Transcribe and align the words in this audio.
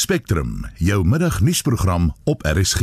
Spectrum, 0.00 0.64
jou 0.76 1.04
middagnuusprogram 1.04 2.14
op 2.24 2.42
RSG. 2.42 2.80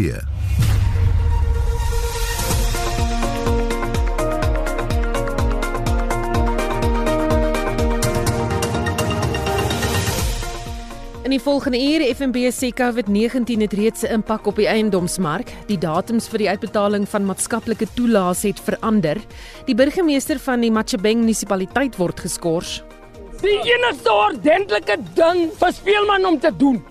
In 11.23 11.33
die 11.33 11.41
volgende 11.41 11.79
ure 11.81 12.05
FNB 12.13 12.51
sê 12.53 12.69
COVID-19 12.69 13.63
het 13.65 13.73
reeds 13.73 14.03
'n 14.03 14.13
impak 14.21 14.45
op 14.45 14.55
die 14.55 14.67
eiendomsmark. 14.67 15.49
Die 15.67 15.77
datums 15.77 16.27
vir 16.27 16.37
die 16.37 16.49
uitbetaling 16.49 17.09
van 17.09 17.25
maatskaplike 17.25 17.87
toelaas 17.93 18.41
het 18.41 18.59
verander. 18.59 19.17
Die 19.65 19.75
burgemeester 19.75 20.39
van 20.39 20.61
die 20.61 20.71
Machebeng 20.71 21.19
munisipaliteit 21.19 21.95
word 21.95 22.19
geskort. 22.19 22.83
Die 23.41 23.59
enigste 23.73 24.11
ordentlike 24.11 24.97
ding 25.13 25.51
vir 25.57 25.73
speelman 25.73 26.25
om 26.25 26.39
te 26.39 26.53
doen 26.57 26.83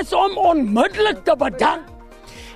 is 0.00 0.12
om 0.12 0.38
onmiddellik 0.38 1.24
te 1.24 1.36
bedank. 1.38 1.96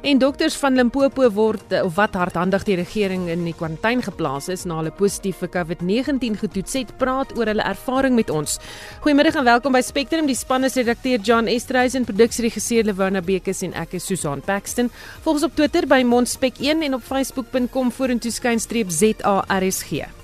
En 0.01 0.19
dokters 0.19 0.55
van 0.57 0.75
Limpopo 0.75 1.27
word 1.31 1.75
of 1.83 1.95
wat 1.95 2.15
hardhandig 2.17 2.63
die 2.65 2.77
regering 2.79 3.27
in 3.29 3.43
die 3.45 3.53
kwarantyne 3.53 4.01
geplaas 4.07 4.49
is 4.49 4.63
na 4.65 4.79
hulle 4.79 4.93
positief 4.97 5.43
vir 5.43 5.51
COVID-19 5.59 6.39
getoets 6.41 6.79
het, 6.79 6.95
praat 7.01 7.35
oor 7.37 7.51
hulle 7.53 7.67
ervaring 7.69 8.17
met 8.17 8.33
ons. 8.33 8.57
Goeiemiddag 9.05 9.37
en 9.43 9.45
welkom 9.51 9.77
by 9.77 9.83
Spectrum. 9.85 10.29
Die 10.31 10.39
span 10.39 10.65
is 10.65 10.79
redakteur 10.81 11.21
John 11.21 11.51
Estreisen, 11.53 12.09
produksieregisseur 12.09 12.89
Lewana 12.89 13.21
Bekes 13.21 13.61
en 13.67 13.77
ek 13.77 13.99
is 14.01 14.09
Susan 14.09 14.41
Paxton. 14.41 14.89
Volg 15.21 15.43
ons 15.43 15.51
op 15.51 15.59
Twitter 15.59 15.85
by 15.91 16.01
Mondspek1 16.09 16.89
en 16.89 16.97
op 16.97 17.05
facebook.com 17.05 17.93
vorentoe 17.93 18.33
skynstreep 18.33 18.89
ZARSG. 18.89 20.20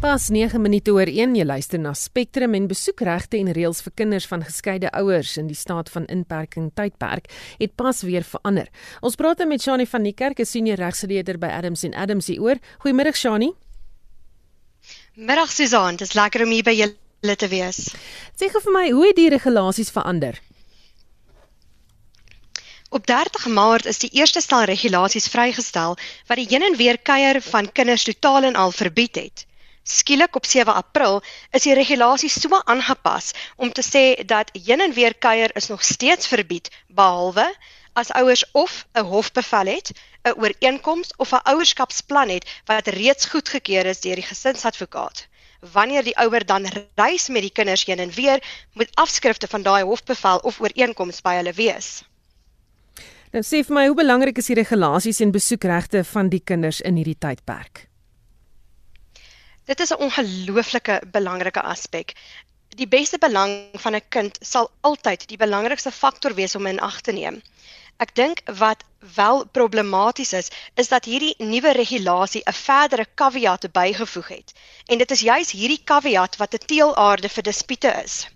Pas 0.00 0.30
9 0.32 0.56
minute 0.64 0.88
oor 0.96 1.10
1 1.12 1.34
jy 1.36 1.44
luister 1.44 1.76
na 1.76 1.90
Spectrum 1.92 2.54
en 2.56 2.64
besoekregte 2.70 3.36
en 3.36 3.50
reëls 3.52 3.82
vir 3.84 3.92
kinders 4.00 4.24
van 4.30 4.40
geskeide 4.40 4.88
ouers 4.96 5.34
in 5.36 5.50
die 5.50 5.56
staat 5.58 5.90
van 5.92 6.06
inperking 6.08 6.70
tydperk 6.72 7.26
het 7.58 7.74
pas 7.76 8.00
weer 8.08 8.24
verander. 8.24 8.70
Ons 9.04 9.18
praat 9.20 9.44
met 9.44 9.60
Shani 9.60 9.84
van 9.84 10.08
die 10.08 10.14
Kerk, 10.16 10.40
'n 10.40 10.48
senior 10.48 10.80
regsgeleerder 10.80 11.36
by 11.36 11.50
Adams 11.52 11.84
en 11.84 11.92
Adams 11.92 12.26
hieroor. 12.32 12.56
Goeiemiddag 12.78 13.16
Shani. 13.16 13.52
Middag 15.16 15.52
Susan, 15.52 15.96
dit 15.96 16.08
is 16.08 16.14
lekker 16.14 16.44
om 16.44 16.50
hier 16.50 16.64
by 16.64 16.74
julle 16.80 17.36
te 17.36 17.48
wees. 17.48 17.92
Sê 18.40 18.48
gou 18.48 18.60
vir 18.60 18.72
my, 18.72 18.90
hoe 18.90 19.06
het 19.06 19.16
die 19.16 19.28
regulasies 19.28 19.90
verander? 19.90 20.40
Op 22.88 23.06
30 23.06 23.46
Maart 23.46 23.84
is 23.84 23.98
die 23.98 24.10
eerste 24.16 24.40
stel 24.40 24.64
regulasies 24.64 25.28
vrygestel 25.28 25.98
wat 26.26 26.36
die 26.36 26.48
heen 26.48 26.62
en 26.62 26.76
weer 26.76 26.96
kuier 26.96 27.42
van 27.42 27.72
kinders 27.72 28.04
totaal 28.04 28.44
en 28.44 28.56
al 28.56 28.72
verbied 28.72 29.16
het. 29.16 29.49
Skielik 29.90 30.36
op 30.36 30.46
7 30.46 30.74
April 30.74 31.16
is 31.50 31.64
die 31.66 31.74
regulasies 31.74 32.36
so 32.40 32.60
aangepas 32.64 33.32
om 33.56 33.72
te 33.74 33.82
sê 33.82 34.02
dat 34.32 34.52
heen 34.54 34.80
en 34.84 34.92
weer 34.94 35.16
kuier 35.18 35.50
is 35.58 35.66
nog 35.66 35.82
steeds 35.84 36.30
verbied 36.30 36.70
behalwe 36.86 37.46
as 37.98 38.12
ouers 38.20 38.44
of 38.52 38.86
'n 38.94 39.08
hofbevel 39.14 39.66
het, 39.66 39.90
'n 40.22 40.38
ooreenkoms 40.38 41.10
of 41.16 41.32
'n 41.32 41.42
ouerskapsplan 41.42 42.28
het 42.28 42.46
wat 42.70 42.86
reeds 42.86 43.26
goedgekeur 43.26 43.86
is 43.86 44.00
deur 44.00 44.14
die 44.14 44.30
gesinsadvokaat. 44.30 45.26
Wanneer 45.72 46.02
die 46.02 46.16
ouer 46.18 46.46
dan 46.46 46.70
reis 46.94 47.28
met 47.28 47.42
die 47.42 47.52
kinders 47.52 47.84
heen 47.84 47.98
en 47.98 48.14
weer, 48.14 48.38
moet 48.72 48.94
afskrifte 48.94 49.48
van 49.48 49.62
daai 49.62 49.82
hofbevel 49.82 50.38
of 50.38 50.60
ooreenkoms 50.60 51.20
by 51.20 51.34
hulle 51.34 51.52
wees. 51.52 52.02
Nou 53.32 53.42
sê 53.44 53.66
vir 53.66 53.74
my, 53.74 53.86
hoe 53.86 53.96
belangrik 53.96 54.38
is 54.38 54.46
die 54.46 54.60
regulasies 54.62 55.20
en 55.20 55.30
besoekregte 55.30 56.04
van 56.04 56.28
die 56.28 56.42
kinders 56.44 56.80
in 56.80 56.94
hierdie 56.94 57.18
tydperk? 57.18 57.89
Dit 59.70 59.80
is 59.80 59.90
'n 59.94 60.02
ongelooflike 60.04 60.94
belangrike 61.16 61.62
aspek. 61.62 62.12
Die 62.68 62.88
beste 62.88 63.18
belang 63.18 63.52
van 63.82 63.94
'n 63.94 64.08
kind 64.08 64.38
sal 64.40 64.70
altyd 64.80 65.26
die 65.28 65.36
belangrikste 65.36 65.92
faktor 65.98 66.34
wees 66.34 66.54
om 66.58 66.66
in 66.66 66.80
ag 66.80 67.00
te 67.00 67.12
neem. 67.12 67.42
Ek 68.04 68.14
dink 68.14 68.42
wat 68.62 68.82
wel 69.14 69.46
problematies 69.46 70.32
is, 70.32 70.48
is 70.74 70.88
dat 70.88 71.04
hierdie 71.04 71.34
nuwe 71.38 71.72
regulasie 71.78 72.42
'n 72.46 72.52
verdere 72.52 73.06
caveat 73.14 73.72
bygevoeg 73.72 74.28
het. 74.28 74.52
En 74.86 74.98
dit 74.98 75.10
is 75.10 75.20
juis 75.20 75.50
hierdie 75.50 75.84
caveat 75.84 76.36
wat 76.36 76.54
'n 76.54 76.66
teelaarde 76.66 77.28
vir 77.28 77.42
dispute 77.42 77.92
is. 78.04 78.26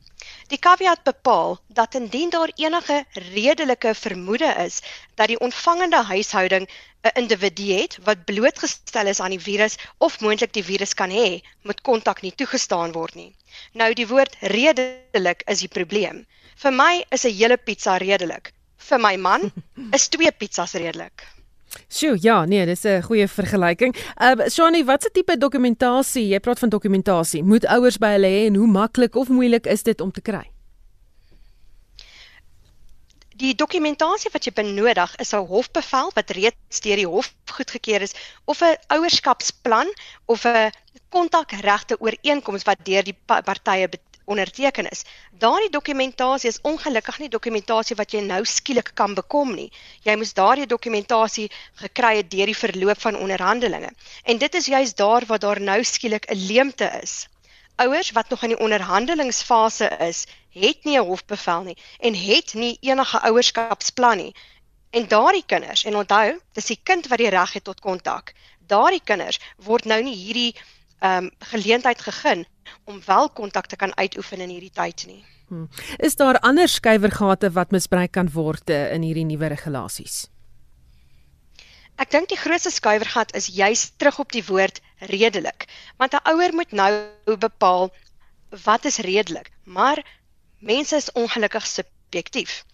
Die 0.53 0.59
caveat 0.59 1.03
bepaal 1.03 1.59
dat 1.67 1.95
indien 1.95 2.31
daar 2.31 2.51
enige 2.55 3.05
redelike 3.13 3.95
vermoede 3.95 4.51
is 4.65 4.81
dat 5.15 5.29
die 5.29 5.39
ontvangende 5.41 6.03
huishouding 6.03 6.69
'n 7.03 7.19
individu 7.21 7.73
het 7.73 7.99
wat 8.03 8.25
blootgestel 8.25 9.07
is 9.07 9.21
aan 9.21 9.31
die 9.37 9.41
virus 9.41 9.77
of 9.99 10.21
moontlik 10.21 10.53
die 10.53 10.65
virus 10.65 10.95
kan 10.95 11.11
hê, 11.11 11.41
moet 11.63 11.81
kontak 11.81 12.23
nie 12.23 12.35
toegestaan 12.35 12.93
word 12.93 13.15
nie. 13.15 13.37
Nou 13.73 13.93
die 13.93 14.09
woord 14.09 14.37
redelik 14.41 15.43
is 15.47 15.59
die 15.59 15.73
probleem. 15.79 16.27
Vir 16.57 16.73
my 16.73 17.05
is 17.11 17.25
'n 17.25 17.37
hele 17.39 17.57
pizza 17.57 17.97
redelik. 17.97 18.53
Vir 18.77 18.99
my 18.99 19.17
man 19.17 19.53
is 19.97 20.09
twee 20.09 20.33
pizzas 20.33 20.73
redelik. 20.73 21.25
Sjoe, 21.89 22.17
ja, 22.21 22.45
nee, 22.45 22.67
dis 22.67 22.85
'n 22.85 23.03
goeie 23.03 23.29
vergelyking. 23.29 23.95
Ehm 24.17 24.41
uh, 24.41 24.49
Shani, 24.49 24.85
watse 24.85 25.11
tipe 25.13 25.37
dokumentasie? 25.39 26.29
Jy 26.29 26.41
praat 26.41 26.59
van 26.59 26.69
dokumentasie. 26.69 27.43
Moet 27.43 27.67
ouers 27.67 27.99
by 27.99 28.15
hulle 28.17 28.27
hê 28.27 28.47
en 28.47 28.55
hoe 28.55 28.67
maklik 28.67 29.15
of 29.17 29.29
moeilik 29.29 29.67
is 29.67 29.83
dit 29.83 30.01
om 30.01 30.11
te 30.13 30.21
kry? 30.21 30.51
Die 33.35 33.55
dokumentasie 33.55 34.31
wat 34.31 34.45
jy 34.47 34.53
benodig 34.55 35.17
is 35.19 35.35
'n 35.35 35.47
hofbevel 35.47 36.11
wat 36.15 36.31
reeds 36.31 36.81
deur 36.81 36.97
die 36.97 37.07
hof 37.07 37.35
goedgekeur 37.51 38.03
is 38.03 38.15
of 38.45 38.63
'n 38.63 38.77
ouerskapsplan 38.89 39.91
of 40.27 40.45
'n 40.45 40.71
kontakregte 41.09 42.01
ooreenkoms 42.01 42.63
wat 42.63 42.85
deur 42.85 43.03
die 43.03 43.17
partye 43.27 43.89
onderteken 44.25 44.89
is. 44.91 45.05
Daardie 45.31 45.71
dokumentasie 45.71 46.49
is 46.49 46.61
ongelukkig 46.63 47.19
nie 47.19 47.29
dokumentasie 47.29 47.97
wat 47.97 48.13
jy 48.13 48.21
nou 48.21 48.45
skielik 48.45 48.91
kan 48.95 49.15
bekom 49.15 49.55
nie. 49.55 49.71
Jy 50.03 50.17
moes 50.17 50.33
daardie 50.33 50.67
dokumentasie 50.67 51.51
gekry 51.75 52.17
het 52.17 52.31
deur 52.31 52.47
die 52.47 52.63
verloop 52.63 53.01
van 53.01 53.17
onderhandelinge. 53.17 53.93
En 54.25 54.39
dit 54.39 54.55
is 54.55 54.67
juist 54.67 54.97
daar 54.97 55.27
waar 55.27 55.39
daar 55.39 55.61
nou 55.61 55.85
skielik 55.85 56.31
'n 56.31 56.47
leemte 56.47 56.91
is 57.03 57.29
ouers 57.77 58.11
wat 58.11 58.29
nog 58.29 58.43
in 58.43 58.49
die 58.49 58.59
onderhandelingsfase 58.59 59.89
is, 59.99 60.27
het 60.49 60.85
nie 60.85 60.99
'n 60.99 61.07
hofbevel 61.07 61.63
nie 61.63 61.77
en 61.99 62.15
het 62.15 62.55
nie 62.55 62.77
enige 62.81 63.21
ouerskapsplan 63.21 64.17
nie. 64.17 64.35
En 64.91 65.09
daardie 65.09 65.43
kinders, 65.47 65.85
en 65.85 65.97
onthou, 65.97 66.41
dis 66.53 66.67
die 66.67 66.81
kind 66.83 67.07
wat 67.07 67.19
die 67.19 67.29
reg 67.29 67.53
het 67.53 67.65
tot 67.65 67.81
kontak. 67.81 68.33
Daardie 68.67 69.01
kinders 69.05 69.41
word 69.57 69.85
nou 69.85 70.03
nie 70.03 70.15
hierdie 70.15 70.57
um, 71.01 71.31
geleentheid 71.39 72.01
gegee 72.01 72.47
om 72.85 73.01
wel 73.07 73.29
kontak 73.31 73.67
te 73.67 73.77
kan 73.77 73.97
uitoefen 73.97 74.41
in 74.41 74.49
hierdie 74.49 74.73
tyd 74.73 75.07
nie. 75.07 75.25
Hmm. 75.49 75.69
Is 75.99 76.17
daar 76.17 76.39
ander 76.41 76.69
skuiwergate 76.69 77.51
wat 77.53 77.71
misbruik 77.71 78.13
kan 78.13 78.31
word 78.33 78.71
uh, 78.71 78.93
in 78.93 79.03
hierdie 79.03 79.27
nuwe 79.29 79.47
regulasies? 79.53 80.25
Ek 81.95 82.11
dink 82.11 82.27
die 82.33 82.39
grootste 82.41 82.73
skuiwergat 82.75 83.35
is 83.39 83.47
juis 83.55 83.93
terug 84.03 84.19
op 84.19 84.33
die 84.35 84.43
woord 84.49 84.81
redelik, 85.13 85.69
want 86.01 86.17
'n 86.17 86.25
ouer 86.33 86.55
moet 86.55 86.73
nou 86.73 86.91
bepaal 87.39 87.93
wat 88.65 88.85
is 88.85 88.99
redelik, 88.99 89.53
maar 89.63 90.03
mense 90.59 90.97
is 90.97 91.13
ongelukkig 91.13 91.67
subjektief. 91.67 92.65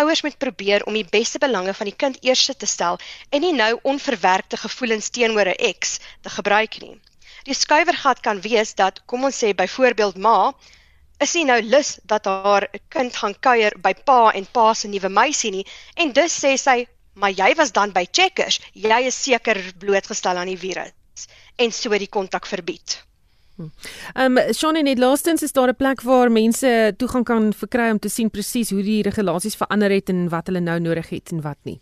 Ouers 0.00 0.22
moet 0.22 0.38
probeer 0.38 0.84
om 0.84 0.94
die 0.94 1.04
beste 1.04 1.38
belange 1.38 1.74
van 1.74 1.90
die 1.90 1.96
kind 1.96 2.16
eerste 2.24 2.56
te 2.56 2.66
stel 2.66 2.98
en 3.28 3.40
nie 3.40 3.52
nou 3.52 3.78
onverwerkte 3.82 4.56
gevoelens 4.56 5.10
teenoor 5.10 5.48
'n 5.52 5.60
ex 5.72 5.98
te 6.20 6.30
gebruik 6.30 6.80
nie. 6.80 7.00
Die 7.44 7.54
skuiwergat 7.54 8.20
kan 8.20 8.40
wees 8.40 8.74
dat 8.74 9.02
kom 9.06 9.24
ons 9.24 9.42
sê 9.42 9.54
byvoorbeeld 9.54 10.16
ma 10.16 10.52
is 11.20 11.34
nie 11.34 11.44
nou 11.44 11.60
lus 11.62 11.98
dat 12.08 12.24
haar 12.24 12.68
kind 12.88 13.16
gaan 13.16 13.34
kuier 13.40 13.76
by 13.78 13.92
pa 14.04 14.30
en 14.32 14.46
pa 14.52 14.72
se 14.74 14.88
nuwe 14.88 15.08
meisie 15.08 15.50
nie 15.50 15.66
en 15.96 16.12
dus 16.12 16.38
sê 16.44 16.56
sy 16.56 16.86
maar 17.20 17.34
jy 17.34 17.52
was 17.58 17.72
dan 17.72 17.92
by 17.92 18.06
Checkers, 18.10 18.60
jy 18.72 19.02
is 19.10 19.18
seker 19.18 19.58
blootgestel 19.78 20.38
aan 20.40 20.50
die 20.50 20.58
virus 20.58 21.26
en 21.60 21.72
so 21.76 21.92
die 21.98 22.08
kontak 22.08 22.46
verbied. 22.48 22.96
Hm. 23.56 23.68
Ehm 24.14 24.38
um, 24.38 24.54
Shaun 24.56 24.78
net 24.84 24.98
laastens 24.98 25.42
is 25.42 25.52
daar 25.52 25.68
'n 25.68 25.76
plek 25.76 26.00
waar 26.02 26.30
mense 26.30 26.94
toegang 26.96 27.24
kan 27.24 27.52
verkry 27.52 27.90
om 27.90 27.98
te 27.98 28.08
sien 28.08 28.30
presies 28.30 28.70
hoe 28.70 28.82
die 28.82 29.02
regulasies 29.02 29.56
verander 29.56 29.90
het 29.90 30.08
en 30.08 30.28
wat 30.28 30.46
hulle 30.46 30.60
nou 30.60 30.78
nodig 30.80 31.08
het 31.08 31.30
en 31.32 31.42
wat 31.42 31.58
nie. 31.62 31.80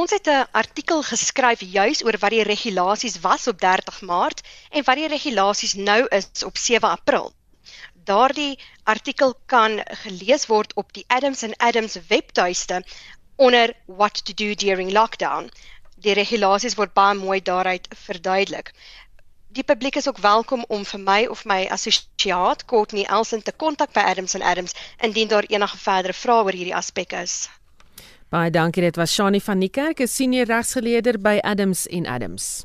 Ons 0.00 0.10
het 0.10 0.28
'n 0.32 0.46
artikel 0.58 1.02
geskryf 1.02 1.60
juis 1.60 1.98
oor 2.04 2.16
wat 2.20 2.32
die 2.34 2.44
regulasies 2.48 3.16
was 3.20 3.46
op 3.50 3.58
30 3.60 4.00
Maart 4.00 4.40
en 4.70 4.84
wat 4.86 4.96
die 4.96 5.08
regulasies 5.12 5.74
nou 5.74 6.06
is 6.18 6.44
op 6.48 6.56
7 6.56 6.88
April. 6.88 7.32
Daardie 8.04 8.58
artikel 8.94 9.34
kan 9.46 9.82
gelees 10.04 10.46
word 10.46 10.72
op 10.74 10.92
die 10.92 11.04
Adams 11.06 11.42
and 11.42 11.58
Adams 11.58 11.98
webtuiste 12.08 12.80
onder 13.36 13.76
what 13.84 14.24
to 14.24 14.32
do 14.34 14.54
during 14.54 14.92
lockdown. 14.92 15.50
Die 15.96 16.16
regulasies 16.22 16.80
word 16.80 16.94
baie 16.94 17.14
mooi 17.14 17.40
daaruit 17.42 17.88
verduidelik. 18.06 18.72
Die 19.48 19.64
publiek 19.64 19.96
is 19.96 20.08
ook 20.08 20.18
welkom 20.18 20.64
om 20.68 20.84
vir 20.84 21.00
my 21.00 21.26
of 21.26 21.44
my 21.44 21.66
assosiaat 21.68 22.64
Courtney 22.64 23.04
Elson 23.04 23.42
te 23.42 23.52
kontak 23.52 23.92
by 23.92 24.00
Adams 24.00 24.34
and 24.34 24.44
Adams 24.44 24.72
indien 24.98 25.28
daar 25.28 25.44
enige 25.44 25.78
verdere 25.78 26.12
vrae 26.12 26.44
oor 26.44 26.56
hierdie 26.62 26.76
aspek 26.76 27.12
is. 27.12 27.42
Baie 28.32 28.48
dankie, 28.48 28.80
dit 28.80 28.96
was 28.96 29.12
Shani 29.12 29.42
van 29.44 29.60
die 29.60 29.68
Kerk, 29.68 29.98
'n 30.00 30.08
senior 30.08 30.46
regsgeleerder 30.46 31.18
by 31.20 31.38
Adams 31.44 31.86
en 31.86 32.06
Adams. 32.06 32.64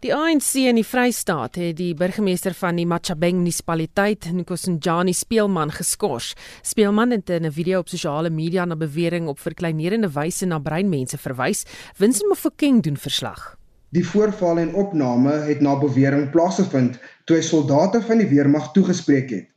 Die 0.00 0.14
ANC 0.14 0.54
in 0.54 0.74
die 0.74 0.84
Vrystaat 0.84 1.54
het 1.54 1.76
die 1.76 1.94
burgemeester 1.94 2.54
van 2.54 2.76
die 2.76 2.86
Machabeng 2.86 3.36
munisipaliteit, 3.38 4.26
Nkosindjani 4.32 5.12
Speelman, 5.12 5.70
geskort. 5.70 6.34
Speelman 6.62 7.10
het 7.10 7.30
in 7.30 7.46
'n 7.46 7.52
video 7.52 7.78
op 7.78 7.88
sosiale 7.88 8.30
media 8.30 8.64
na 8.64 8.76
bewering 8.76 9.28
op 9.28 9.38
verkleinerende 9.38 10.10
wyse 10.10 10.46
na 10.46 10.58
breinmense 10.58 11.18
verwys. 11.18 11.64
Winston 11.96 12.28
Mofokeng 12.28 12.82
doen 12.82 12.96
verslag. 12.96 13.56
Die 13.90 14.06
voorval 14.06 14.58
en 14.58 14.74
opname 14.74 15.32
het 15.32 15.60
na 15.60 15.78
bewering 15.78 16.30
plaasgevind 16.30 16.98
toe 17.24 17.36
hy 17.36 17.42
soldate 17.42 18.02
van 18.02 18.18
die 18.18 18.28
weermag 18.28 18.72
toegespreek 18.72 19.30
het. 19.30 19.55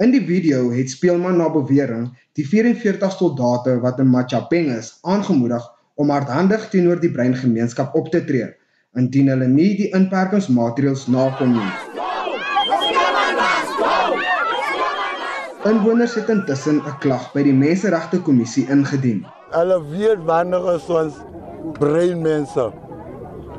In 0.00 0.14
die 0.14 0.22
video 0.24 0.70
het 0.72 0.88
Speelman 0.88 1.36
na 1.36 1.50
bewering 1.52 2.06
die 2.38 2.44
44 2.48 3.10
soldate 3.12 3.74
wat 3.82 3.98
in 4.00 4.08
Machabeng 4.08 4.70
is, 4.72 4.94
aangemoedig 5.04 5.60
om 6.00 6.08
hardhandig 6.08 6.62
teenoor 6.72 7.02
die 7.02 7.10
breingemeenskap 7.12 7.92
op 8.00 8.06
te 8.08 8.22
tree 8.24 8.46
indien 8.96 9.28
hulle 9.28 9.44
nie 9.50 9.74
die 9.76 9.90
inperkingsmaatreëls 9.98 11.02
nakom 11.12 11.52
nie. 11.52 11.68
Inwoners 15.68 16.16
het 16.16 16.32
intussen 16.32 16.80
'n 16.80 16.96
klag 17.04 17.28
by 17.34 17.44
die 17.44 17.52
Menseregte 17.52 18.22
Kommissie 18.24 18.64
ingedien. 18.72 19.26
Hulle 19.52 19.78
weet 19.92 20.24
wanneer 20.24 20.64
ons 20.80 21.20
breinmense 21.76 22.72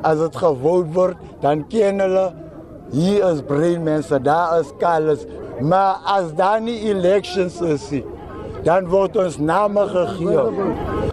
as 0.02 0.18
dit 0.18 0.36
gewoond 0.36 0.90
word, 0.94 1.16
dan 1.40 1.62
ken 1.68 2.02
hulle 2.02 2.34
hier 2.90 3.30
is 3.30 3.46
breinmense, 3.46 4.18
daar 4.22 4.58
is 4.60 4.74
kalles, 4.78 5.22
maar 5.60 6.00
as 6.04 6.32
daar 6.34 6.60
nie 6.60 6.78
elections 6.90 7.60
is 7.60 7.90
nie, 7.90 8.04
dan 8.62 8.86
word 8.90 9.16
ons 9.18 9.38
name 9.42 9.84
gegee. 9.90 10.42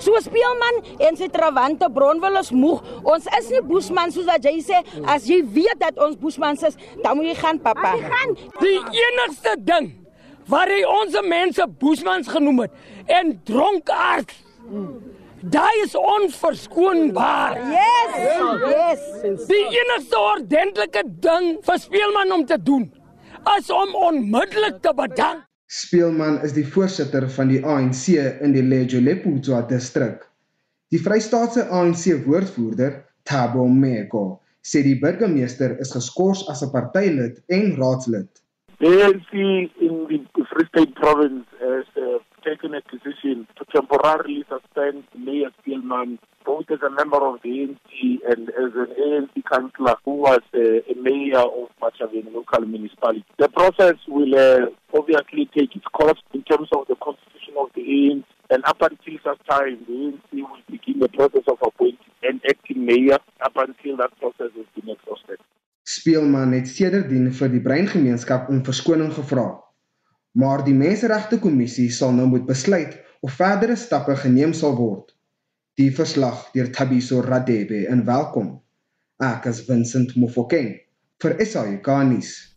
So 0.04 0.20
speelman 0.24 0.82
en 1.08 1.18
sy 1.20 1.30
trawante 1.34 1.90
bronwil 1.94 2.40
is 2.42 2.52
moeg. 2.54 2.84
Ons 3.04 3.26
is 3.40 3.50
nie 3.54 3.64
boesman 3.66 4.14
soos 4.14 4.28
wat 4.30 4.46
jy 4.46 4.60
sê. 4.66 4.84
As 5.10 5.26
jy 5.30 5.42
weet 5.56 5.82
dat 5.82 5.98
ons 6.02 6.18
boesmans 6.20 6.64
is, 6.70 6.78
dan 7.04 7.18
moet 7.18 7.32
jy 7.32 7.40
gaan, 7.42 7.62
pappa. 7.64 7.96
Jy 7.98 8.12
gaan. 8.14 8.36
Die 8.62 8.78
enigste 9.06 9.56
ding 9.66 9.96
waar 10.50 10.70
hy 10.72 10.82
ons 10.90 11.18
mense 11.30 11.66
boesmans 11.82 12.30
genoem 12.30 12.64
het 12.66 13.12
en 13.20 13.36
dronkaard. 13.46 14.32
Daai 15.40 15.84
is 15.86 15.94
onverskoonbaar. 15.96 17.60
Yes. 17.72 18.16
Yes. 18.70 19.46
Die 19.48 19.66
enigste 19.78 20.20
ordentlike 20.20 21.04
ding 21.24 21.54
vir 21.64 21.78
speelman 21.80 22.34
om 22.36 22.48
te 22.50 22.58
doen 22.60 22.90
is 23.58 23.70
om 23.70 23.96
onmiddellik 23.96 24.82
te 24.82 24.94
bedank. 24.96 25.46
Speelman 25.70 26.40
is 26.42 26.54
die 26.56 26.66
voorsitter 26.66 27.28
van 27.30 27.52
die 27.52 27.60
ANC 27.62 28.08
in 28.42 28.56
die 28.56 28.64
Lejoleputswa 28.66 29.62
distrik. 29.70 30.24
Die 30.90 31.02
Vrystaatse 31.02 31.68
ANC 31.70 32.08
woordvoerder, 32.26 33.04
Thabo 33.30 33.68
Meko, 33.70 34.40
sê 34.66 34.82
die 34.82 34.98
burgemeester 35.00 35.76
is 35.80 35.94
geskort 35.94 36.48
as 36.50 36.64
'n 36.66 36.72
partylid 36.74 37.38
en 37.48 37.76
raadslid. 37.78 38.30
The 38.80 38.90
ANC 39.06 39.34
in 39.78 40.08
the 40.08 40.46
Free 40.50 40.66
State 40.72 40.96
province 40.96 41.46
has 41.60 41.86
uh, 41.96 42.18
taken 42.44 42.74
a 42.74 42.82
decision 42.92 43.48
to 43.58 43.66
temporarily 43.74 44.44
suspend 44.50 45.04
Mayor 45.18 45.52
Spielman 45.60 46.20
both 46.46 46.66
as 46.72 46.80
a 46.82 46.90
member 46.90 47.22
of 47.22 47.42
the 47.44 47.50
ANC 47.50 48.20
and 48.32 48.50
as 48.50 48.72
an 48.76 48.90
ANC 48.98 49.44
councillor 49.52 49.96
who 50.06 50.16
was 50.16 50.42
uh, 50.54 50.60
a 50.60 50.96
mayor 50.98 51.40
of 51.40 51.70
Machaveni 51.82 52.34
local 52.34 52.66
municipality. 52.66 53.26
The 53.38 53.50
process 53.50 53.98
will 54.08 54.34
uh, 54.36 54.66
obviously 54.98 55.50
take 55.56 55.76
its 55.76 55.86
course 55.94 56.20
in 56.34 56.44
terms 56.44 56.70
of 56.76 56.88
the 56.88 56.96
constitution 56.96 57.54
of 57.60 57.70
the 57.76 57.82
ANC 57.82 58.24
and 58.50 58.66
up 58.66 58.82
until 58.82 59.16
such 59.24 59.40
time 59.48 59.78
the 59.88 59.94
ANC 59.94 60.32
will 60.34 60.64
begin 60.70 61.00
the 61.00 61.10
process 61.10 61.44
of 61.48 61.58
appointing 61.62 62.00
an 62.24 62.42
acting 62.50 62.86
mayor 62.86 63.20
up 63.46 63.56
until 63.56 63.98
that 63.98 64.12
process 64.20 64.52
has 64.56 64.66
been 64.76 64.90
exhausted. 64.90 65.40
Speelman 65.84 66.52
het 66.54 66.68
sedertdien 66.70 67.32
vir 67.34 67.50
die 67.50 67.62
breingemeenskap 67.66 68.50
om 68.54 68.62
verskoning 68.66 69.14
gevra. 69.16 69.48
Maar 70.38 70.64
die 70.64 70.74
Menseregte 70.74 71.40
Kommissie 71.40 71.90
sal 71.92 72.14
nou 72.14 72.28
moet 72.30 72.46
besluit 72.46 72.98
of 73.26 73.34
verdere 73.34 73.76
stappe 73.76 74.16
geneem 74.16 74.54
sal 74.54 74.76
word. 74.78 75.16
Die 75.80 75.90
verslag 75.96 76.50
deur 76.54 76.70
Thabiso 76.76 77.22
Radebe 77.26 77.86
en 77.88 78.06
welkom. 78.06 78.60
Ek 79.24 79.48
is 79.50 79.64
Vincent 79.68 80.16
Mofokeng 80.16 80.76
vir 81.24 81.36
SAK-nuus. 81.44 82.49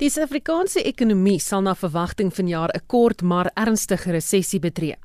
Die 0.00 0.08
Suid-Afrikaanse 0.08 0.80
ekonomie 0.88 1.36
sal 1.44 1.60
na 1.60 1.74
verwagting 1.76 2.30
vanjaar 2.32 2.70
'n 2.72 2.86
kort 2.86 3.20
maar 3.22 3.50
ernstige 3.54 4.10
resessie 4.10 4.60
betree. 4.60 4.96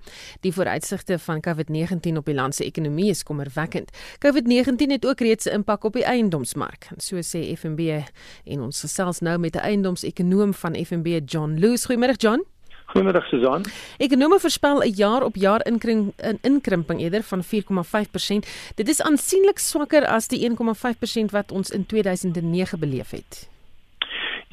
Die 0.41 0.53
vooruitsigte 0.53 1.19
van 1.19 1.41
COVID-19 1.41 2.17
op 2.17 2.25
die 2.25 2.35
land 2.35 2.55
se 2.55 2.63
ekonomie 2.63 3.09
is 3.09 3.23
kommerwekkend. 3.23 3.91
COVID-19 4.25 4.91
het 4.91 5.05
ook 5.05 5.19
reeds 5.19 5.45
'n 5.45 5.53
impak 5.53 5.83
op 5.83 5.93
die 5.93 6.03
eiendomsmark, 6.03 6.87
so 6.97 7.17
sê 7.17 7.57
FNB 7.57 8.03
en 8.45 8.61
ons 8.61 8.79
gesels 8.79 9.19
nou 9.19 9.37
met 9.37 9.55
'n 9.55 9.59
eiendomsekonoom 9.59 10.53
van 10.53 10.75
FNB, 10.85 11.21
John 11.25 11.59
Loos. 11.59 11.85
Goeiemôre 11.85 12.15
John. 12.17 12.45
Goeiemôre 12.85 13.21
Susan. 13.27 13.65
Ekonome 13.97 14.39
voorspel 14.39 14.81
'n 14.81 14.93
jaar 14.95 15.23
op 15.23 15.35
jaar 15.35 15.65
inkring, 15.65 16.13
in 16.17 16.37
inkrimping 16.41 17.01
eerder 17.01 17.23
van 17.23 17.43
4,5%. 17.43 18.47
Dit 18.75 18.89
is 18.89 19.01
aansienlik 19.01 19.59
swakker 19.59 20.05
as 20.05 20.27
die 20.27 20.45
1,5% 20.45 21.31
wat 21.31 21.51
ons 21.51 21.69
in 21.69 21.85
2009 21.85 22.79
beleef 22.79 23.09
het. 23.09 23.49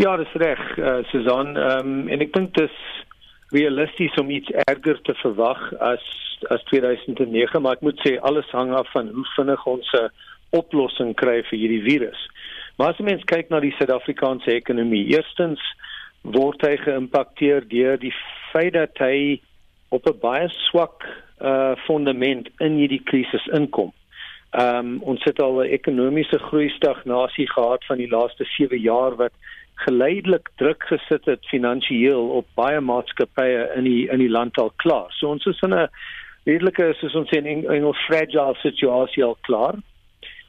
Ja, 0.03 0.17
dis 0.17 0.33
reg, 0.33 0.79
uh, 0.79 0.97
Susan. 1.05 1.57
Ehm 1.57 1.87
um, 1.87 2.09
en 2.11 2.23
ek 2.25 2.33
dink 2.35 2.57
dit 2.57 2.65
is 2.67 2.79
realisties 3.55 4.17
om 4.19 4.33
iets 4.35 4.51
erger 4.65 4.99
te 5.07 5.15
verwag 5.21 5.61
as 5.79 6.03
as 6.51 6.65
2009, 6.73 7.63
maar 7.63 7.77
ek 7.79 7.85
moet 7.87 8.03
sê 8.03 8.17
alles 8.27 8.49
hang 8.51 8.73
af 8.75 8.91
van 8.97 9.13
hoe 9.15 9.27
vinnig 9.37 9.67
ons 9.75 9.93
'n 10.01 10.11
oplossing 10.59 11.15
kry 11.23 11.37
vir 11.51 11.59
hierdie 11.59 11.85
virus. 11.87 12.25
Maar 12.79 12.97
as 12.97 13.05
mens 13.11 13.23
kyk 13.31 13.55
na 13.55 13.61
die 13.63 13.71
Suid-Afrikaanse 13.79 14.51
ekonomie, 14.57 15.05
eerstens 15.15 15.63
word 16.23 16.67
hy 16.67 16.75
geïmpakteer 16.83 17.63
deur 17.69 17.97
die 17.97 18.15
feit 18.51 18.75
dat 18.75 18.99
hy 18.99 19.39
op 19.95 20.11
'n 20.11 20.19
baie 20.19 20.51
swak 20.67 21.07
uh 21.39 21.79
fundament 21.87 22.51
in 22.59 22.75
hierdie 22.83 23.05
krisis 23.07 23.47
inkom. 23.55 23.95
Ehm 24.51 24.77
um, 24.79 25.03
ons 25.15 25.25
het 25.25 25.39
al 25.41 25.63
'n 25.63 25.71
ekonomiese 25.79 26.43
groei 26.51 26.69
stagnasie 26.75 27.47
gehad 27.47 27.85
van 27.87 28.03
die 28.03 28.11
laaste 28.11 28.45
7 28.59 28.81
jaar 28.81 29.15
wat 29.17 29.33
geleidelik 29.85 30.51
druk 30.61 30.85
gesit 30.91 31.25
het 31.31 31.47
finansiëel 31.51 32.29
op 32.41 32.47
baie 32.59 32.81
maatskappye 32.81 33.69
in 33.77 33.85
die 33.89 34.09
in 34.09 34.23
die 34.23 34.31
land 34.31 34.59
al 34.59 34.73
klaar. 34.83 35.11
So 35.19 35.31
ons 35.35 35.47
is 35.47 35.63
in 35.63 35.75
'n 35.75 35.89
redelike 36.45 36.95
soos 36.99 37.15
ons 37.15 37.31
sê 37.31 37.43
in 37.45 37.67
'n 37.67 37.95
fragile 38.07 38.55
situasie 38.63 39.25
al 39.25 39.39
klaar. 39.41 39.77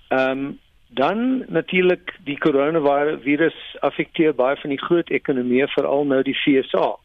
Ehm 0.09 0.29
um, 0.31 0.59
dan 0.93 1.45
natuurlik 1.47 2.13
die 2.23 2.37
coronavirus 2.37 3.55
affekteer 3.79 4.35
baie 4.35 4.55
van 4.61 4.69
die 4.69 4.81
groot 4.81 5.09
ekonomieë 5.09 5.67
veral 5.67 6.05
nou 6.05 6.21
die 6.21 6.37
FSA. 6.37 6.97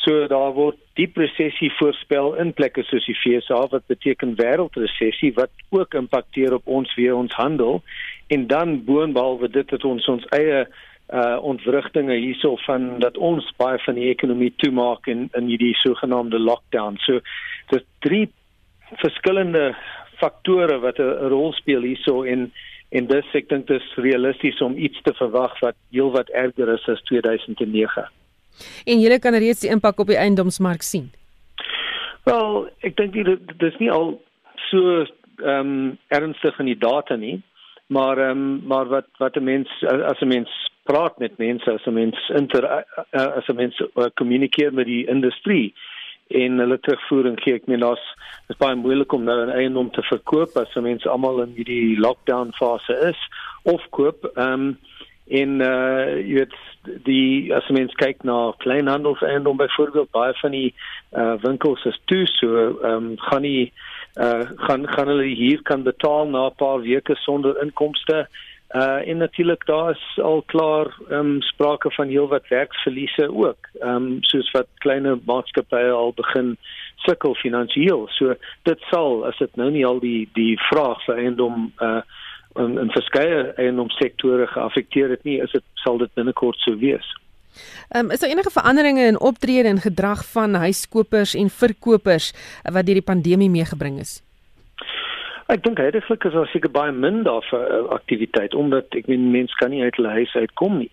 So 0.00 0.26
daar 0.32 0.54
word 0.56 0.78
diep 0.96 1.18
resessie 1.20 1.68
voorspel 1.76 2.34
in 2.40 2.54
plekke 2.56 2.82
soos 2.88 3.04
die 3.04 3.16
FSA 3.18 3.66
wat 3.74 3.86
beteken 3.92 4.38
wêreldresessie 4.38 5.34
wat 5.36 5.50
ook 5.68 5.94
impakteer 5.94 6.54
op 6.56 6.66
ons 6.66 6.94
weer 6.96 7.14
ons 7.16 7.34
handel 7.36 7.82
en 8.32 8.46
dan 8.46 8.78
boonbehalwe 8.84 9.50
dit 9.50 9.70
het 9.70 9.84
ons 9.84 10.08
ons 10.08 10.24
eie 10.36 10.64
uh 11.12 11.38
ontwrigtinge 11.42 12.14
hierso 12.14 12.56
van 12.66 12.98
dat 12.98 13.16
ons 13.18 13.46
baie 13.58 13.78
van 13.82 13.94
die 13.94 14.08
ekonomie 14.10 14.52
toemaak 14.56 15.06
in 15.06 15.28
in 15.38 15.48
hierdie 15.50 15.74
sogenaamde 15.74 16.38
lockdown. 16.38 16.96
So 17.06 17.20
dis 17.70 17.82
drie 17.98 18.28
verskillende 19.02 19.74
faktore 20.20 20.78
wat 20.78 20.98
'n 20.98 21.28
rol 21.32 21.52
speel 21.52 21.82
hierso 21.82 22.22
en 22.22 22.52
en 22.90 23.06
dis 23.06 23.34
ek 23.34 23.48
dink 23.48 23.66
dis 23.66 23.94
realisties 23.94 24.60
om 24.60 24.76
iets 24.76 25.02
te 25.02 25.14
verwag 25.14 25.60
wat 25.60 25.76
heelwat 25.90 26.28
erger 26.28 26.72
is 26.74 26.88
as 26.88 27.02
2009. 27.02 28.06
En 28.86 29.00
jy 29.00 29.18
kan 29.18 29.34
reeds 29.34 29.60
die 29.60 29.70
impak 29.70 29.98
op 29.98 30.06
die 30.06 30.18
eiendomsmark 30.18 30.82
sien. 30.82 31.10
Wel, 32.24 32.68
ek 32.80 32.96
dink 32.96 33.12
dit 33.12 33.54
dis 33.58 33.78
nie 33.78 33.90
al 33.90 34.20
so 34.70 35.06
ehm 35.40 35.70
um, 35.70 35.98
ernstig 36.08 36.58
in 36.60 36.66
die 36.66 36.78
data 36.78 37.16
nie, 37.16 37.40
maar 37.88 38.18
ehm 38.18 38.30
um, 38.30 38.66
maar 38.66 38.88
wat 38.88 39.08
wat 39.18 39.36
'n 39.36 39.44
mens 39.44 39.68
as 39.82 40.20
'n 40.20 40.28
mens 40.28 40.50
praat 40.84 41.18
met 41.18 41.38
mense 41.38 41.70
as 41.70 41.86
'n 41.86 41.94
mens 41.94 42.28
inter 42.28 42.84
as 43.10 43.48
'n 43.48 43.56
mens 43.56 43.82
kommunikeer 44.14 44.72
met 44.74 44.86
die 44.86 45.06
industrie 45.06 45.74
en 46.30 46.58
hulle 46.58 46.78
terugvoering 46.80 47.40
gee. 47.42 47.54
Ek 47.54 47.66
meen 47.66 47.82
daar's 47.82 48.04
is 48.48 48.58
baie 48.60 48.76
moeilik 48.78 49.12
om 49.12 49.24
nou 49.24 49.46
'n 49.46 49.56
eiendom 49.56 49.90
te 49.90 50.02
verkoop 50.02 50.56
as 50.56 50.74
mense 50.74 51.08
almal 51.08 51.42
in 51.42 51.54
hierdie 51.56 51.98
lockdown 51.98 52.52
fase 52.52 52.94
is 53.10 53.20
of 53.62 53.82
koop 53.90 54.24
ehm 54.36 54.52
um, 54.52 54.78
in 55.30 55.60
uh 55.62 56.18
jy 56.18 56.42
weet 56.42 56.54
die 57.06 57.54
as 57.54 57.68
mens 57.70 57.94
kyk 57.94 58.24
na 58.26 58.52
kleinhandelseiendom 58.64 59.56
byvoorbeeld 59.56 60.10
baie 60.10 60.34
van 60.42 60.50
die 60.50 60.74
uh 61.12 61.36
winkels 61.42 61.84
is 61.84 62.00
toe 62.10 62.26
so 62.26 62.48
ehm 62.82 62.94
um, 62.94 63.10
gaan 63.28 63.42
nie 63.42 63.72
uh 64.18 64.46
gaan 64.66 64.88
gaan 64.88 65.12
hulle 65.12 65.28
hier 65.42 65.62
kan 65.62 65.82
betaal 65.82 66.26
na 66.26 66.46
'n 66.48 66.58
paar 66.62 66.80
weke 66.82 67.14
sonder 67.14 67.62
inkomste 67.62 68.26
Uh 68.70 69.08
en 69.08 69.16
natuurlik 69.16 69.66
daar 69.66 69.90
is 69.90 70.18
al 70.22 70.42
klaar 70.46 70.94
ehm 71.08 71.18
um, 71.18 71.42
sprake 71.42 71.90
van 71.90 72.08
heelwat 72.08 72.48
werksverliese 72.48 73.34
ook. 73.34 73.68
Ehm 73.80 73.94
um, 73.94 74.16
soos 74.20 74.50
wat 74.50 74.66
kleiner 74.78 75.18
maatskappye 75.24 75.90
al 75.90 76.12
begin 76.14 76.56
sukkel 76.96 77.34
finansiëel. 77.34 78.06
So 78.08 78.34
dit 78.62 78.80
sal 78.90 79.26
as 79.26 79.38
dit 79.38 79.56
nou 79.56 79.70
nie 79.70 79.86
al 79.86 79.98
die 79.98 80.28
die 80.38 80.58
vraag 80.68 81.02
vir 81.04 81.16
eiendom 81.16 81.72
uh 81.82 82.02
in, 82.58 82.78
in 82.78 82.90
verskeie 82.90 83.52
eiendomssektore 83.56 84.46
geaffekteer 84.46 85.10
het 85.10 85.22
nie, 85.24 85.38
is 85.42 85.52
dit 85.54 85.64
sal 85.74 85.98
dit 85.98 86.14
binnekort 86.14 86.58
so 86.58 86.78
wees. 86.78 87.14
Ehm 87.90 88.04
um, 88.04 88.10
is 88.10 88.20
daar 88.20 88.30
enige 88.30 88.50
veranderinge 88.50 89.06
in 89.06 89.20
optrede 89.20 89.68
en 89.68 89.80
gedrag 89.80 90.24
van 90.30 90.54
huiskopers 90.54 91.34
en 91.34 91.50
verkopers 91.50 92.32
wat 92.62 92.86
deur 92.86 93.02
die 93.02 93.10
pandemie 93.14 93.50
meegebring 93.50 93.98
is? 93.98 94.20
Ek 95.50 95.64
dink 95.64 95.80
heidaglik 95.82 96.24
is 96.28 96.34
daar 96.36 96.46
seker 96.52 96.70
baie 96.70 96.92
min 96.94 97.24
daarvan 97.26 97.62
uh, 97.66 97.78
aktiwiteit 97.96 98.54
omdat 98.54 98.94
ek 98.94 99.08
meen 99.10 99.32
mense 99.32 99.56
kan 99.58 99.72
nie 99.74 99.82
uit 99.82 99.96
hulle 99.98 100.12
huis 100.14 100.34
uitkom 100.38 100.76
nie. 100.78 100.92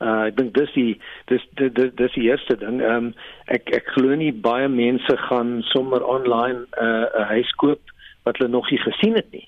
Uh 0.00 0.30
ek 0.30 0.38
dink 0.38 0.54
dis 0.56 0.72
die 0.72 0.92
dis 1.28 1.44
dis 1.60 1.92
dis 1.98 2.14
die 2.16 2.24
eerste 2.30 2.56
ding. 2.56 2.80
Ehm 2.80 3.10
um, 3.10 3.10
ek 3.52 3.68
ek 3.76 3.90
glo 3.96 4.16
nie 4.16 4.30
baie 4.32 4.70
mense 4.72 5.16
gaan 5.26 5.58
sommer 5.74 6.00
online 6.14 6.64
'n 6.64 6.88
uh, 6.88 7.26
huis 7.34 7.52
koop 7.60 7.92
wat 8.24 8.40
hulle 8.40 8.48
nog 8.54 8.70
nie 8.70 8.80
gesien 8.86 9.20
het 9.20 9.28
nie. 9.36 9.44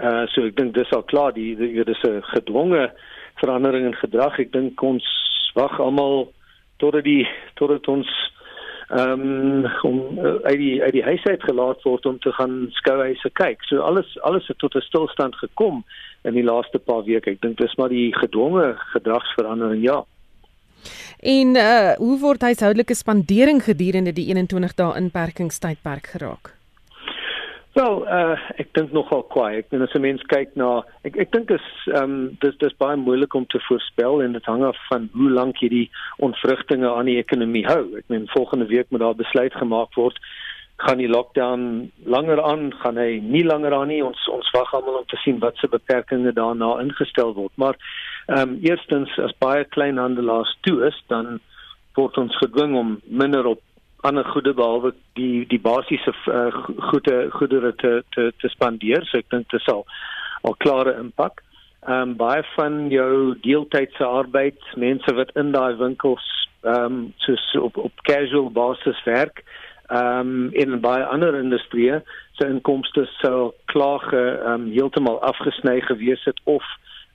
Uh 0.00 0.24
so 0.32 0.48
ek 0.48 0.56
dink 0.56 0.74
dis 0.74 0.96
al 0.96 1.04
klaar 1.12 1.36
die 1.36 1.52
dit 1.56 1.88
is 1.88 2.04
'n 2.08 2.24
gedwonge 2.32 2.88
verandering 3.42 3.84
in 3.92 4.00
gedrag. 4.00 4.38
Ek 4.38 4.52
dink 4.52 4.82
ons 4.82 5.04
wag 5.54 5.76
almal 5.80 6.32
totdat 6.78 7.04
die 7.04 7.28
totdat 7.60 7.88
ons 7.88 8.08
ehm 8.90 9.20
um, 9.20 9.66
om 9.82 10.18
uh, 10.18 10.34
uit 10.42 10.58
die 10.58 10.82
uit 10.82 10.92
die 10.92 11.02
huis 11.02 11.24
uit 11.24 11.42
gelaat 11.42 11.82
word 11.82 12.06
om 12.06 12.18
te 12.18 12.32
gaan 12.32 12.66
skouhuise 12.70 13.30
kyk. 13.32 13.62
So 13.62 13.78
alles 13.86 14.20
alles 14.20 14.46
het 14.46 14.58
tot 14.58 14.74
'n 14.74 14.80
stilstand 14.80 15.36
gekom 15.36 15.84
in 16.22 16.34
die 16.34 16.44
laaste 16.44 16.78
paar 16.78 17.04
weke. 17.04 17.30
Ek 17.30 17.40
dink 17.40 17.58
dis 17.58 17.74
maar 17.74 17.88
die 17.88 18.14
gedwonge 18.16 18.74
gedragsverandering, 18.76 19.82
ja. 19.82 20.04
En 21.20 21.56
uh 21.56 21.92
hoe 21.96 22.18
word 22.18 22.42
huishoudelike 22.42 22.94
spandering 22.94 23.62
gedurende 23.64 24.12
die 24.12 24.26
21 24.26 24.74
dae 24.74 24.96
inperkingstydperk 24.96 26.06
geraak? 26.06 26.59
Wel, 27.72 28.00
uh, 28.02 28.34
ek 28.58 28.72
dink 28.74 28.90
nogal 28.92 29.22
kwaai. 29.30 29.60
Ek 29.60 29.68
bedoel 29.70 29.86
as 29.86 29.94
'n 29.94 30.02
mens 30.02 30.22
kyk 30.32 30.56
na 30.58 30.82
ek 31.06 31.16
ek 31.22 31.30
dink 31.30 31.50
is 31.54 31.66
ehm 31.86 32.02
um, 32.02 32.36
dis 32.42 32.56
dis 32.58 32.74
baie 32.82 32.96
moeilik 32.96 33.34
om 33.34 33.46
te 33.46 33.60
voorspel 33.68 34.22
en 34.22 34.32
dit 34.32 34.44
hang 34.44 34.64
af 34.66 34.78
van 34.88 35.08
hoe 35.14 35.30
lank 35.30 35.60
hierdie 35.62 35.90
ontvrugtinge 36.18 36.90
aan 36.90 37.06
die 37.06 37.20
ekonomie 37.22 37.66
hou. 37.66 37.96
Ek 37.98 38.08
meen 38.08 38.26
volgende 38.34 38.66
week 38.66 38.90
moet 38.90 39.00
daar 39.00 39.14
besluit 39.14 39.54
gemaak 39.54 39.94
word 39.94 40.18
gaan 40.80 40.98
die 40.98 41.08
lockdown 41.08 41.90
langer 42.04 42.42
aan, 42.42 42.72
gaan 42.82 42.96
hy 42.96 43.20
nie 43.20 43.44
langer 43.44 43.74
aan 43.76 43.90
nie. 43.92 44.00
Ons 44.04 44.28
ons 44.32 44.50
wag 44.56 44.72
almal 44.74 45.02
om 45.02 45.06
te 45.06 45.18
sien 45.20 45.38
wat 45.38 45.56
se 45.60 45.68
beperkings 45.68 46.34
daarna 46.34 46.72
ingestel 46.80 47.34
word. 47.38 47.52
Maar 47.54 47.76
ehm 48.26 48.40
um, 48.40 48.58
eerstens 48.66 49.18
as 49.18 49.36
baie 49.38 49.64
kleinhandelaars 49.64 50.56
toe 50.66 50.80
is, 50.86 50.98
dan 51.12 51.38
word 51.94 52.16
ons 52.18 52.36
gedwing 52.42 52.76
om 52.76 52.98
minder 53.04 53.46
op 53.46 53.62
ander 54.02 54.24
goede 54.24 54.54
behalwe 54.54 54.94
die 55.18 55.46
die 55.46 55.60
basiese 55.60 56.12
uh, 56.26 56.52
goede 56.90 57.28
goedere 57.30 57.74
te 57.74 58.02
te 58.16 58.32
te 58.38 58.48
spandeer. 58.48 59.04
So 59.04 59.18
ek 59.18 59.30
dink 59.30 59.48
dit 59.52 59.62
sal 59.66 59.86
al 60.42 60.56
klare 60.64 60.96
impak. 61.00 61.42
Ehm 61.86 62.10
um, 62.10 62.16
baie 62.16 62.44
van 62.56 62.88
jou 62.92 63.36
deeltydse 63.40 64.04
arbeid, 64.04 64.60
mense 64.76 65.14
wat 65.16 65.32
in 65.40 65.52
daai 65.56 65.76
winkels 65.80 66.26
ehm 66.62 66.84
um, 66.84 67.12
soos 67.24 67.44
op 67.56 67.76
op 67.76 68.02
casual 68.08 68.50
basis 68.50 69.00
werk, 69.04 69.44
ehm 69.88 70.34
um, 70.34 70.50
in 70.52 70.80
baie 70.80 71.04
ander 71.04 71.34
industrieë, 71.38 72.02
se 72.36 72.48
inkomste 72.48 73.06
sou 73.20 73.52
klaar 73.72 74.04
ehm 74.12 74.52
um, 74.52 74.70
heeltemal 74.72 75.20
afgesny 75.32 75.80
gewees 75.80 76.24
het 76.24 76.40
of 76.44 76.64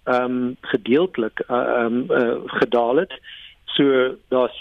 ehm 0.05 0.23
um, 0.23 0.57
gedeeltelik 0.61 1.39
eh, 1.47 1.55
ehm 1.55 2.01
uh, 2.09 2.17
um, 2.19 2.21
uh, 2.21 2.57
gedaal 2.59 2.95
het. 2.95 3.13
So 3.75 4.15
daar's 4.31 4.55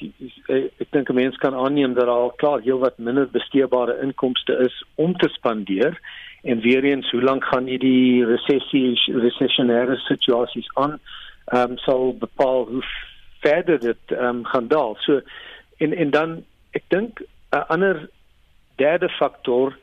ek 0.49 0.91
dink 0.91 1.09
'n 1.09 1.15
mens 1.15 1.37
kan 1.37 1.55
aanneem 1.55 1.95
dat 1.95 2.09
al 2.09 2.33
klaar 2.37 2.61
heelwat 2.61 2.99
minder 2.99 3.29
besteedbare 3.31 4.01
inkomste 4.03 4.57
is 4.67 4.85
om 4.95 5.15
te 5.17 5.29
spandeer 5.29 6.01
en 6.43 6.61
weer 6.61 6.85
eens 6.85 7.11
hoe 7.11 7.23
lank 7.23 7.45
gaan 7.45 7.67
hierdie 7.67 8.25
resessie 8.25 8.99
recessionêre 9.07 9.97
situasies 9.97 10.69
aan 10.75 10.99
ehm 11.47 11.71
um, 11.71 11.79
sal 11.79 12.17
bepaal 12.19 12.67
hoe 12.67 12.83
verder 13.41 13.79
dit 13.81 14.03
ehm 14.09 14.25
um, 14.25 14.45
gaan 14.45 14.69
daal. 14.69 14.97
So 14.99 15.21
en 15.77 15.93
en 15.93 16.11
dan 16.11 16.45
ek 16.71 16.85
dink 16.89 17.21
'n 17.53 17.67
ander 17.69 18.09
derde 18.77 19.09
faktor 19.09 19.77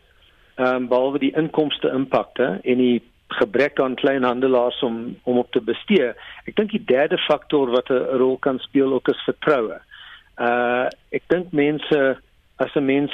ehm 0.56 0.76
um, 0.76 0.88
behalwe 0.88 1.20
die 1.20 1.36
inkomste 1.36 1.90
impakte 1.90 2.60
en 2.64 2.78
die 2.78 3.02
gebrek 3.40 3.80
aan 3.80 3.96
kleinhandelaars 3.96 4.82
om 4.82 5.16
om 5.24 5.38
op 5.38 5.52
te 5.52 5.62
bestee. 5.62 6.12
Ek 6.46 6.56
dink 6.56 6.72
die 6.72 6.84
derde 6.86 7.18
faktor 7.28 7.72
wat 7.72 7.90
'n 7.90 8.18
rol 8.22 8.38
kan 8.38 8.60
speel 8.60 8.94
ook 8.94 9.08
is 9.08 9.24
vertroue. 9.26 9.80
Uh 10.38 10.88
ek 11.12 11.24
dink 11.28 11.52
mense 11.52 12.18
as 12.58 12.76
'n 12.76 12.86
mens 12.86 13.12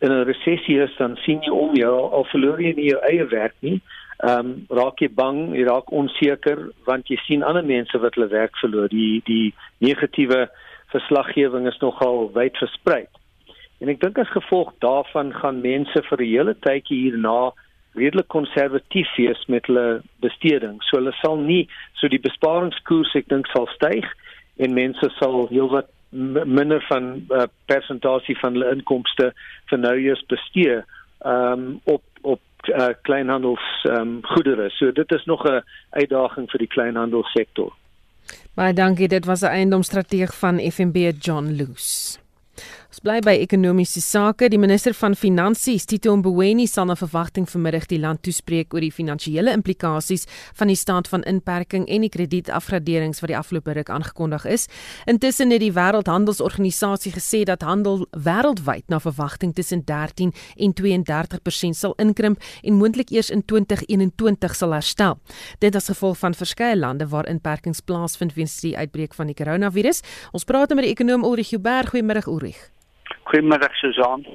in 0.00 0.12
'n 0.12 0.24
resessie 0.24 0.78
is 0.80 0.96
dan 0.98 1.16
sien 1.16 1.40
jy 1.42 1.50
om 1.50 1.74
jou 1.74 2.10
al 2.10 2.24
verloor 2.24 2.60
jy 2.60 2.72
nie 2.76 2.90
jou 2.90 3.00
eie 3.02 3.26
werk 3.26 3.54
nie. 3.60 3.80
Ehm 4.24 4.38
um, 4.38 4.66
raak 4.68 5.00
jy 5.00 5.08
bang, 5.08 5.52
jy 5.54 5.64
raak 5.64 5.92
onseker 5.92 6.70
want 6.86 7.08
jy 7.08 7.16
sien 7.26 7.42
ander 7.42 7.64
mense 7.64 7.98
wat 7.98 8.14
hulle 8.14 8.28
werk 8.28 8.56
verloor. 8.56 8.88
Die 8.88 9.22
die 9.24 9.54
negatiewe 9.78 10.48
verslaggewing 10.92 11.66
is 11.66 11.78
nogal 11.80 12.30
wyd 12.32 12.56
versprei. 12.56 13.04
En 13.80 13.88
ek 13.92 14.00
dink 14.00 14.18
as 14.18 14.32
gevolg 14.32 14.72
daarvan 14.80 15.34
gaan 15.36 15.60
mense 15.60 16.02
vir 16.08 16.20
'n 16.22 16.32
hele 16.32 16.54
tydjie 16.54 17.00
hierna 17.02 17.52
redelik 17.96 18.28
konservatief 18.28 19.10
wees 19.16 19.42
met 19.52 19.66
hulle 19.66 20.02
besteding. 20.24 20.78
So 20.86 21.00
hulle 21.00 21.14
sal 21.20 21.36
nie 21.40 21.66
so 22.00 22.08
die 22.12 22.22
besparingskoers 22.22 23.14
ek 23.18 23.28
dink 23.32 23.48
sal 23.52 23.68
styg 23.74 24.06
en 24.62 24.76
mense 24.76 25.10
sal 25.18 25.46
heelwat 25.52 25.90
minder 26.10 26.84
van 26.88 27.26
uh, 27.30 27.46
persentasie 27.66 28.36
van 28.40 28.56
hulle 28.56 28.74
inkomste 28.78 29.32
vir 29.70 29.80
nou 29.82 29.96
eers 30.00 30.22
bestee 30.32 30.82
um, 31.24 31.80
op 31.84 32.02
op 32.22 32.70
uh, 32.72 32.92
kleinhandels 33.06 33.64
um, 33.90 34.18
goedere. 34.34 34.70
So 34.78 34.92
dit 34.92 35.12
is 35.14 35.24
nog 35.24 35.44
'n 35.44 35.62
uitdaging 35.90 36.50
vir 36.50 36.58
die 36.58 36.72
kleinhandelssektor. 36.74 37.72
Baie 38.54 38.72
dankie. 38.72 39.08
Dit 39.08 39.24
was 39.24 39.42
'n 39.42 39.52
eiendomsstrateeg 39.58 40.34
van 40.34 40.58
FNB 40.58 41.12
John 41.18 41.56
Loose. 41.56 42.18
Ons 42.96 43.04
bly 43.04 43.18
by 43.20 43.34
ekonomiese 43.44 44.00
sake. 44.00 44.46
Die 44.48 44.56
minister 44.56 44.94
van 44.96 45.12
Finansies, 45.12 45.84
Tito 45.84 46.14
Mboweni, 46.16 46.64
sal 46.64 46.86
na 46.88 46.94
verwagting 46.96 47.44
vanmiddag 47.44 47.84
die 47.90 47.98
land 48.00 48.22
toespreek 48.24 48.72
oor 48.72 48.80
die 48.80 48.94
finansiële 48.94 49.52
implikasies 49.52 50.22
van 50.56 50.70
die 50.72 50.78
staat 50.80 51.10
van 51.12 51.26
inperking 51.28 51.82
en 51.92 52.06
die 52.06 52.08
kredietafgraderings 52.08 53.18
wat 53.20 53.28
die 53.28 53.36
afgelope 53.36 53.74
ruk 53.76 53.90
aangekondig 53.92 54.46
is. 54.48 54.64
Intussen 55.12 55.52
het 55.52 55.60
die 55.60 55.74
Wêreldhandelsorganisasie 55.76 57.12
gesê 57.12 57.42
dat 57.44 57.66
handel 57.68 58.06
wêreldwyd 58.16 58.88
na 58.88 58.96
verwagting 59.04 59.52
tussen 59.52 59.82
13 59.84 60.32
en 60.56 60.74
32% 60.80 61.76
sal 61.76 61.92
inkrimp 62.00 62.40
en 62.62 62.78
moontlik 62.80 63.12
eers 63.12 63.28
in 63.28 63.44
2021 63.44 64.56
sal 64.56 64.72
herstel. 64.72 65.18
Dit 65.60 65.76
as 65.76 65.90
gevolg 65.92 66.16
van 66.22 66.38
verskeie 66.38 66.80
lande 66.80 67.10
waar 67.12 67.28
inperkings 67.28 67.84
plaasvind 67.84 68.32
weens 68.40 68.56
die 68.64 68.72
uitbreek 68.72 69.12
van 69.12 69.28
die 69.28 69.36
koronavirus. 69.36 70.00
Ons 70.32 70.48
praat 70.48 70.72
met 70.72 70.88
die 70.88 70.94
ekonom 70.96 71.28
Ulrich 71.28 71.52
Huber. 71.52 71.92
Goeiemôre 71.92 72.24
Ulrich. 72.24 72.64
Goeiemiddag 73.26 73.74
Susan. 73.74 74.26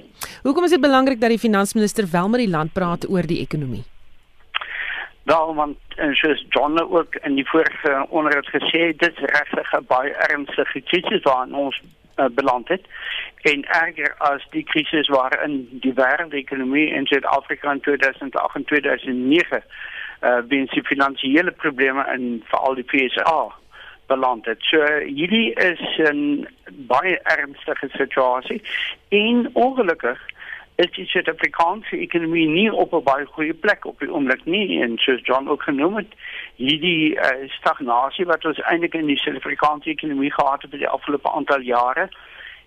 Hoekom 0.43 0.63
is 0.63 0.74
dit 0.75 0.81
belangrik 0.81 1.19
dat 1.21 1.29
die 1.29 1.39
finansminister 1.39 2.07
wel 2.12 2.29
met 2.29 2.41
die 2.43 2.50
land 2.50 2.74
praat 2.74 3.07
oor 3.10 3.24
die 3.24 3.39
ekonomie? 3.39 3.83
Wel, 5.24 5.53
want 5.55 5.77
en 5.95 6.15
soos 6.15 6.45
John 6.50 6.79
ook 6.79 7.15
in 7.15 7.36
die 7.36 7.48
vorige 7.48 8.05
onderhoud 8.10 8.50
gesê 8.51 8.81
het, 8.89 9.00
dit 9.00 9.13
is 9.15 9.29
regtig 9.38 9.71
'n 9.79 9.86
baie 9.88 10.12
ernstige 10.27 10.81
krisis 10.81 11.24
waarin 11.24 11.55
ons 11.55 11.81
uh, 12.17 12.25
beland 12.36 12.67
het. 12.67 12.83
En 13.41 13.63
erger 13.63 14.15
as 14.17 14.43
die 14.50 14.63
krisis 14.63 15.07
waarin 15.07 15.67
die 15.71 15.93
wêreldekonomie 15.93 16.91
in 16.91 17.05
Suid-Afrika 17.05 17.71
in 17.71 17.79
2008 17.79 18.55
en 18.55 18.65
2009 18.65 19.57
uh, 19.57 19.63
eh, 20.19 20.43
binne 20.45 20.67
die 20.69 20.83
finansiële 20.83 21.51
probleme 21.51 22.03
in 22.13 22.43
veral 22.45 22.75
die 22.75 22.86
FSA 22.88 23.61
beland 24.12 24.46
het. 24.46 24.62
So 24.72 24.80
hierdie 25.18 25.53
is 25.53 25.82
'n 26.12 26.48
baie 26.91 27.18
ernstige 27.38 27.89
situasie 27.91 28.62
en 29.10 29.50
ongelukkig 29.53 30.20
is 30.75 30.91
die 30.96 31.06
Suid-Afrikaanse 31.06 31.98
ekonomie 31.98 32.48
nie 32.48 32.72
op 32.74 32.94
'n 32.94 33.03
baie 33.03 33.25
goeie 33.25 33.53
plek 33.53 33.86
op 33.86 34.00
die 34.00 34.12
oomblik 34.13 34.46
nie 34.46 34.82
en 34.84 34.98
soos 34.98 35.22
John 35.24 35.48
ook 35.48 35.63
genoem 35.63 35.96
het, 35.96 36.12
hierdie 36.56 37.15
uh, 37.15 37.50
stagnasie 37.60 38.25
wat 38.25 38.46
ons 38.46 38.62
eintlik 38.62 38.94
in 38.94 39.06
die 39.06 39.18
Suid-Afrikaanse 39.18 39.89
ekonomie 39.89 40.34
gehad 40.34 40.62
het 40.62 40.72
vir 40.72 40.84
die 40.86 40.94
afgelope 40.98 41.32
aantal 41.32 41.62
jare 41.62 42.10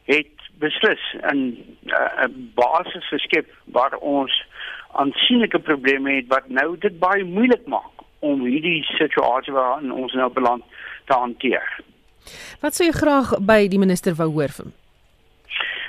het 0.04 0.36
beslis 0.58 1.04
'n 1.32 1.42
uh, 1.86 2.28
basis 2.54 3.08
geskep 3.08 3.48
waar 3.64 3.96
ons 3.96 4.44
aansienlike 4.92 5.58
probleme 5.58 6.14
het 6.14 6.26
wat 6.28 6.48
nou 6.48 6.78
dit 6.78 6.98
baie 6.98 7.24
moeilik 7.24 7.66
maak 7.66 7.93
om 8.18 8.44
hierdie 8.44 8.82
situasie 8.82 9.52
waarin 9.52 9.92
ons 9.92 10.12
nou 10.12 10.30
beland 10.32 10.64
te 11.04 11.14
hanteer. 11.14 11.80
Wat 12.60 12.74
sou 12.74 12.86
jy 12.86 12.94
graag 12.96 13.36
by 13.40 13.66
die 13.68 13.78
minister 13.78 14.14
wou 14.14 14.30
hoor 14.32 14.54
van? 14.56 14.72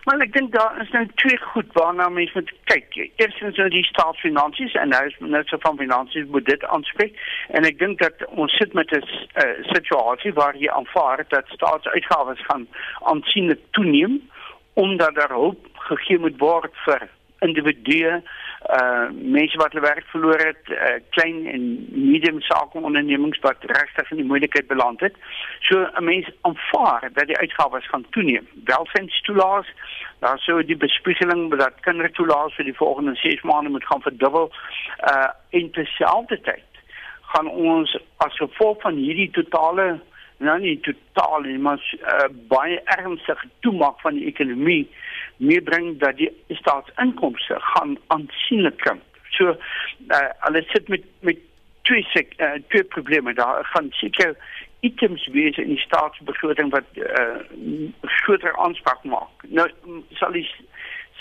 Maar 0.06 0.22
ek 0.22 0.34
dink 0.36 0.52
daar 0.54 0.76
is 0.82 0.92
nou 0.94 1.02
twee 1.18 1.38
goed 1.42 1.72
waarna 1.74 2.10
mens 2.14 2.34
moet 2.38 2.52
kyk. 2.70 2.94
Eerstens 3.16 3.58
nou 3.58 3.70
die 3.74 3.86
staatsfinansies 3.88 4.76
en 4.78 4.92
nou 4.94 5.02
is 5.08 5.18
minister 5.18 5.58
van 5.64 5.80
finansies 5.80 6.28
moet 6.30 6.46
dit 6.46 6.66
aanspreek 6.76 7.18
en 7.58 7.66
ek 7.66 7.80
dink 7.80 8.04
dat 8.04 8.22
ons 8.44 8.54
sit 8.60 8.74
met 8.78 8.94
'n 8.94 9.02
uh, 9.02 9.48
situasie 9.74 10.34
waar 10.34 10.58
jy 10.62 10.70
aanvaar 10.70 11.26
dat 11.34 11.50
staatsuitgawes 11.58 12.46
gaan 12.46 12.68
aansienlik 13.14 13.62
toeneem 13.72 14.22
omdat 14.74 15.16
daar 15.16 15.34
hulp 15.34 15.68
gegee 15.90 16.20
moet 16.20 16.38
word 16.38 16.74
vir 16.86 17.10
individue 17.40 18.22
uh 18.78 19.10
mense 19.12 19.58
wat 19.58 19.74
hulle 19.74 19.86
werk 19.86 20.06
verloor 20.10 20.42
het, 20.42 20.70
uh, 20.74 20.96
klein 21.10 21.46
en 21.48 21.66
medium 21.92 22.42
sake 22.42 22.78
ondernemings 22.78 23.40
wat 23.44 23.68
regtig 23.70 24.12
in 24.12 24.18
die 24.18 24.26
moeilikheid 24.26 24.68
beland 24.68 25.00
het. 25.00 25.16
So 25.60 25.86
'n 25.86 26.04
mens 26.04 26.30
aanvaar 26.42 27.10
dat 27.14 27.28
die 27.28 27.38
uitgawes 27.38 27.88
gaan 27.88 28.06
toeneem. 28.10 28.48
Welstandstoelaas, 28.64 29.68
daar 30.20 30.40
sou 30.40 30.66
die 30.66 30.78
bespiegeling 30.78 31.56
dat 31.58 31.80
kindertoelaas 31.80 32.56
vir 32.56 32.66
die 32.66 32.80
volgende 32.82 33.16
6 33.16 33.42
maande 33.42 33.70
moet 33.70 33.86
gaan 33.86 34.02
verdubbel 34.02 34.52
uh 35.12 35.30
in 35.50 35.72
terselfdertyd 35.72 36.64
gaan 37.22 37.48
ons 37.48 37.98
as 38.18 38.38
gevolg 38.38 38.82
van 38.82 38.96
hierdie 38.96 39.32
totale 39.32 40.00
nou 40.38 40.56
nie 40.60 40.76
totaal 40.84 41.46
nie, 41.48 41.58
maar 41.58 41.80
uh, 42.02 42.28
baie 42.52 42.82
ernstige 42.98 43.48
toemaak 43.60 44.02
van 44.04 44.18
die 44.20 44.26
ekonomie 44.28 44.84
meebring 45.38 46.00
dat 46.00 46.18
die 46.18 46.32
staatsinkomste 46.50 47.56
gaan 47.60 47.98
aansienlik 48.08 48.78
krimp. 48.78 49.04
So 49.30 49.56
uh, 50.08 50.30
hulle 50.48 50.64
sit 50.68 50.88
met 50.88 51.04
met 51.20 51.38
twee 51.82 52.04
sek, 52.04 52.34
uh, 52.38 52.52
twee 52.68 52.84
probleme 52.84 53.34
daar 53.34 53.68
van 53.74 53.88
seker 53.90 54.38
items 54.80 55.28
wees 55.28 55.58
in 55.58 55.68
die 55.68 55.80
staatsbegroting 55.80 56.72
wat 56.72 56.88
uh, 56.94 57.40
groter 58.02 58.58
aanspraak 58.58 59.04
maak. 59.04 59.46
Nou 59.48 59.70
sal 60.20 60.32
die 60.32 60.48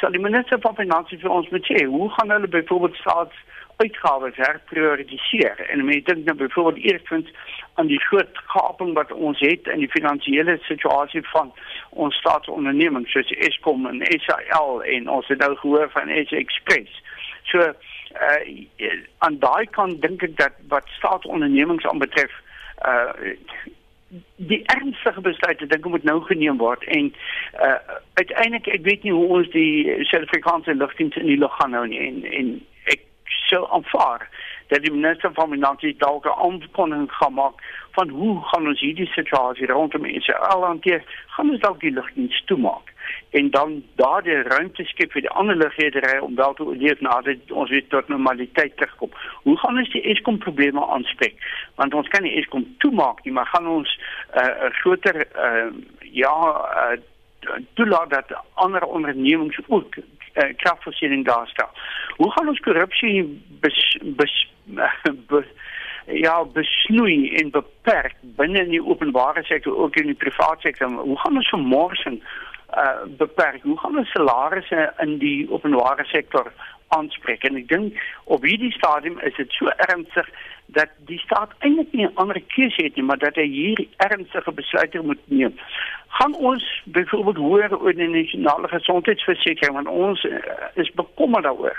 sal 0.00 0.10
die 0.10 0.20
minister 0.20 0.60
van 0.60 0.76
finansies 0.76 1.22
vir 1.22 1.30
ons 1.30 1.50
moet 1.54 1.66
sê 1.70 1.84
hoe 1.84 2.08
gaan 2.16 2.32
hulle 2.34 2.50
byvoorbeeld 2.56 2.96
staats 3.00 3.36
uitgawes 3.76 4.36
herprioritiseer 4.36 5.66
en 5.70 5.84
mense 5.84 6.06
dink 6.08 6.24
nou 6.24 6.36
byvoorbeeld 6.36 6.84
eerstens 6.84 7.30
aan 7.74 7.86
die 7.86 8.00
groot 8.00 8.38
gaping 8.46 8.94
wat 8.94 9.12
ons 9.12 9.40
het 9.40 9.66
in 9.66 9.78
die 9.82 9.90
finansiële 9.90 10.58
situasie 10.62 11.22
van 11.28 11.52
ons 11.90 12.16
staatsondernemings 12.16 13.10
soos 13.10 13.30
Eskom 13.48 13.86
en 13.86 14.02
SAL 14.26 14.82
en 14.82 15.08
ons 15.08 15.26
het 15.26 15.38
nou 15.38 15.56
gehoor 15.56 15.90
van 15.90 16.12
SA 16.26 16.36
Express. 16.36 17.02
So 17.50 17.58
uh 18.14 18.40
aan 19.18 19.38
daai 19.42 19.66
kant 19.74 20.02
dink 20.02 20.22
ek 20.22 20.36
dat 20.38 20.58
wat 20.68 20.90
staatsondernemings 20.98 21.86
aanbetref 21.90 22.30
uh 22.86 23.32
die 24.36 24.62
ernstige 24.70 25.20
besluite 25.20 25.66
dink 25.66 25.86
moet 25.90 26.04
nou 26.06 26.20
geneem 26.28 26.60
word 26.62 26.84
en 26.84 27.10
uh 27.58 27.98
uiteindelik 28.20 28.70
ek 28.76 28.86
weet 28.86 29.02
nie 29.02 29.16
hoe 29.16 29.26
ons 29.38 29.50
die 29.50 30.04
Suid-Afrikaanse 30.10 30.74
lugdiens 30.74 31.16
in 31.16 31.26
die 31.26 31.40
lug 31.42 31.58
gaan 31.58 31.74
hou 31.74 31.86
nie 31.90 32.00
en 32.06 32.22
en 32.30 32.54
sou 33.48 33.66
aanvaar 33.70 34.28
dat 34.72 34.82
die 34.82 34.92
minister 34.92 35.32
van 35.34 35.50
finansies 35.50 35.98
dalk 35.98 36.24
'n 36.26 36.40
aankondiging 36.46 37.12
gaan 37.12 37.34
maak 37.34 37.56
van 37.92 38.08
hoe 38.08 38.42
gaan 38.44 38.66
ons 38.66 38.80
hierdie 38.80 39.06
situasie 39.06 39.66
rondom 39.66 40.04
Israel 40.04 40.64
hanteer, 40.64 41.02
gaan 41.26 41.50
ons 41.50 41.60
dalk 41.60 41.80
die 41.80 41.92
lugdiens 41.92 42.42
toemaak 42.44 42.92
en 43.30 43.50
dan 43.50 43.82
daardie 43.94 44.42
ruimte 44.42 44.84
skep 44.84 45.12
vir 45.12 45.24
die 45.26 45.30
ander 45.30 45.56
lugredery 45.56 46.18
om 46.18 46.34
wel 46.34 46.54
te 46.54 46.64
oorleef 46.64 47.00
nadat 47.00 47.50
ons 47.50 47.70
weer 47.70 47.86
tot 47.88 48.08
normaliteit 48.08 48.76
terugkom. 48.76 49.10
Hoe 49.42 49.56
gaan 49.58 49.78
ons 49.78 49.90
die 49.92 50.02
Eskom 50.12 50.38
probleme 50.38 50.86
aanspreek? 50.86 51.40
Want 51.74 51.94
ons 51.94 52.08
kan 52.08 52.22
nie 52.22 52.36
Eskom 52.38 52.66
toemaak 52.78 53.24
nie, 53.24 53.32
maar 53.32 53.46
gaan 53.46 53.66
ons 53.66 53.98
'n 54.34 54.38
uh, 54.38 54.70
groter 54.80 55.26
uh, 55.46 55.70
ja 56.00 56.36
uh, 56.84 56.98
toelaat 57.74 58.10
dat 58.10 58.36
ander 58.54 58.84
ondernemings 58.84 59.58
ook 59.66 59.94
uh, 60.34 60.48
kragvoorsiening 60.56 61.24
daar 61.24 61.46
stel. 61.48 61.70
Hoe 62.16 62.30
gaan 62.32 62.48
ons 62.48 62.60
korrupsie 62.60 63.24
bes, 63.60 63.98
bes, 64.02 64.34
bes, 65.28 65.46
ja 66.06 66.44
besnoei 66.44 67.34
en 67.40 67.50
beperk 67.50 68.16
binne 68.38 68.64
in 68.64 68.74
die 68.74 68.84
openbare 68.84 69.44
sektor 69.44 69.76
ook 69.76 69.96
in 69.96 70.06
die 70.12 70.20
private 70.24 70.60
sektor? 70.60 70.88
Hoe 70.88 71.18
gaan 71.18 71.36
ons 71.36 71.48
vermorsing 71.48 72.20
uh, 72.76 73.04
beperk? 73.18 73.62
Hoe 73.62 73.78
gaan 73.78 73.98
ons 73.98 74.10
salarisse 74.12 74.92
in 75.00 75.18
die 75.18 75.46
openbare 75.50 76.04
sektor 76.04 76.52
aanspreek? 76.88 77.44
En 77.44 77.56
ek 77.56 77.68
dink 77.68 78.02
op 78.24 78.42
hierdie 78.42 78.72
stadium 78.72 79.18
is 79.20 79.36
dit 79.36 79.52
so 79.52 79.72
ernstig 79.88 80.28
dat 80.66 80.88
die 81.08 81.18
staat 81.18 81.50
eintlik 81.58 81.92
nie 81.92 82.06
'n 82.06 82.14
ander 82.14 82.40
keuse 82.54 82.82
het 82.82 82.94
nie, 82.96 83.04
maar 83.04 83.18
dat 83.18 83.34
hy 83.34 83.46
hier 83.46 83.86
ernstige 83.96 84.52
besluite 84.52 85.00
moet 85.02 85.20
neem. 85.24 85.58
Gaan 86.08 86.34
ons 86.34 86.82
byvoorbeeld 86.84 87.36
hoor 87.36 87.80
oor 87.80 87.94
die 87.94 88.08
nasionale 88.08 88.68
gesondheidsversekering 88.68 89.74
want 89.74 89.88
ons 89.88 90.24
uh, 90.24 90.38
is 90.74 90.90
bekommerd 90.90 91.42
daaroor 91.44 91.78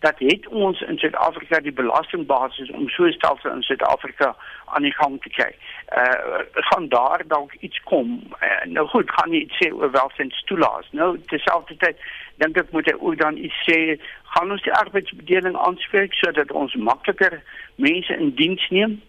dat 0.00 0.14
het 0.18 0.48
ons 0.48 0.80
in 0.80 0.98
Suid-Afrika 0.98 1.60
die 1.60 1.72
belastingbasis 1.72 2.70
om 2.70 2.88
so 2.88 3.10
stelsel 3.10 3.50
in 3.50 3.62
Suid-Afrika 3.62 4.36
aan 4.64 4.82
die 4.82 4.94
gang 4.96 5.22
te 5.22 5.28
kry. 5.28 5.50
Uh 5.96 6.38
gaan 6.52 6.88
daar 6.88 7.22
dalk 7.26 7.52
iets 7.54 7.80
kom. 7.82 8.22
Uh, 8.42 8.64
nou 8.64 8.86
goed, 8.88 9.10
gaan 9.10 9.30
nie 9.30 9.42
iets 9.44 9.58
sê 9.60 9.72
oor 9.72 9.90
welstandstoelaas. 9.90 10.88
Nou 10.90 11.18
terselfdertyd 11.26 11.96
dink 12.36 12.56
ek 12.56 12.72
moet 12.72 12.86
hy 12.86 12.96
ook 12.98 13.18
dan 13.18 13.36
iets 13.36 13.62
sê 13.68 13.98
gaan 14.34 14.50
ons 14.50 14.62
die 14.62 14.72
arbeidsbedeling 14.72 15.56
aanspreek 15.56 16.14
sodat 16.14 16.52
ons 16.52 16.74
makliker 16.74 17.40
mense 17.76 18.16
in 18.16 18.34
diens 18.34 18.66
neem 18.70 19.00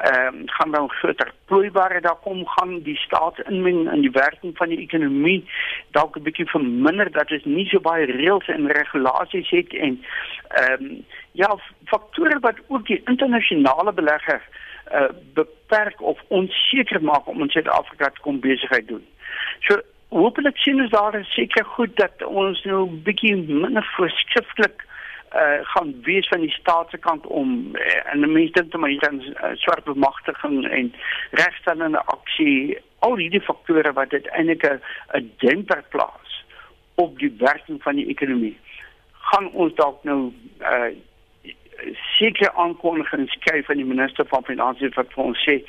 ehm 0.00 0.34
um, 0.34 0.42
gaan 0.48 0.70
dan 0.70 0.88
groter 0.88 1.32
plooibare 1.44 2.00
daar 2.00 2.20
kom 2.22 2.46
gaan 2.46 2.82
die 2.82 2.96
staat 2.96 3.40
inmeng 3.40 3.92
in 3.92 4.00
die 4.00 4.10
werking 4.10 4.56
van 4.56 4.68
die 4.68 4.80
ekonomie 4.80 5.44
dalk 5.90 6.16
'n 6.16 6.22
bietjie 6.22 6.48
verminder 6.48 7.10
dat 7.12 7.28
dit 7.28 7.44
nie 7.44 7.66
so 7.68 7.80
baie 7.80 8.06
reëls 8.06 8.48
en 8.48 8.72
regulasies 8.72 9.50
het 9.50 9.74
en 9.74 10.00
ehm 10.48 10.84
um, 10.84 11.04
ja 11.32 11.50
faktore 11.84 12.38
wat 12.40 12.56
ook 12.66 12.86
die 12.86 13.02
internasionale 13.04 13.92
belegger 13.92 14.40
uh, 14.94 15.08
beperk 15.34 16.02
of 16.02 16.18
onseker 16.28 17.02
maak 17.02 17.26
om 17.26 17.42
in 17.42 17.50
Suid-Afrika 17.50 18.10
te 18.10 18.20
kom 18.20 18.40
besigheid 18.40 18.88
doen. 18.88 19.06
So 19.60 19.80
hopelik 20.10 20.58
sien 20.58 20.80
ons 20.82 20.90
daar 20.90 21.16
seker 21.30 21.64
goed 21.64 21.96
dat 21.96 22.22
ons 22.26 22.62
nou 22.64 22.86
bietjie 23.06 23.36
minder 23.36 23.86
voorskrifklik 23.96 24.82
uh, 24.82 25.60
gaan 25.72 25.94
wees 26.02 26.28
van 26.28 26.42
die 26.42 26.50
staat 26.50 26.90
se 26.90 26.98
kant 26.98 27.26
om 27.26 27.76
uh, 27.78 28.12
en 28.12 28.32
mense 28.32 28.52
dink 28.58 28.74
maar 28.76 28.90
hier 28.90 29.04
dan 29.06 29.20
uh, 29.22 29.52
swart 29.62 29.84
bemagtiging 29.84 30.64
en 30.68 30.92
regstellende 31.30 32.02
aksie 32.14 32.78
al 33.06 33.16
hierdie 33.16 33.44
faktore 33.46 33.92
wat 33.92 34.10
dit 34.10 34.26
eintlik 34.34 34.66
'n 34.66 35.30
demper 35.44 35.84
plaas 35.94 36.42
op 36.94 37.18
die 37.18 37.34
werking 37.38 37.82
van 37.82 37.94
die 37.94 38.08
ekonomie 38.10 38.58
gaan 39.30 39.50
ons 39.52 39.74
dalk 39.74 40.02
nou 40.04 40.32
uh, 40.58 40.90
seker 42.18 42.50
aankondigings 42.52 43.36
kry 43.46 43.62
van 43.62 43.76
die 43.76 43.86
minister 43.86 44.26
van 44.26 44.44
finansies 44.44 44.94
wat 44.98 45.12
vir 45.14 45.24
ons 45.24 45.44
sê 45.46 45.60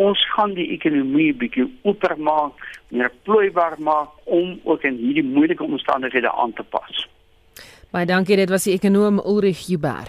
ons 0.00 0.22
gaan 0.34 0.54
die 0.56 0.70
ekonomie 0.76 1.32
bietjie 1.36 1.66
oopmaak, 1.84 2.64
meer 2.88 3.12
plooibaar 3.26 3.76
maak 3.84 4.16
om 4.24 4.56
ook 4.64 4.86
in 4.88 4.96
hierdie 5.00 5.26
moeilike 5.26 5.64
omstandighede 5.66 6.32
aan 6.32 6.54
te 6.56 6.64
pas. 6.74 7.04
Baie 7.90 8.06
dankie, 8.06 8.38
dit 8.38 8.50
was 8.50 8.64
die 8.68 8.76
ekonom 8.78 9.20
Ulrich 9.20 9.66
Huber. 9.66 10.08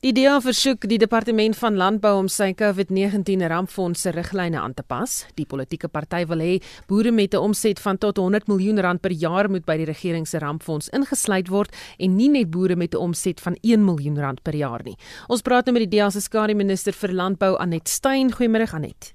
Die 0.00 0.14
DEA 0.16 0.38
versoek 0.40 0.86
die 0.88 0.96
departement 0.96 1.58
van 1.60 1.74
landbou 1.76 2.14
om 2.22 2.28
sy 2.32 2.54
COVID-19 2.56 3.42
rampfonds 3.52 4.00
se 4.06 4.14
riglyne 4.14 4.56
aan 4.56 4.72
te 4.72 4.80
pas. 4.80 5.18
Die 5.36 5.44
politieke 5.44 5.90
party 5.92 6.22
wil 6.30 6.40
hê 6.40 6.54
boere 6.88 7.12
met 7.12 7.34
'n 7.34 7.44
omset 7.44 7.78
van 7.78 7.98
tot 7.98 8.16
100 8.16 8.48
miljoen 8.48 8.80
rand 8.80 9.02
per 9.02 9.12
jaar 9.12 9.50
moet 9.50 9.66
by 9.66 9.76
die 9.76 9.84
regering 9.84 10.26
se 10.26 10.38
rampfonds 10.38 10.88
ingesluit 10.88 11.48
word 11.48 11.76
en 11.98 12.16
nie 12.16 12.30
net 12.30 12.50
boere 12.50 12.76
met 12.76 12.94
'n 12.94 12.96
omset 12.96 13.40
van 13.40 13.56
1 13.60 13.84
miljoen 13.84 14.18
rand 14.18 14.42
per 14.42 14.54
jaar 14.54 14.80
nie. 14.84 14.96
Ons 15.28 15.42
praat 15.42 15.66
nou 15.66 15.78
met 15.78 15.90
die 15.90 15.98
DEA 15.98 16.10
se 16.10 16.20
skare 16.20 16.54
minister 16.54 16.92
vir 16.92 17.12
landbou 17.12 17.58
Anet 17.58 17.88
Stein. 17.88 18.32
Goeiemôre 18.32 18.72
Anet. 18.72 19.12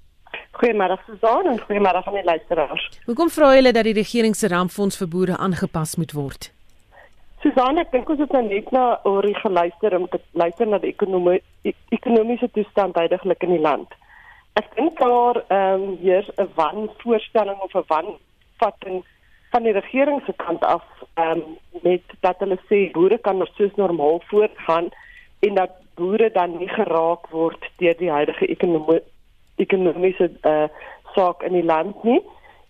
Goeiemôre 0.52 0.98
Susan 1.06 1.46
en 1.46 1.58
goeiemôre 1.58 2.06
aan 2.06 2.14
die 2.14 2.24
luisteraars. 2.24 2.90
Hoekom 3.06 3.28
vra 3.28 3.54
julle 3.54 3.72
dat 3.72 3.84
die 3.84 3.92
regering 3.92 4.36
se 4.36 4.48
rampfonds 4.48 4.96
vir 4.96 5.08
boere 5.08 5.36
aangepas 5.36 5.96
moet 5.96 6.12
word? 6.12 6.55
Susan, 7.46 7.78
ek 7.78 7.92
dink 7.92 8.08
ons 8.10 8.18
het 8.18 8.32
nou 8.34 8.40
net 8.42 8.70
na 8.74 8.84
oor 9.06 9.26
geluister 9.38 9.94
om 9.94 10.08
te 10.10 10.18
luister 10.34 10.66
na 10.66 10.80
die 10.82 10.90
ekonomie 10.90 11.38
ekonomiese 11.94 12.48
toestand 12.56 12.96
heidaglik 12.98 13.44
in 13.46 13.52
die 13.54 13.62
land. 13.62 13.92
Ek 14.58 14.66
dink 14.74 14.98
daar 14.98 15.38
ehm 15.44 15.84
um, 15.84 15.84
hier 16.00 16.26
'n 16.42 16.48
wanvoorstelling 16.56 17.60
of 17.62 17.76
'n 17.78 17.86
wanvatting 17.92 19.04
van 19.52 19.62
die 19.62 19.76
regering 19.78 20.22
se 20.26 20.34
kant 20.42 20.64
af 20.64 20.82
ehm 21.14 21.38
um, 21.38 21.44
met 21.86 22.02
dat 22.26 22.42
hulle 22.42 22.58
sê 22.66 22.90
boere 22.98 23.18
kan 23.18 23.38
nog 23.38 23.54
soos 23.54 23.74
normaal 23.76 24.20
voortgaan 24.26 24.90
en 25.46 25.54
dat 25.54 25.78
boere 25.94 26.30
dan 26.32 26.58
nie 26.58 26.68
geraak 26.68 27.30
word 27.30 27.70
deur 27.78 27.96
die 27.96 28.10
huidige 28.10 28.46
ekonomie 28.46 29.02
ekonomiese 29.56 30.30
eh 30.42 30.50
uh, 30.50 30.68
saak 31.14 31.42
in 31.42 31.52
die 31.52 31.70
land 31.72 32.02
nie. 32.02 32.22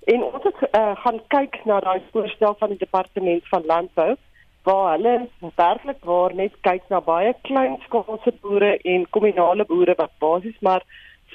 En 0.05 0.23
ons 0.23 0.45
het 0.45 0.61
uh, 0.61 0.97
gaan 0.97 1.21
kyk 1.29 1.65
na 1.65 1.81
daai 1.81 2.03
voorstel 2.12 2.55
van 2.59 2.69
die 2.69 2.85
departement 2.85 3.49
van 3.49 3.65
landbou 3.67 4.17
waar 4.66 4.96
hulle 4.96 5.29
werklik 5.57 6.05
waar 6.11 6.35
net 6.35 6.55
kyk 6.66 6.88
na 6.90 7.00
baie 7.00 7.35
klein 7.48 7.76
skaalse 7.85 8.33
boere 8.42 8.72
en 8.92 9.05
kommunale 9.16 9.64
boere 9.64 9.94
wat 9.98 10.14
basies 10.24 10.59
maar 10.68 10.83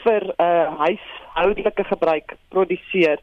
vir 0.03 0.23
'n 0.27 0.33
uh, 0.47 0.67
huishoudelike 0.83 1.83
gebruik 1.93 2.35
produseer 2.49 3.19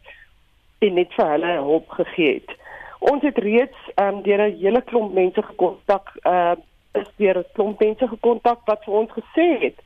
en 0.79 0.95
net 0.95 1.13
vir 1.17 1.29
hulle 1.35 1.53
hulp 1.69 1.89
gegee 2.01 2.35
het. 2.35 2.51
Ons 2.99 3.23
het 3.23 3.39
reeds 3.39 3.81
um, 4.03 4.23
deur 4.23 4.43
'n 4.47 4.59
hele 4.63 4.83
klomp 4.91 5.13
mense 5.15 5.43
gekontak, 5.43 6.13
uh 6.25 6.55
is 7.01 7.11
deur 7.17 7.39
'n 7.39 7.53
klomp 7.53 7.81
mense 7.81 8.09
gekontak 8.09 8.61
wat 8.65 8.85
vir 8.85 8.95
ons 8.95 9.11
gesê 9.21 9.49
het 9.65 9.79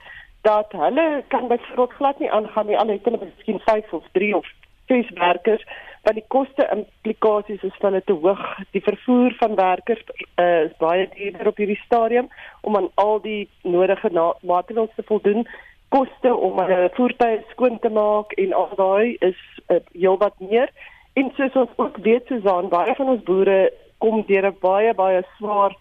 dat 0.43 0.73
hulle 0.73 1.25
kan 1.29 1.49
byvoorbeeld 1.49 1.93
glad 1.93 2.19
nie 2.19 2.31
aangaan 2.31 2.67
nie 2.67 2.79
al 2.79 2.89
het 2.89 3.05
hulle 3.05 3.19
miskien 3.25 3.61
5 3.61 3.93
of 3.93 4.05
3 4.13 4.37
of 4.37 4.47
6 4.87 5.11
werkers 5.11 5.65
want 6.03 6.19
die 6.19 6.29
koste 6.29 6.67
implikasies 6.75 7.63
is 7.63 7.77
van 7.81 7.93
dit 7.93 8.07
te 8.07 8.13
hoog. 8.13 8.41
Die 8.75 8.83
vervoer 8.83 9.35
van 9.39 9.55
werkers 9.55 10.03
uh, 10.37 10.65
is 10.67 10.75
baie 10.79 11.09
duurder 11.15 11.53
op 11.53 11.61
hierdie 11.63 11.81
stadium 11.85 12.31
om 12.61 12.77
aan 12.77 12.89
al 12.95 13.21
die 13.23 13.49
nodige 13.63 14.11
maatreëls 14.43 14.95
te 14.97 15.07
voldoen. 15.07 15.47
Koste 15.95 16.35
om 16.35 16.59
'n 16.59 16.71
uh, 16.71 16.89
voertuig 16.97 17.45
skoon 17.51 17.79
te 17.79 17.89
maak 17.89 18.33
en 18.33 18.53
al 18.53 18.75
daai 18.77 19.17
is 19.21 19.39
uh, 19.69 19.79
heelwat 19.93 20.35
meer. 20.41 20.71
En 21.15 21.31
soos 21.37 21.55
ons 21.55 21.71
ook 21.77 21.97
weet, 21.97 22.27
Susan, 22.27 22.69
baie 22.69 22.95
van 22.95 23.09
ons 23.09 23.23
boere 23.23 23.73
kom 23.99 24.25
deur 24.27 24.47
'n 24.47 24.57
baie 24.61 24.95
baie 24.95 25.23
swaar 25.37 25.77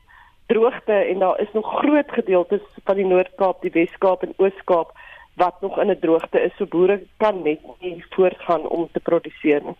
droogte 0.48 0.94
en 0.94 1.20
daar 1.20 1.40
is 1.40 1.54
nog 1.54 1.68
groot 1.80 2.12
gedeeltes 2.12 2.62
van 2.86 2.96
die 2.96 3.06
Noord-Kaap, 3.06 3.62
die 3.62 3.72
Wes-Kaap 3.72 4.24
en 4.24 4.34
Oos-Kaap 4.38 4.92
wat 5.36 5.62
nog 5.62 5.80
in 5.80 5.90
'n 5.90 6.00
droogte 6.00 6.40
is. 6.42 6.56
So 6.58 6.66
boere 6.66 7.02
kan 7.18 7.42
net 7.44 7.60
nie 7.80 8.04
voortgaan 8.10 8.68
om 8.68 8.90
te 8.92 9.00
produseer 9.00 9.64
nie. 9.64 9.78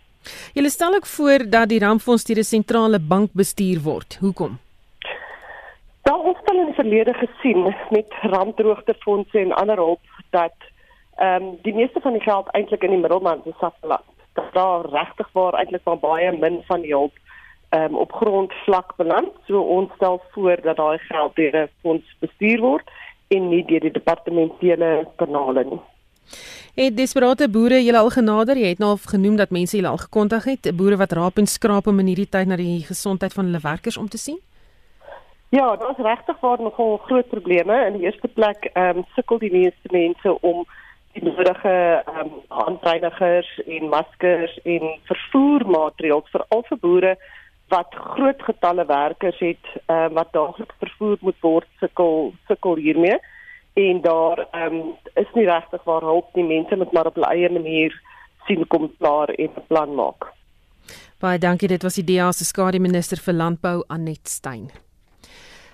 Julle 0.54 0.70
stel 0.70 0.94
ook 0.94 1.06
voor 1.06 1.50
dat 1.50 1.68
die 1.68 1.78
rampfonds 1.78 2.24
deur 2.24 2.38
'n 2.38 2.44
sentrale 2.44 3.00
bank 3.00 3.30
bestuur 3.32 3.80
word. 3.80 4.16
Hoekom? 4.20 4.58
Daar 6.02 6.18
ons 6.18 6.36
het 6.36 6.54
in 6.54 6.64
die 6.64 6.74
verlede 6.74 7.14
gesien 7.14 7.74
met 7.90 8.06
rampdroogtefondse 8.20 9.38
en 9.38 9.52
ander 9.52 9.76
hulp 9.76 10.00
dat 10.30 10.54
ehm 11.16 11.42
um, 11.42 11.58
die 11.62 11.74
meeste 11.74 12.00
van 12.00 12.12
die 12.12 12.22
geld 12.22 12.48
eintlik 12.50 12.82
in 12.82 12.90
die 12.90 12.98
middelman 12.98 13.40
se 13.44 13.52
sak 13.60 13.74
beland. 13.80 14.08
Dat 14.32 14.52
daar 14.52 14.86
regtig 14.86 15.28
waar 15.32 15.54
eintlik 15.54 15.84
maar 15.84 15.98
baie 15.98 16.32
min 16.32 16.62
van 16.66 16.80
die 16.80 16.90
hulp 16.90 17.12
ehm 17.68 17.84
um, 17.84 17.96
op 17.96 18.12
grondvlak 18.12 18.96
beland. 18.96 19.32
So 19.46 19.60
ons 19.60 19.92
stel 19.94 20.22
voor 20.30 20.60
dat 20.62 20.76
daai 20.76 20.98
geld 20.98 21.36
deur 21.36 21.56
'n 21.62 21.68
fonds 21.82 22.16
bestuur 22.18 22.60
word 22.60 22.90
en 23.28 23.48
nie 23.48 23.64
deur 23.64 23.80
die 23.80 23.90
departementele 23.90 25.06
kanale 25.16 25.64
nie. 25.64 25.80
Het 26.74 26.96
desperate 26.96 27.48
boere 27.50 27.82
julle 27.84 27.98
al 27.98 28.10
genader? 28.10 28.56
Jy 28.56 28.68
het 28.74 28.78
nou 28.78 28.96
genoem 28.98 29.36
dat 29.36 29.50
mense 29.50 29.76
julle 29.76 29.88
al 29.88 30.00
gekontak 30.00 30.44
het, 30.48 30.70
boere 30.76 30.96
wat 30.96 31.12
raap 31.12 31.36
en 31.38 31.46
skraap 31.46 31.86
om 31.86 31.98
in 31.98 32.06
hierdie 32.12 32.28
tyd 32.28 32.48
na 32.48 32.56
die 32.56 32.80
gesondheid 32.86 33.32
van 33.32 33.50
hulle 33.50 33.60
werkers 33.62 33.96
om 33.96 34.08
te 34.08 34.18
sien? 34.18 34.38
Ja, 35.52 35.76
daar 35.76 35.90
is 35.90 36.04
regtig 36.04 36.40
waar 36.40 36.60
nogal 36.60 36.96
groot 36.96 37.28
probleme. 37.28 37.84
In 37.86 37.98
die 37.98 38.06
eerste 38.08 38.28
plek 38.28 38.70
ehm 38.72 39.02
um, 39.02 39.04
sukkel 39.14 39.38
die 39.38 39.52
meeste 39.52 39.88
mense 39.90 40.40
om 40.40 40.64
die 41.12 41.24
nodige 41.24 41.74
ehm 42.06 42.18
um, 42.20 42.30
handreinigers 42.48 43.60
en 43.66 43.88
maskers 43.88 44.58
en 44.64 44.88
vervoermateriaal 45.10 46.24
vir 46.32 46.44
al 46.48 46.64
vir 46.70 46.78
boere 46.86 47.12
wat 47.68 47.94
groot 48.14 48.42
getalle 48.42 48.86
werkers 48.86 49.38
het 49.38 49.68
uh, 49.86 50.08
wat 50.16 50.32
daagliks 50.32 50.80
vervoer 50.80 51.20
moet 51.20 51.38
word 51.40 51.68
sukkel 51.80 52.32
sukkel 52.48 52.80
hiermee 52.86 53.20
en 53.74 54.00
daar 54.00 54.46
um, 54.52 54.94
is 55.14 55.30
nie 55.34 55.46
regtig 55.46 55.84
waar 55.84 56.04
hulp 56.04 56.34
nie 56.34 56.44
mense 56.44 56.76
moet 56.76 56.92
maar 56.92 57.06
op 57.06 57.14
hulle 57.14 57.32
eie 57.32 57.50
manier 57.50 57.94
sien 58.46 58.66
kom 58.66 58.90
klaar 58.98 59.28
en 59.28 59.50
'n 59.56 59.66
plan 59.66 59.94
maak. 59.94 60.32
Baie 61.20 61.38
dankie 61.38 61.68
dit 61.68 61.82
was 61.82 61.94
die 61.94 62.04
DEA 62.04 62.32
se 62.32 62.44
skadu 62.44 62.78
minister 62.78 63.18
vir 63.18 63.34
landbou 63.34 63.84
Anet 63.88 64.28
Stein. 64.28 64.70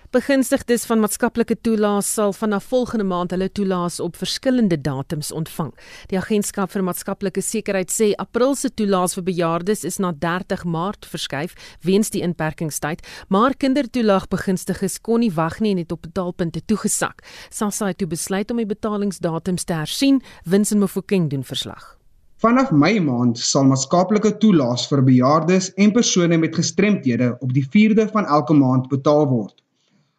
Begunstigdes 0.09 0.87
van 0.89 1.03
maatskaplike 1.03 1.59
toelaas 1.61 2.09
sal 2.17 2.31
vanaf 2.33 2.71
volgende 2.71 3.05
maand 3.05 3.35
hulle 3.35 3.51
toelaas 3.53 3.99
op 4.01 4.15
verskillende 4.17 4.79
datums 4.81 5.29
ontvang. 5.37 5.75
Die 6.09 6.17
agentskap 6.17 6.73
vir 6.73 6.87
maatskaplike 6.87 7.45
sekuriteit 7.45 7.93
sê 7.93 8.09
April 8.25 8.57
se 8.57 8.71
toelaas 8.73 9.19
vir 9.19 9.27
bejaardes 9.27 9.85
is 9.85 10.01
na 10.01 10.15
30 10.17 10.65
Maart 10.65 11.05
verskuif 11.13 11.53
weens 11.85 12.09
die 12.17 12.25
inperkingstyd, 12.25 13.05
maar 13.29 13.53
kindertoelaag 13.53 14.31
begunstigdes 14.33 14.97
kon 15.05 15.21
nie 15.21 15.31
wag 15.43 15.61
nie 15.61 15.75
en 15.77 15.85
het 15.85 15.93
op 15.93 16.07
betaalpunte 16.09 16.65
toegesak. 16.65 17.21
SASSA 17.53 17.93
het 17.93 18.01
toe 18.01 18.09
besluit 18.09 18.49
om 18.49 18.65
die 18.65 18.67
betalingsdatums 18.73 19.69
te 19.69 19.77
hersien. 19.77 20.23
Winsin 20.49 20.81
Mofokeng 20.81 21.29
doen 21.29 21.45
verslag. 21.45 21.99
Vanaf 22.41 22.73
Mei 22.73 22.97
maand 22.97 23.37
sal 23.37 23.69
maatskaplike 23.69 24.39
toelaas 24.41 24.89
vir 24.89 25.05
bejaardes 25.05 25.75
en 25.77 25.93
persone 25.93 26.41
met 26.41 26.57
gestremthede 26.57 27.35
op 27.45 27.53
die 27.53 27.69
4de 27.77 28.09
van 28.17 28.25
elke 28.25 28.57
maand 28.57 28.89
betaal 28.89 29.29
word. 29.29 29.59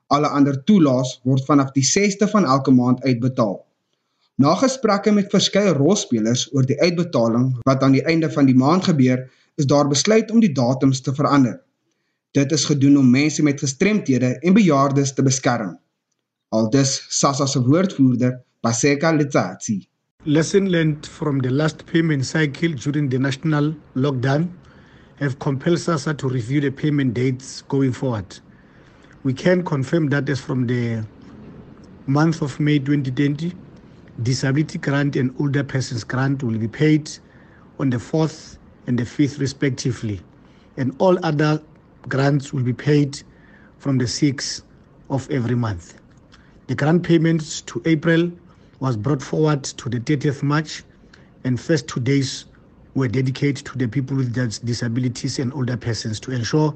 Alle 0.10 0.30
ander 0.34 0.58
toelaas 0.66 1.18
word 1.24 1.46
vanaf 1.46 1.74
die 1.76 1.86
6ste 1.86 2.30
van 2.32 2.46
elke 2.46 2.72
maand 2.74 3.04
uitbetaal. 3.06 3.60
Na 4.40 4.56
gesprekke 4.56 5.12
met 5.12 5.34
verskeie 5.34 5.74
rolspelers 5.76 6.48
oor 6.56 6.66
die 6.66 6.78
uitbetaling 6.82 7.52
wat 7.68 7.84
aan 7.84 7.98
die 7.98 8.06
einde 8.08 8.30
van 8.32 8.48
die 8.48 8.56
maand 8.56 8.88
gebeur, 8.88 9.26
is 9.60 9.68
daar 9.68 9.90
besluit 9.92 10.32
om 10.32 10.40
die 10.40 10.54
datums 10.56 11.02
te 11.04 11.14
verander. 11.14 11.60
Dit 12.38 12.52
is 12.56 12.66
gedoen 12.66 12.98
om 13.02 13.10
mense 13.12 13.44
met 13.44 13.60
gestremthede 13.60 14.38
en 14.40 14.56
bejaardes 14.56 15.14
te 15.14 15.26
beskerm. 15.26 15.76
Aldus 16.56 16.96
SASSA 17.10 17.46
se 17.46 17.62
woordvoerder, 17.62 18.40
Paseka 18.62 19.12
Letsatsi. 19.14 19.82
Lesson 20.26 20.70
learned 20.70 21.08
from 21.08 21.42
the 21.42 21.52
last 21.52 21.86
payment 21.86 22.26
cycle 22.26 22.74
during 22.74 23.10
the 23.10 23.20
national 23.20 23.74
lockdown 23.96 24.50
have 25.20 25.38
compelled 25.40 25.80
SASSA 25.80 26.18
to 26.18 26.28
review 26.30 26.62
the 26.62 26.72
payment 26.72 27.14
dates 27.14 27.62
going 27.68 27.94
forward. 27.94 28.40
We 29.30 29.34
can 29.36 29.64
confirm 29.64 30.08
that 30.08 30.28
as 30.28 30.42
from 30.42 30.66
the 30.66 31.06
month 32.08 32.42
of 32.42 32.60
May 32.60 32.80
2020, 32.80 33.54
disability 34.24 34.80
grant 34.80 35.16
and 35.16 35.36
older 35.40 35.64
persons 35.64 36.04
grant 36.04 36.42
will 36.42 36.58
be 36.58 36.68
paid 36.68 37.12
on 37.78 37.92
the 37.92 37.98
4th 37.98 38.58
and 38.88 38.98
the 38.98 39.04
5th 39.04 39.40
respectively. 39.40 40.20
And 40.78 40.96
all 40.98 41.24
other 41.24 41.62
grants 42.08 42.52
will 42.52 42.64
be 42.64 42.74
paid 42.74 43.22
from 43.78 44.00
the 44.00 44.06
6th 44.06 44.64
of 45.12 45.30
every 45.30 45.54
month. 45.54 46.02
The 46.66 46.74
grant 46.74 47.04
payments 47.04 47.62
to 47.62 47.84
April 47.86 48.32
was 48.80 48.98
brought 48.98 49.22
forward 49.22 49.64
to 49.64 49.90
the 49.90 50.00
30th 50.00 50.42
March 50.42 50.82
and 51.44 51.62
first 51.62 51.88
two 51.88 52.00
days 52.00 52.46
were 52.96 53.08
dedicated 53.08 53.64
to 53.68 53.78
the 53.78 53.88
people 53.88 54.18
with 54.18 54.34
disabilities 54.66 55.38
and 55.38 55.54
older 55.54 55.78
persons 55.78 56.20
to 56.22 56.32
ensure 56.32 56.76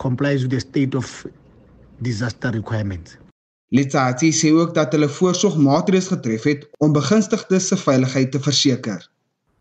compliance 0.00 0.42
with 0.42 0.50
the 0.50 0.58
state 0.58 0.96
of 0.96 1.28
disaster 2.02 2.50
requirements. 2.50 3.16
Letsatsi 3.72 4.28
sê 4.36 4.50
ook 4.52 4.74
dat 4.76 4.92
hulle 4.92 5.08
voorsorgmaatreëls 5.08 6.10
getref 6.12 6.42
het 6.44 6.66
om 6.84 6.92
begunstigdes 6.92 7.68
se 7.72 7.76
veiligheid 7.80 8.32
te 8.32 8.40
verseker. 8.40 9.00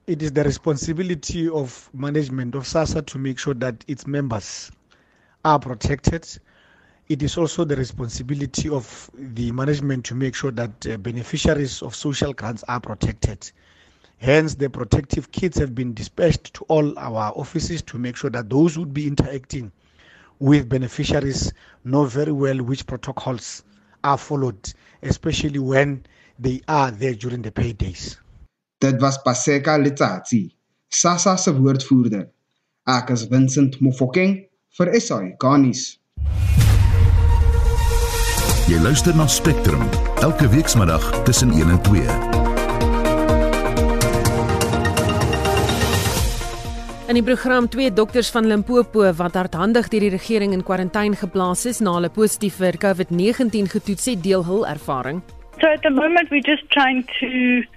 It 0.05 0.21
is 0.21 0.31
the 0.31 0.43
responsibility 0.43 1.47
of 1.47 1.89
management 1.93 2.55
of 2.55 2.65
SASSA 2.67 3.05
to 3.05 3.19
make 3.19 3.39
sure 3.39 3.55
that 3.59 3.83
its 3.87 4.05
members 4.05 4.71
are 5.43 5.59
protected. 5.59 6.27
It 7.07 7.23
is 7.23 7.37
also 7.37 7.63
the 7.63 7.75
responsibility 7.75 8.69
of 8.69 9.09
the 9.35 9.51
management 9.51 10.03
to 10.05 10.15
make 10.15 10.35
sure 10.35 10.51
that 10.51 10.87
uh, 10.87 10.97
beneficiaries 10.97 11.81
of 11.81 11.95
social 11.95 12.33
grants 12.33 12.63
are 12.67 12.81
protected. 12.81 13.49
Hence, 14.17 14.55
the 14.55 14.69
protective 14.69 15.31
kits 15.31 15.57
have 15.57 15.73
been 15.73 15.93
dispatched 15.93 16.53
to 16.55 16.65
all 16.67 16.97
our 16.99 17.31
offices 17.35 17.81
to 17.83 17.97
make 17.97 18.17
sure 18.17 18.29
that 18.31 18.49
those 18.49 18.77
would 18.77 18.93
be 18.93 19.07
interacting 19.07 19.71
with 20.41 20.67
beneficiaries 20.67 21.53
know 21.85 22.05
very 22.05 22.31
well 22.31 22.57
which 22.57 22.85
protocols 22.87 23.63
are 24.03 24.17
followed, 24.17 24.73
especially 25.03 25.59
when 25.59 26.03
they 26.39 26.61
are 26.67 26.89
there 26.89 27.13
during 27.13 27.43
the 27.43 27.51
paydays. 27.51 28.17
Dit 28.81 28.99
was 28.99 29.19
Paseka 29.23 29.77
Letsatsi, 29.77 30.51
SASSA 30.89 31.37
se 31.37 31.51
woordvoerder. 31.51 32.27
Ek 32.87 33.11
is 33.11 33.23
Vincent 33.29 33.77
Mofokeng 33.79 34.47
vir 34.77 34.99
SA 34.99 35.21
Garnis. 35.37 35.99
Jy 38.65 38.81
luister 38.81 39.13
na 39.13 39.27
Spectrum 39.27 39.85
elke 40.25 40.49
weekmiddag 40.49 41.23
tussen 41.23 41.53
1 41.53 41.69
en 41.69 41.81
2. 41.83 42.40
In 47.11 47.17
die 47.17 47.27
program 47.27 47.65
twee 47.67 47.91
dokters 47.91 48.29
van 48.31 48.45
Limpopo 48.47 49.01
wat 49.19 49.33
hardhandig 49.35 49.89
deur 49.91 50.03
die 50.05 50.11
regering 50.13 50.53
in 50.55 50.61
kwarantyne 50.63 51.17
geplaas 51.19 51.65
is 51.67 51.81
na 51.83 51.97
hulle 51.97 52.07
positief 52.07 52.61
vir 52.63 52.77
COVID-19 52.79 53.67
getoets 53.73 54.05
het, 54.07 54.21
deel 54.23 54.45
hul 54.47 54.63
ervaring. 54.63 55.19
So 55.59 55.67
at 55.67 55.83
the 55.83 55.91
moment 55.91 56.31
we're 56.31 56.47
just 56.47 56.63
trying 56.71 57.03
to 57.19 57.67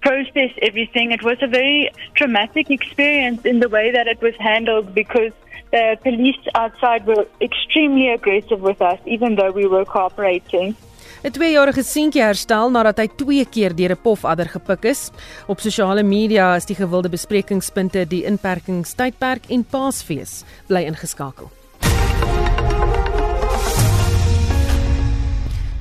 process 0.00 0.56
everything. 0.68 1.12
It 1.12 1.20
was 1.20 1.36
a 1.42 1.50
very 1.52 1.92
traumatic 2.14 2.70
experience 2.70 3.44
in 3.44 3.60
the 3.60 3.68
way 3.68 3.92
that 3.92 4.06
it 4.06 4.24
was 4.24 4.32
handled 4.38 4.94
because 4.94 5.36
the 5.72 5.98
police 6.00 6.40
outside 6.54 7.04
were 7.04 7.26
extremely 7.42 8.08
aggressive 8.08 8.62
with 8.62 8.80
us 8.80 8.98
even 9.04 9.34
though 9.34 9.52
we 9.52 9.66
were 9.66 9.84
cooperating. 9.84 10.74
'n 11.22 11.30
Tweejarige 11.30 11.82
seentjie 11.82 12.22
herstel 12.22 12.70
nadat 12.70 12.98
hy 12.98 13.08
twee 13.16 13.44
keer 13.44 13.76
deur 13.76 13.92
'n 13.92 14.02
pofadder 14.02 14.48
gepik 14.48 14.84
is. 14.84 15.10
Op 15.46 15.60
sosiale 15.60 16.02
media 16.02 16.56
is 16.56 16.64
die 16.64 16.76
gewilde 16.76 17.08
besprekingspunte 17.08 18.06
die 18.06 18.24
inperkingstydperk 18.24 19.46
en 19.48 19.64
Paasfees 19.64 20.44
bly 20.66 20.82
ingeskakel. 20.84 21.50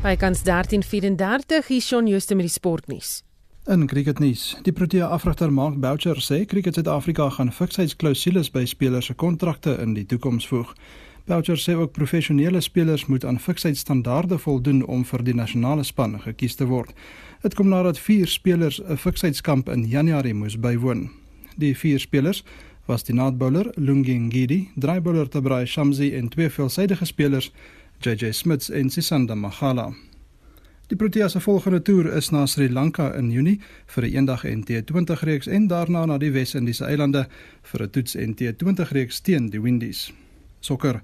By 0.02 0.16
kans 0.16 0.42
1334 0.44 1.68
hier 1.68 1.82
Shaun 1.82 2.08
Jooste 2.08 2.36
met 2.36 2.46
die 2.46 2.54
sportnuus. 2.54 3.24
In 3.70 3.86
cricketnuus, 3.86 4.56
die 4.66 4.74
Protea 4.74 5.06
afrigter 5.14 5.52
Mark 5.54 5.76
Boucher 5.78 6.18
sê 6.18 6.40
cricket 6.50 6.74
Suid-Afrika 6.74 7.28
gaan 7.30 7.52
fiksheidsklausules 7.54 8.50
by 8.50 8.64
spelers 8.66 9.06
se 9.06 9.14
kontrakte 9.14 9.76
in 9.84 9.94
die 9.94 10.06
toekoms 10.10 10.48
voeg. 10.50 10.72
Boucher 11.26 11.58
sê 11.58 11.76
ook 11.78 11.92
professionele 11.94 12.62
spelers 12.62 13.06
moet 13.06 13.26
aan 13.26 13.40
fiksheidsstandaarde 13.40 14.38
voldoen 14.38 14.86
om 14.86 15.06
vir 15.06 15.24
die 15.24 15.36
nasionale 15.36 15.84
span 15.84 16.20
gekies 16.22 16.56
te 16.56 16.66
word. 16.66 16.94
Dit 17.42 17.56
kom 17.56 17.70
nadat 17.70 18.00
vier 18.00 18.28
spelers 18.28 18.82
'n 18.82 18.98
fiksheidskamp 18.98 19.70
in 19.70 19.88
Januarie 19.88 20.34
moes 20.34 20.60
bywoon. 20.60 21.10
Die 21.58 21.76
vier 21.78 22.00
spelers 22.00 22.44
was 22.86 23.04
die 23.04 23.16
naadbouler 23.16 23.72
Lungi 23.76 24.18
Ngidi, 24.18 24.70
draaibouler 24.76 25.30
Tabrai 25.30 25.66
Shamsi 25.66 26.16
en 26.16 26.30
twee 26.30 26.50
veelsidige 26.50 27.06
spelers 27.06 27.52
JJ 28.02 28.32
Smits 28.32 28.70
en 28.70 28.90
Sisanda 28.90 29.36
Magala. 29.36 29.94
Die 30.88 30.98
Proteas 30.98 31.32
se 31.32 31.40
volgende 31.40 31.82
toer 31.82 32.10
is 32.18 32.30
na 32.30 32.46
Sri 32.46 32.70
Lanka 32.70 33.14
in 33.16 33.32
Junie 33.32 33.60
vir 33.86 34.04
'n 34.04 34.14
eendag 34.16 34.44
en 34.44 34.64
T20 34.64 35.24
reeks 35.24 35.48
en 35.48 35.68
daarna 35.68 36.06
na 36.06 36.18
die 36.18 36.32
Wes-Indiese 36.32 36.86
eilande 36.86 37.28
vir 37.62 37.84
'n 37.84 37.90
toets 37.90 38.16
en 38.16 38.36
T20 38.36 38.92
reeks 38.92 39.20
teen 39.20 39.50
die 39.50 39.62
Windies. 39.62 40.12
Sokker 40.62 41.02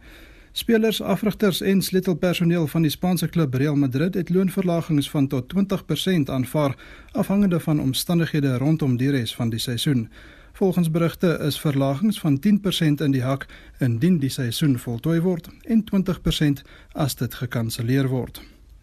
Spelers, 0.57 1.01
afrigters 1.01 1.59
en 1.61 1.81
sleutelpersoneel 1.81 2.67
van 2.67 2.81
die 2.81 2.89
Spaanse 2.89 3.27
klub 3.27 3.53
Real 3.53 3.75
Madrid 3.75 4.13
het 4.17 4.29
loonverlagings 4.29 5.09
van 5.09 5.27
tot 5.27 5.53
20% 5.53 6.31
aanvaar 6.33 6.73
afhangende 7.11 7.59
van 7.59 7.79
omstandighede 7.79 8.57
rondom 8.57 8.95
die 8.97 9.11
res 9.13 9.35
van 9.35 9.49
die 9.49 9.59
seisoen. 9.59 10.09
Volgens 10.53 10.91
berigte 10.91 11.37
is 11.45 11.59
verlagings 11.59 12.19
van 12.19 12.39
10% 12.47 13.03
in 13.05 13.11
die 13.11 13.21
hak 13.21 13.45
indien 13.79 14.17
die 14.17 14.29
seisoen 14.29 14.79
voltooi 14.79 15.19
word 15.21 15.49
en 15.61 15.83
20% 15.93 16.65
as 16.91 17.15
dit 17.15 17.33
gekanselleer 17.33 18.09
word. 18.09 18.41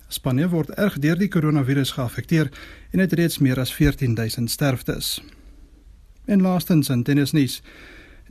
Spanje 0.09 0.49
word 0.49 0.71
erg 0.79 0.99
deur 1.03 1.19
die 1.19 1.29
koronavirus 1.29 1.97
geaffekteer 1.99 2.53
en 2.91 3.03
het 3.03 3.13
reeds 3.13 3.39
meer 3.39 3.59
as 3.59 3.75
14000 3.75 4.51
sterftes. 4.51 5.23
En 6.25 6.43
laastens 6.43 6.89
in 6.89 7.03
tennisnuus. 7.03 7.63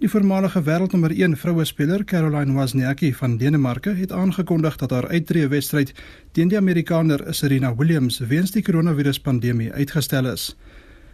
Die 0.02 0.10
voormalige 0.10 0.64
wêreldnommer 0.66 1.14
1 1.14 1.36
vroue 1.38 1.66
speler 1.70 2.02
Caroline 2.04 2.54
Wozniacki 2.54 3.12
van 3.14 3.38
Denemarke 3.38 3.94
het 3.94 4.12
aangekondig 4.12 4.76
dat 4.82 4.90
haar 4.92 5.08
uittreë 5.08 5.48
wedstryd 5.48 5.94
teen 6.32 6.50
die 6.50 6.58
Amerikaner 6.58 7.22
Serena 7.34 7.76
Williams 7.76 8.18
weens 8.20 8.52
die 8.52 8.64
koronaviruspandemie 8.66 9.72
uitgestel 9.74 10.32
is. 10.32 10.56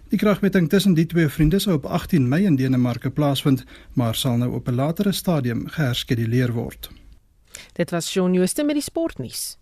Die 0.09 0.17
kragmeting 0.17 0.69
tussen 0.69 0.95
die 0.95 1.05
twee 1.05 1.27
vriende 1.27 1.59
sou 1.59 1.75
op 1.75 1.85
18 1.85 2.27
Mei 2.27 2.45
in 2.45 2.55
Denemarke 2.55 3.11
plaasvind, 3.11 3.65
maar 3.93 4.15
sal 4.15 4.37
nou 4.37 4.53
op 4.55 4.67
'n 4.67 4.75
latere 4.75 5.11
stadium 5.11 5.67
geherskeduleer 5.67 6.51
word. 6.53 6.89
Dit 7.73 7.91
was 7.91 8.09
Shaun 8.09 8.33
Jooste 8.33 8.63
met 8.63 8.75
die 8.75 8.83
sportnuus. 8.83 9.57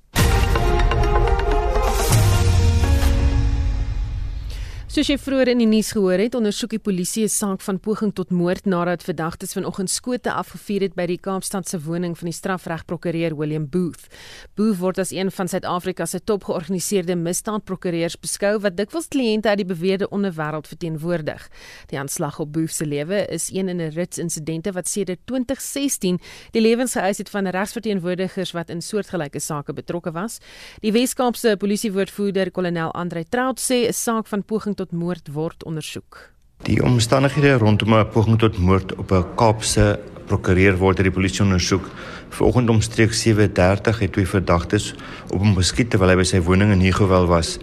Soos 4.88 5.10
jy 5.12 5.18
vroeër 5.20 5.50
in 5.52 5.60
die 5.60 5.66
nuus 5.68 5.90
gehoor 5.92 6.22
het, 6.24 6.36
ondersoek 6.38 6.72
die 6.72 6.80
polisie 6.80 7.26
'n 7.26 7.30
saak 7.30 7.62
van 7.62 7.78
poging 7.78 8.14
tot 8.16 8.30
moord 8.32 8.66
nadat 8.66 9.04
verdagtes 9.04 9.52
vanoggend 9.54 9.90
skote 9.90 10.32
afgevuur 10.32 10.82
het 10.82 10.96
by 10.96 11.06
die 11.06 11.18
Kaapstad 11.18 11.68
se 11.68 11.78
woning 11.78 12.16
van 12.18 12.26
die 12.26 12.34
strafregprokureur 12.34 13.36
William 13.36 13.68
Booth. 13.68 14.08
Booth 14.56 14.78
word 14.80 14.98
as 14.98 15.12
een 15.12 15.30
van 15.30 15.48
Suid-Afrika 15.48 16.06
se 16.06 16.20
topgeorganiseerde 16.24 17.16
misdaadprokureurs 17.16 18.16
beskou 18.20 18.60
wat 18.60 18.78
dikwels 18.78 19.08
kliënte 19.08 19.50
uit 19.50 19.58
die 19.58 19.66
beweerde 19.66 20.08
onderwêreld 20.10 20.68
verteenwoordig. 20.68 21.50
Die 21.88 22.00
aanslag 22.00 22.40
op 22.40 22.54
Booth 22.54 22.72
se 22.72 22.86
lewe 22.86 23.28
is 23.28 23.50
een 23.52 23.68
in 23.68 23.82
'n 23.82 23.92
rits 23.92 24.18
insidente 24.18 24.72
wat 24.72 24.88
sedert 24.88 25.20
2016 25.26 26.20
die 26.52 26.62
lewens 26.62 26.94
geëis 26.94 27.18
het 27.18 27.30
van 27.30 27.48
regsverteenwoordigers 27.48 28.52
wat 28.54 28.70
in 28.70 28.82
soortgelyke 28.82 29.40
sake 29.40 29.74
betrokke 29.74 30.12
was. 30.12 30.38
Die 30.80 30.92
Wes-Kaapse 30.92 31.58
polisiewoordvoerder 31.58 32.52
kolonel 32.52 32.92
Andre 32.94 33.26
Trout 33.30 33.60
sê 33.60 33.88
'n 33.88 33.94
saak 33.94 34.28
van 34.28 34.44
poging 34.44 34.77
tot 34.78 34.92
moord 34.92 35.32
word 35.34 35.66
ondersoek. 35.66 36.20
Die 36.66 36.80
omstandighede 36.84 37.58
rondom 37.58 37.94
'n 37.94 38.10
poging 38.14 38.40
tot 38.40 38.58
moord 38.58 38.96
op 38.96 39.12
'n 39.12 39.26
Kaapse 39.36 40.00
prokureur 40.28 40.78
word 40.78 40.98
deur 40.98 41.08
die 41.10 41.16
polisie 41.16 41.44
ondersoek. 41.44 41.90
Vanoggend 42.30 42.70
omstreeks 42.70 43.22
7:30 43.22 44.00
het 44.00 44.12
twee 44.12 44.28
verdagtes 44.28 44.94
op 45.34 45.40
hom 45.40 45.56
geskiet 45.56 45.90
terwyl 45.90 46.10
hy 46.10 46.16
by 46.16 46.24
sy 46.24 46.42
woning 46.42 46.72
in 46.72 46.84
Higowel 46.84 47.28
was. 47.28 47.58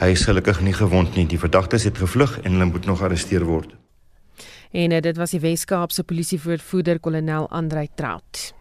Hy 0.00 0.12
is 0.16 0.24
gelukkig 0.24 0.60
nie 0.60 0.72
gewond 0.72 1.16
nie. 1.16 1.26
Die 1.26 1.38
verdagtes 1.38 1.84
het 1.84 1.98
gevlug 1.98 2.40
en 2.40 2.52
hulle 2.52 2.64
moet 2.64 2.86
nog 2.86 2.98
gearresteer 2.98 3.44
word. 3.44 3.76
En 4.70 4.92
eh, 4.92 5.02
dit 5.02 5.16
was 5.16 5.30
die 5.30 5.40
Wes-Kaapse 5.40 6.04
polisievoorvoerder 6.04 7.00
kolonel 7.00 7.48
Andrei 7.50 7.88
Trout. 7.94 8.54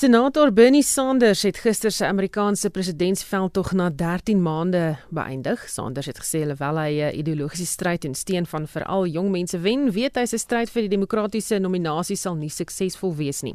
Senator 0.00 0.48
Bernie 0.48 0.80
Sanders 0.80 1.42
het 1.44 1.58
gister 1.60 1.92
sy 1.92 2.06
Amerikaanse 2.08 2.70
presidentsveldtog 2.72 3.74
na 3.76 3.90
13 3.92 4.38
maande 4.40 4.94
beëindig. 5.12 5.66
Sanders 5.68 6.06
het 6.08 6.22
gesê 6.22 6.40
alhoewel 6.46 6.78
hy 6.80 6.92
'n 7.04 7.18
ideologiese 7.20 7.66
stryd 7.66 8.06
en 8.08 8.14
steen 8.14 8.46
van 8.46 8.66
veral 8.66 9.04
jong 9.04 9.28
mense 9.30 9.58
wen, 9.60 9.92
weet 9.92 10.16
hy 10.16 10.24
sy 10.24 10.38
stryd 10.38 10.70
vir 10.70 10.88
die 10.88 10.96
demokratiese 10.96 11.58
nominasie 11.58 12.16
sal 12.16 12.34
nie 12.34 12.48
suksesvol 12.48 13.14
wees 13.14 13.42
nie. 13.42 13.54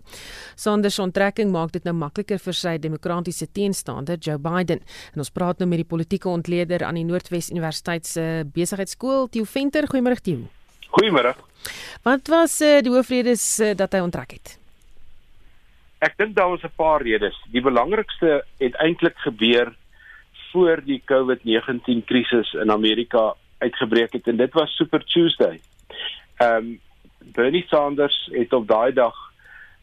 Sanders 0.56 0.96
se 0.96 1.02
onttrekking 1.02 1.52
maak 1.52 1.72
dit 1.72 1.84
nou 1.84 1.94
makliker 1.94 2.38
vir 2.38 2.54
sy 2.54 2.78
demokratiese 2.78 3.48
teenstander 3.52 4.18
Joe 4.18 4.38
Biden. 4.38 4.82
En 5.14 5.18
ons 5.18 5.32
praat 5.32 5.58
nou 5.58 5.68
met 5.68 5.78
die 5.78 5.98
politieke 5.98 6.30
ontleder 6.30 6.84
aan 6.84 6.96
die 6.96 7.06
Noordwes 7.06 7.50
Universiteit 7.50 8.06
se 8.06 8.46
besigheidskool, 8.54 9.30
Theo 9.30 9.46
Venter. 9.46 9.88
Goeiemôre 9.88 10.22
Theo. 10.22 10.46
Goeiemôre. 10.92 11.34
Wat 12.04 12.28
was 12.28 12.62
uh, 12.62 12.82
die 12.82 12.92
hoofredes 12.92 13.60
uh, 13.60 13.74
dat 13.76 13.94
hy 13.94 14.00
onttrek 14.00 14.32
het? 14.32 14.64
Ek 16.00 16.18
dink 16.18 16.36
daar 16.36 16.50
was 16.50 16.64
'n 16.64 16.76
paar 16.76 17.02
redes. 17.02 17.36
Die 17.52 17.62
belangrikste 17.62 18.46
het 18.58 18.76
eintlik 18.76 19.18
gebeur 19.18 19.76
voor 20.52 20.82
die 20.86 21.02
COVID-19 21.06 22.04
krisis 22.06 22.54
in 22.54 22.72
Amerika 22.72 23.34
uitgebreek 23.58 24.14
het 24.14 24.28
en 24.28 24.38
dit 24.38 24.54
was 24.54 24.76
Super 24.76 25.04
Tuesday. 25.06 25.60
Ehm 26.38 26.56
um, 26.56 26.80
Bernie 27.34 27.66
Sanders 27.68 28.30
het 28.32 28.54
op 28.54 28.68
daai 28.68 28.94
dag 28.94 29.16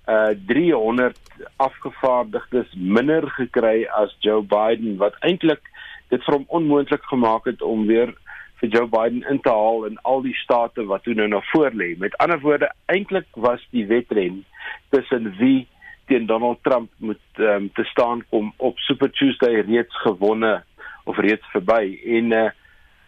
uh 0.07 0.35
300 0.46 1.18
afgevaardigdes 1.57 2.75
minder 2.75 3.31
gekry 3.31 3.85
as 3.85 4.16
Joe 4.18 4.42
Biden 4.42 4.96
wat 4.96 5.14
eintlik 5.20 5.62
dit 6.09 6.25
vir 6.25 6.35
hom 6.35 6.44
onmoontlik 6.48 7.03
gemaak 7.03 7.44
het 7.44 7.62
om 7.62 7.87
weer 7.87 8.14
vir 8.61 8.68
Joe 8.68 8.87
Biden 8.87 9.22
in 9.31 9.40
te 9.40 9.51
haal 9.51 9.85
in 9.85 9.98
al 10.03 10.22
die 10.22 10.35
state 10.35 10.85
wat 10.87 11.03
toe 11.03 11.14
nou 11.14 11.29
na 11.29 11.40
voor 11.53 11.70
lê. 11.75 11.94
Met 11.98 12.16
ander 12.16 12.40
woorde, 12.40 12.70
eintlik 12.87 13.27
was 13.35 13.62
die 13.70 13.87
wedren 13.87 14.44
tussen 14.90 15.35
wie 15.38 15.66
teen 16.12 16.27
Donald 16.27 16.59
Trump 16.62 16.90
moet 16.96 17.18
um, 17.38 17.70
te 17.72 17.85
staan 17.85 18.25
kom 18.29 18.53
op 18.57 18.79
Super 18.79 19.11
Tuesday 19.11 19.61
reeds 19.61 20.01
gewonne 20.01 20.62
of 21.05 21.18
reeds 21.18 21.46
verby. 21.51 22.01
En 22.05 22.33
uh, 22.33 22.51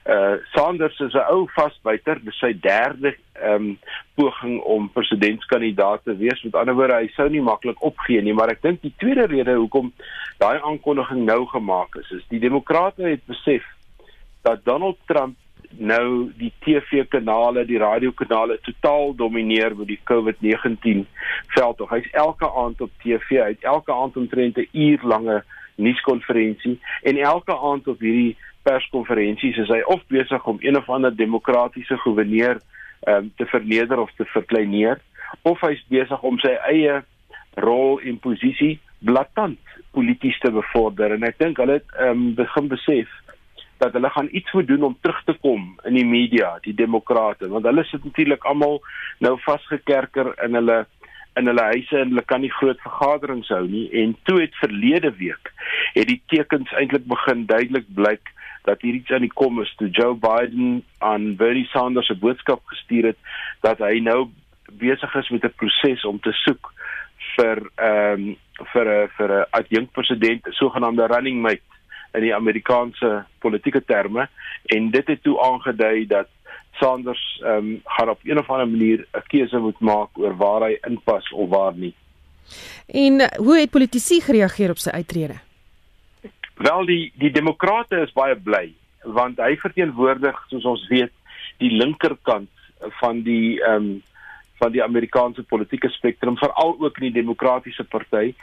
uh 0.04 0.36
Sanders 0.52 0.98
is 1.00 1.12
'n 1.12 1.28
ou 1.32 1.46
vasbyter 1.56 2.18
dis 2.24 2.38
sy 2.38 2.52
derde 2.60 3.14
um 3.42 3.78
poging 4.14 4.60
om 4.60 4.90
presidentskandidaat 4.92 6.04
te 6.04 6.16
wees. 6.16 6.42
Met 6.42 6.54
ander 6.54 6.74
woorde 6.74 6.98
hy 7.00 7.08
sou 7.16 7.28
nie 7.28 7.40
maklik 7.40 7.82
opgee 7.82 8.22
nie 8.22 8.34
maar 8.34 8.52
ek 8.52 8.62
dink 8.62 8.82
die 8.82 8.92
tweede 8.96 9.26
rede 9.26 9.54
hoekom 9.56 9.92
daai 10.38 10.60
aankondiging 10.60 11.24
nou 11.24 11.46
gemaak 11.46 11.96
is 11.96 12.10
is 12.10 12.26
die 12.28 12.40
demokrate 12.40 13.02
het 13.02 13.24
besef 13.26 13.64
dat 14.42 14.64
Donald 14.64 14.98
Trump 15.06 15.36
nou 15.78 16.30
die 16.38 16.52
TV-kanale, 16.64 17.64
die 17.66 17.78
radiokanale 17.78 18.58
totaal 18.62 19.14
domineer 19.16 19.76
met 19.76 19.90
die 19.90 20.00
COVID-19 20.10 21.04
veld. 21.56 21.82
Hy's 21.90 22.08
elke 22.12 22.50
aand 22.50 22.80
op 22.80 22.90
TV, 23.02 23.40
hy 23.40 23.52
het 23.54 23.62
elke 23.62 23.92
aand 23.92 24.16
omtrent 24.16 24.58
'n 24.58 24.68
uur 24.72 25.00
lange 25.02 25.42
nuuskonferensie 25.74 26.80
en 27.02 27.16
elke 27.16 27.56
aand 27.58 27.88
op 27.88 28.00
hierdie 28.00 28.36
perskonferensies 28.62 29.58
is 29.64 29.72
hy 29.72 29.80
of 29.90 30.02
besig 30.12 30.46
om 30.46 30.60
een 30.60 30.78
of 30.78 30.88
ander 30.88 31.16
demokratiese 31.16 31.96
goewerneur 32.04 32.60
um, 33.08 33.32
te 33.36 33.46
verneder 33.46 34.00
of 34.00 34.12
te 34.16 34.24
verkleineer 34.24 35.00
of 35.42 35.60
hy's 35.60 35.82
besig 35.88 36.22
om 36.22 36.38
sy 36.42 36.54
eie 36.70 37.02
rol 37.60 38.00
en 38.00 38.18
posisie 38.22 38.78
blaatant 39.04 39.60
polities 39.94 40.38
te 40.42 40.50
bevorder 40.54 41.16
en 41.16 41.26
ek 41.26 41.38
dink 41.42 41.60
hulle 41.60 41.80
het 41.80 41.98
um, 42.06 42.32
begin 42.38 42.70
besef 42.72 43.10
dat 43.84 43.92
hulle 43.96 44.10
gaan 44.10 44.28
iets 44.32 44.52
moet 44.52 44.66
doen 44.66 44.82
om 44.88 44.96
terug 45.00 45.22
te 45.24 45.36
kom 45.44 45.64
in 45.84 45.96
die 45.98 46.06
media, 46.08 46.56
die 46.64 46.74
demokrate, 46.74 47.48
want 47.52 47.66
hulle 47.68 47.84
sit 47.84 48.04
natuurlik 48.04 48.44
almal 48.48 48.80
nou 49.24 49.36
vasgekerker 49.44 50.32
in 50.46 50.60
hulle 50.60 50.84
in 51.34 51.50
hulle 51.50 51.64
huise 51.72 51.98
en 51.98 52.12
hulle 52.12 52.22
kan 52.30 52.44
nie 52.44 52.52
groot 52.54 52.78
vergaderings 52.84 53.48
hou 53.50 53.64
nie. 53.66 53.88
En 54.02 54.14
toe 54.28 54.38
het 54.44 54.54
verlede 54.60 55.10
week 55.18 55.50
het 55.96 56.06
die 56.06 56.20
tekens 56.30 56.70
eintlik 56.78 57.08
begin 57.10 57.42
duidelik 57.50 57.88
blyk 57.96 58.30
dat 58.68 58.86
hier 58.86 58.94
iets 59.00 59.10
aan 59.12 59.26
die 59.26 59.34
kom 59.34 59.58
is. 59.62 59.72
Toe 59.80 59.90
Joe 59.90 60.14
Biden 60.14 60.84
aan 60.98 61.34
Bernie 61.40 61.66
Sanders 61.72 62.10
'n 62.10 62.22
boodskap 62.22 62.62
gestuur 62.70 63.10
het 63.10 63.18
dat 63.66 63.82
hy 63.82 63.98
nou 63.98 64.30
besig 64.78 65.14
is 65.14 65.28
met 65.28 65.44
'n 65.44 65.58
proses 65.58 66.04
om 66.04 66.20
te 66.20 66.32
soek 66.32 66.72
vir 67.36 67.58
ehm 67.76 68.30
um, 68.30 68.36
vir 68.72 68.86
'n 68.88 69.08
vir 69.18 69.30
'n 69.40 69.46
adjunkt 69.50 69.92
president, 69.92 70.46
'n 70.46 70.52
sogenaamde 70.52 71.06
running 71.06 71.42
mate 71.42 71.73
in 72.14 72.20
die 72.20 72.34
Amerikaanse 72.34 73.24
politieke 73.38 73.84
terme 73.84 74.28
en 74.74 74.90
dit 74.90 75.06
het 75.06 75.22
toe 75.22 75.40
aangedui 75.42 76.06
dat 76.06 76.30
Sanders 76.80 77.40
ehm 77.42 77.56
um, 77.56 77.80
gaan 77.84 78.08
op 78.08 78.20
een 78.22 78.38
of 78.38 78.50
ander 78.50 78.68
manier 78.68 79.06
'n 79.12 79.26
keuse 79.26 79.58
moet 79.58 79.80
maak 79.80 80.18
oor 80.18 80.36
waar 80.36 80.60
hy 80.60 80.78
inpas 80.86 81.32
of 81.32 81.48
waar 81.48 81.74
nie. 81.74 81.94
En 82.86 83.20
uh, 83.20 83.26
hoe 83.26 83.58
het 83.58 83.70
politici 83.70 84.20
gereageer 84.20 84.70
op 84.70 84.78
sy 84.78 84.90
uittrede? 84.90 85.34
Wel 86.54 86.86
die 86.86 87.12
die 87.14 87.30
demokrate 87.30 87.96
is 87.96 88.12
baie 88.12 88.36
bly 88.36 88.72
want 89.02 89.38
hy 89.38 89.56
verteenwoordig 89.56 90.44
soos 90.48 90.64
ons 90.64 90.88
weet 90.88 91.12
die 91.58 91.70
linkerkant 91.70 92.50
van 93.00 93.22
die 93.22 93.62
ehm 93.62 93.74
um, 93.74 94.02
van 94.54 94.72
die 94.72 94.82
Amerikaanse 94.82 95.42
politieke 95.42 95.88
spektrum 95.88 96.36
veral 96.38 96.76
ook 96.78 96.98
in 96.98 97.12
die 97.12 97.20
demokratiese 97.22 97.84
party 97.84 98.34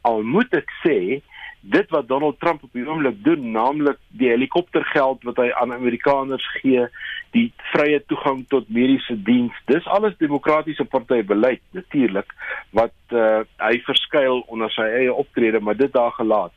al 0.00 0.22
moet 0.22 0.52
ek 0.54 0.70
sê 0.84 1.20
dit 1.64 1.90
wat 1.90 2.08
Donald 2.08 2.40
Trump 2.40 2.62
op 2.62 2.72
die 2.76 2.84
oomblik 2.84 3.22
doen, 3.24 3.50
naamlik 3.50 3.96
die 4.08 4.28
helikoptergeld 4.28 5.22
wat 5.24 5.38
hy 5.40 5.48
aan 5.56 5.72
Amerikaners 5.72 6.44
gee, 6.60 6.84
die 7.32 7.46
vrye 7.72 8.02
toegang 8.06 8.44
tot 8.52 8.68
mediese 8.68 9.16
diens, 9.26 9.54
dis 9.70 9.86
alles 9.96 10.16
demokratiese 10.20 10.84
party 10.84 11.22
beleid 11.26 11.62
natuurlik 11.76 12.30
wat 12.76 12.94
uh, 13.16 13.42
hy 13.62 13.78
verskuil 13.86 14.44
onder 14.52 14.70
sy 14.74 14.86
eie 15.00 15.14
optrede, 15.14 15.60
maar 15.60 15.78
dit 15.78 15.92
daar 15.92 16.12
gelaat. 16.18 16.54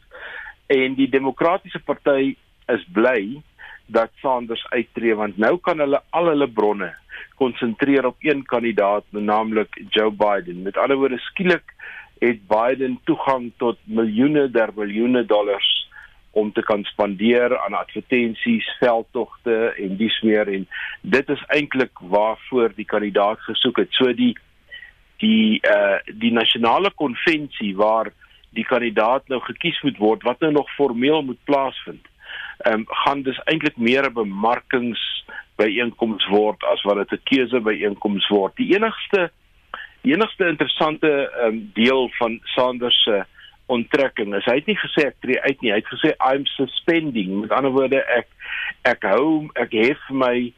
En 0.68 0.98
die 1.00 1.08
demokratiese 1.10 1.80
party 1.88 2.36
is 2.68 2.84
bly 2.94 3.40
dat 3.88 4.12
Sanders 4.20 4.66
uittreë 4.74 5.16
want 5.16 5.38
nou 5.40 5.56
kan 5.64 5.80
hulle 5.80 6.02
al 6.12 6.34
hulle 6.34 6.50
bronne 6.52 6.92
konsentreer 7.38 8.06
op 8.06 8.18
een 8.26 8.44
kandidaat, 8.50 9.06
naamlik 9.10 9.82
Joe 9.90 10.12
Biden. 10.12 10.62
Met 10.66 10.78
ander 10.78 10.98
woorde, 10.98 11.20
skielik 11.30 11.74
het 12.20 12.48
Biden 12.48 13.00
toegang 13.04 13.52
tot 13.58 13.78
miljoene 13.84 14.50
der 14.52 14.72
miljoene 14.76 15.26
dollars 15.26 15.88
om 16.32 16.52
te 16.54 16.62
kan 16.62 16.84
spandeer 16.84 17.58
aan 17.58 17.74
advertensies, 17.74 18.68
veldtogte 18.80 19.74
en 19.78 19.96
dies 19.98 20.22
meer 20.22 20.48
en 20.54 20.68
dit 21.02 21.30
is 21.30 21.44
eintlik 21.48 22.00
waarvoor 22.00 22.76
die 22.76 22.86
kandidaat 22.86 23.40
gesoek 23.40 23.78
het. 23.78 23.92
So 23.92 24.14
die 24.14 24.36
die 25.18 25.60
uh 25.66 25.98
die 26.14 26.32
nasionale 26.32 26.92
konvensie 26.94 27.76
waar 27.76 28.12
die 28.54 28.66
kandidaat 28.66 29.28
nou 29.28 29.42
gekies 29.42 29.82
moet 29.82 29.98
word 29.98 30.24
wat 30.24 30.40
nou 30.40 30.52
nog 30.52 30.70
formeel 30.76 31.22
moet 31.22 31.42
plaasvind 31.50 32.06
ehm 32.58 32.74
um, 32.74 32.86
gaan 32.88 33.22
dis 33.22 33.40
eintlik 33.46 33.78
meer 33.78 34.06
'n 34.10 34.14
bemarkings 34.14 35.02
byeenkoms 35.56 36.26
word 36.28 36.64
as 36.64 36.82
wat 36.82 36.98
dit 36.98 37.12
'n 37.20 37.24
keuse 37.24 37.60
byeenkoms 37.60 38.28
word. 38.28 38.56
Die 38.56 38.76
enigste 38.76 39.32
die 40.08 40.16
enigste 40.16 40.48
interessante 40.48 41.10
um, 41.44 41.72
deel 41.76 42.08
van 42.18 42.40
Sanders 42.56 43.04
se 43.04 43.24
onttrekking 43.68 44.32
is 44.38 44.46
hy 44.48 44.62
het 44.62 44.70
nie 44.70 44.78
gesê 44.80 45.10
ek 45.10 45.18
tree 45.24 45.40
uit 45.44 45.64
nie, 45.64 45.74
hy 45.74 45.82
het 45.82 45.90
gesê 45.92 46.14
I'm 46.24 46.46
suspending. 46.54 47.42
Met 47.42 47.52
ander 47.52 47.74
woorde 47.76 48.00
ek 48.16 48.30
ek 48.88 49.04
hou 49.10 49.50
ek 49.60 49.76
hef 49.76 50.06
my 50.08 50.54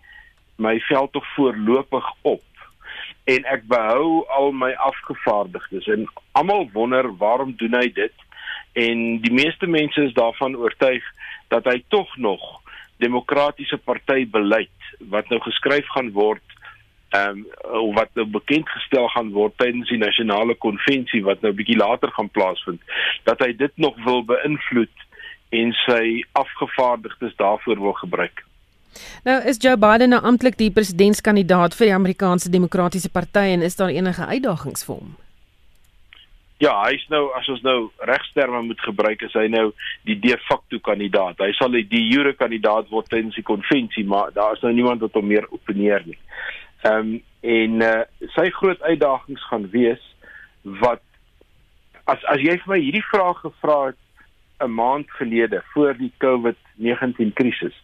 my 0.62 0.76
veld 0.90 1.16
tog 1.16 1.26
voorlopig 1.34 2.06
op 2.28 2.46
en 3.32 3.46
ek 3.50 3.66
behou 3.72 4.22
al 4.38 4.52
my 4.54 4.70
afgevaardigdes 4.86 5.88
en 5.96 6.06
almal 6.38 6.68
wonder 6.76 7.10
waarom 7.18 7.56
doen 7.58 7.78
hy 7.80 7.88
dit 7.96 8.26
en 8.78 9.04
die 9.24 9.34
meeste 9.34 9.66
mense 9.66 10.04
is 10.04 10.14
daarvan 10.18 10.58
oortuig 10.60 11.06
dat 11.50 11.66
hy 11.72 11.80
tog 11.90 12.12
nog 12.22 12.44
demokratiese 13.02 13.80
party 13.82 14.28
beleid 14.30 14.94
wat 15.14 15.32
nou 15.34 15.40
geskryf 15.48 15.90
gaan 15.96 16.12
word 16.14 16.59
ehm 17.10 17.46
um, 17.74 17.94
wat 17.94 18.10
nou 18.14 18.26
bekend 18.30 18.70
gestel 18.70 19.08
gaan 19.10 19.32
word 19.34 19.56
tydens 19.58 19.90
die 19.90 19.98
nasionale 19.98 20.56
konvensie 20.56 21.24
wat 21.26 21.42
nou 21.42 21.52
bietjie 21.58 21.78
later 21.78 22.12
gaan 22.14 22.30
plaasvind 22.30 22.82
dat 23.30 23.40
hy 23.42 23.54
dit 23.58 23.72
nog 23.76 23.96
wil 24.06 24.22
beïnvloed 24.24 25.08
en 25.50 25.74
sy 25.86 26.22
afgevaardigdes 26.38 27.34
daarvoor 27.36 27.82
wil 27.82 27.98
gebruik. 28.04 28.46
Nou 29.24 29.40
is 29.50 29.58
Joe 29.62 29.78
Biden 29.78 30.14
nou 30.14 30.22
amptelik 30.22 30.58
die 30.58 30.70
presidentskandidaat 30.74 31.74
vir 31.78 31.90
die 31.90 31.96
Amerikaanse 31.96 32.52
Demokratiese 32.54 33.10
Party 33.10 33.48
en 33.56 33.66
is 33.66 33.76
daar 33.80 33.90
enige 33.90 34.26
uitdagings 34.26 34.86
vir 34.86 34.96
hom? 35.02 35.18
Ja, 36.60 36.74
hy's 36.84 37.06
nou 37.08 37.30
as 37.40 37.48
ons 37.48 37.62
nou 37.64 37.78
regsterme 38.04 38.60
moet 38.68 38.82
gebruik, 38.84 39.22
is 39.24 39.36
hy 39.38 39.46
nou 39.48 39.70
die 40.08 40.18
de 40.20 40.36
facto 40.44 40.82
kandidaat. 40.84 41.40
Hy 41.40 41.54
sal 41.56 41.72
die 41.72 42.02
jure 42.04 42.34
kandidaat 42.36 42.90
word 42.92 43.08
tydens 43.08 43.38
die 43.40 43.48
konvensie, 43.48 44.04
maar 44.04 44.34
daar 44.36 44.58
is 44.58 44.66
nou 44.66 44.74
niemand 44.76 45.06
wat 45.06 45.16
hom 45.16 45.30
meer 45.32 45.48
opponeer 45.56 46.04
nie. 46.04 46.18
Ehm 46.82 47.14
um, 47.14 47.24
en 47.40 47.82
uh, 47.82 48.02
sy 48.36 48.50
groot 48.52 48.82
uitdagings 48.82 49.44
gaan 49.48 49.70
wees 49.72 50.02
wat 50.82 51.02
as 52.04 52.24
as 52.34 52.42
jy 52.44 52.58
vir 52.60 52.74
my 52.74 52.80
hierdie 52.84 53.06
vraag 53.08 53.40
gevra 53.46 53.78
het 53.86 54.00
'n 54.60 54.76
maand 54.76 55.12
gelede 55.12 55.62
voor 55.74 55.94
die 55.98 56.12
COVID-19 56.20 57.32
krisis, 57.34 57.76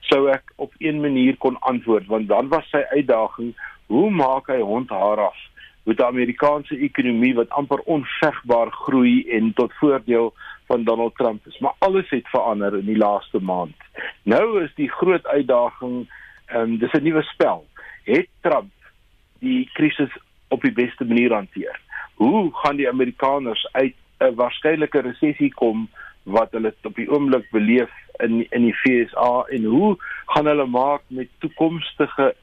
sou 0.00 0.26
ek 0.30 0.52
op 0.56 0.72
een 0.78 1.00
manier 1.00 1.36
kon 1.36 1.58
antwoord 1.60 2.06
want 2.06 2.28
dan 2.28 2.48
was 2.48 2.66
sy 2.70 2.82
uitdaging, 2.90 3.54
hoe 3.86 4.10
maak 4.10 4.46
hy 4.46 4.60
hond 4.60 4.90
haar 4.90 5.20
af? 5.30 5.38
met 5.84 5.96
die 5.96 6.06
Amerikaanse 6.06 6.76
ekonomie 6.78 7.34
wat 7.36 7.50
amper 7.50 7.78
onvegbaar 7.78 8.70
groei 8.72 9.28
en 9.36 9.52
tot 9.54 9.72
voordeel 9.80 10.32
van 10.66 10.84
Donald 10.84 11.14
Trump 11.16 11.46
is. 11.46 11.58
Maar 11.58 11.74
alles 11.78 12.08
het 12.08 12.28
verander 12.28 12.78
in 12.78 12.86
die 12.86 12.96
laaste 12.96 13.40
maand. 13.40 13.76
Nou 14.22 14.62
is 14.62 14.72
die 14.74 14.88
groot 14.90 15.26
uitdaging, 15.26 16.08
um, 16.56 16.78
dis 16.78 16.92
'n 16.92 17.02
nuwe 17.02 17.22
spel. 17.22 17.66
Het 18.04 18.28
Trump 18.40 18.72
die 19.38 19.68
krisis 19.72 20.12
op 20.48 20.62
die 20.62 20.72
beste 20.72 21.04
manier 21.04 21.32
hanteer? 21.32 21.80
Hoe 22.14 22.50
gaan 22.54 22.76
die 22.76 22.88
Amerikaners 22.88 23.68
uit 23.72 23.94
'n 24.20 24.34
waarskynlike 24.34 25.00
resessie 25.00 25.54
kom 25.54 25.88
wat 26.22 26.52
hulle 26.52 26.74
op 26.82 26.94
die 26.94 27.10
oomblik 27.10 27.50
beleef 27.50 27.90
in 28.22 28.46
in 28.50 28.62
die 28.62 28.74
FSA 28.74 29.44
en 29.48 29.64
hoe 29.64 29.96
gaan 30.26 30.46
hulle 30.46 30.66
maak 30.66 31.02
met 31.06 31.28
toekomstige 31.38 32.34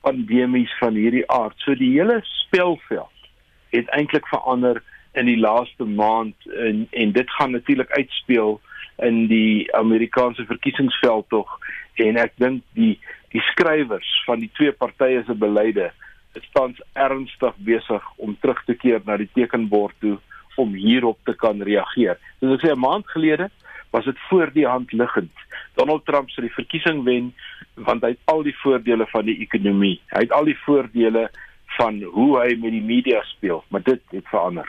pandemies 0.00 0.72
van 0.78 0.94
hierdie 0.94 1.30
aard. 1.30 1.58
So 1.58 1.74
die 1.74 1.92
hele 1.98 2.20
speelveld 2.22 3.28
het 3.70 3.88
eintlik 3.88 4.26
verander 4.26 4.82
in 5.12 5.26
die 5.26 5.38
laaste 5.38 5.84
maand 5.84 6.36
en 6.56 6.86
en 6.90 7.12
dit 7.12 7.30
gaan 7.30 7.50
natuurlik 7.50 7.90
uitspeel 7.90 8.60
in 8.96 9.26
die 9.26 9.74
Amerikaanse 9.74 10.44
verkiesingsveld 10.44 11.28
tog 11.28 11.58
en 11.96 12.16
ek 12.16 12.36
dink 12.36 12.62
die 12.74 12.98
die 13.30 13.42
skrywers 13.52 14.08
van 14.26 14.40
die 14.42 14.50
twee 14.58 14.72
partye 14.72 15.22
se 15.26 15.34
beleide 15.34 15.90
is 16.34 16.46
tans 16.54 16.78
ernstig 16.94 17.54
besig 17.66 18.02
om 18.18 18.36
terug 18.42 18.58
te 18.66 18.74
keer 18.74 19.02
na 19.06 19.16
die 19.16 19.30
tekenbord 19.34 19.94
toe 20.02 20.18
om 20.58 20.74
hierop 20.74 21.18
te 21.24 21.34
kan 21.34 21.62
reageer. 21.62 22.18
Soos 22.40 22.58
ek 22.58 22.66
sê 22.66 22.72
'n 22.72 22.78
maand 22.78 23.06
gelede 23.06 23.50
was 23.90 24.04
dit 24.04 24.18
voor 24.28 24.50
die 24.52 24.66
hand 24.66 24.92
liggend. 24.92 25.32
Donald 25.74 26.04
Trump 26.06 26.30
sou 26.30 26.42
die 26.42 26.54
verkiesing 26.54 27.04
wen 27.04 27.32
want 27.74 28.02
hy 28.02 28.10
het 28.14 28.22
al 28.24 28.42
die 28.42 28.56
voordele 28.62 29.06
van 29.06 29.24
die 29.24 29.38
ekonomie. 29.40 30.00
Hy 30.10 30.20
het 30.26 30.32
al 30.32 30.44
die 30.44 30.58
voordele 30.66 31.30
van 31.78 32.02
hoe 32.02 32.40
hy 32.40 32.56
met 32.58 32.70
die 32.70 32.82
media 32.82 33.22
speel, 33.22 33.64
maar 33.68 33.82
dit 33.82 34.00
het 34.10 34.26
verander. 34.28 34.68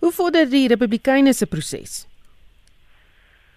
Hoe 0.00 0.12
vorder 0.12 0.48
die 0.48 0.68
Republikeine 0.68 1.32
se 1.32 1.46
proses? 1.46 2.09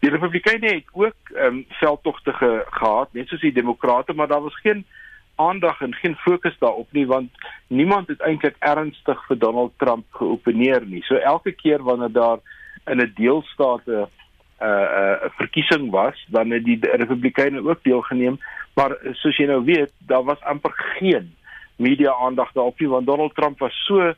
Die 0.04 0.12
Republikeine 0.12 0.68
het 0.68 0.88
ook 0.92 1.30
ehm 1.34 1.46
um, 1.46 1.66
veldtogte 1.70 2.34
ge, 2.34 2.66
gehad, 2.70 3.13
net 3.13 3.28
soos 3.28 3.42
die 3.42 3.54
Demokrate, 3.54 4.13
maar 4.13 4.28
daar 4.28 4.42
was 4.42 4.60
geen 4.60 4.86
aandag 5.36 5.82
en 5.82 5.94
geen 5.94 6.16
fokus 6.16 6.58
daarop 6.60 6.92
nie 6.92 7.06
want 7.08 7.32
niemand 7.68 8.08
het 8.08 8.20
eintlik 8.20 8.56
ernstig 8.60 9.22
vir 9.28 9.39
Donald 9.39 9.72
Trump 9.78 10.06
geopeneer 10.10 10.84
nie. 10.86 11.04
So 11.04 11.16
elke 11.16 11.52
keer 11.52 11.84
wanneer 11.84 12.12
daar 12.12 12.38
in 12.86 13.00
'n 13.00 13.13
deelstaat 13.16 13.88
'n 13.88 13.92
uh, 13.92 14.08
uh, 14.68 15.16
verkiesing 15.39 15.89
was, 15.92 16.26
dan 16.28 16.52
het 16.52 16.66
die 16.66 16.80
Republikeine 16.82 17.63
ook 17.70 17.84
deelgeneem, 17.84 18.38
maar 18.76 18.98
soos 19.12 19.38
jy 19.38 19.46
nou 19.46 19.63
weet, 19.63 19.92
daar 19.98 20.24
was 20.24 20.42
amper 20.42 20.74
geen 20.76 21.36
media 21.76 22.13
aandag 22.13 22.52
daarop 22.52 22.80
nie 22.80 22.89
want 22.89 23.06
Donald 23.06 23.36
Trump 23.36 23.60
was 23.60 23.86
so 23.86 24.13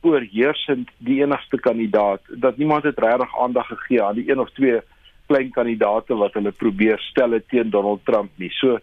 oorheersend 0.00 0.90
die 0.98 1.22
enigste 1.22 1.60
kandidaat 1.60 2.20
dat 2.28 2.56
niemand 2.56 2.82
het 2.82 2.98
regtig 2.98 3.38
aandag 3.38 3.66
gegee 3.66 4.02
aan 4.02 4.14
die 4.14 4.30
een 4.30 4.40
of 4.40 4.50
twee 4.50 4.80
klein 5.28 5.50
kandidaate 5.54 6.16
wat 6.20 6.34
hulle 6.38 6.52
probeer 6.52 7.00
stel 7.10 7.36
teen 7.50 7.70
Donald 7.70 8.04
Trump 8.04 8.30
nie. 8.38 8.50
So 8.60 8.78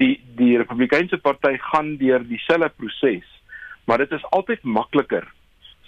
die 0.00 0.16
die 0.36 0.56
Republikeinse 0.60 1.18
party 1.22 1.56
gaan 1.70 1.96
deur 2.00 2.24
dieselfde 2.24 2.68
proses, 2.76 3.26
maar 3.86 3.98
dit 4.04 4.12
is 4.12 4.26
altyd 4.36 4.64
makliker 4.64 5.28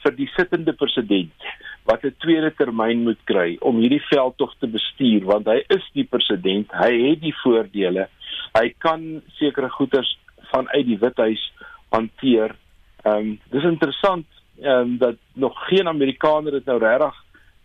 vir 0.03 0.15
die 0.17 0.29
sittende 0.37 0.73
president 0.73 1.49
wat 1.89 2.05
'n 2.05 2.15
tweede 2.21 2.51
termyn 2.57 3.03
moet 3.05 3.21
kry 3.25 3.57
om 3.61 3.81
hierdie 3.81 4.05
veld 4.11 4.37
tog 4.37 4.55
te 4.61 4.67
bestuur 4.67 5.25
want 5.25 5.47
hy 5.47 5.63
is 5.69 5.85
die 5.95 6.05
president, 6.05 6.71
hy 6.73 6.93
het 7.09 7.21
die 7.21 7.35
voordele. 7.43 8.09
Hy 8.55 8.69
kan 8.79 9.23
sekere 9.39 9.69
goederes 9.69 10.19
vanuit 10.53 10.87
die 10.87 10.99
Withuis 10.99 11.43
hanteer. 11.91 12.57
Ehm 13.05 13.17
um, 13.17 13.39
dis 13.51 13.65
interessant 13.65 14.27
ehm 14.61 14.81
um, 14.81 14.99
dat 14.99 15.17
nog 15.35 15.55
geen 15.69 15.89
Amerikaner 15.89 16.53
het 16.53 16.67
nou 16.67 16.79
regtig 16.79 17.15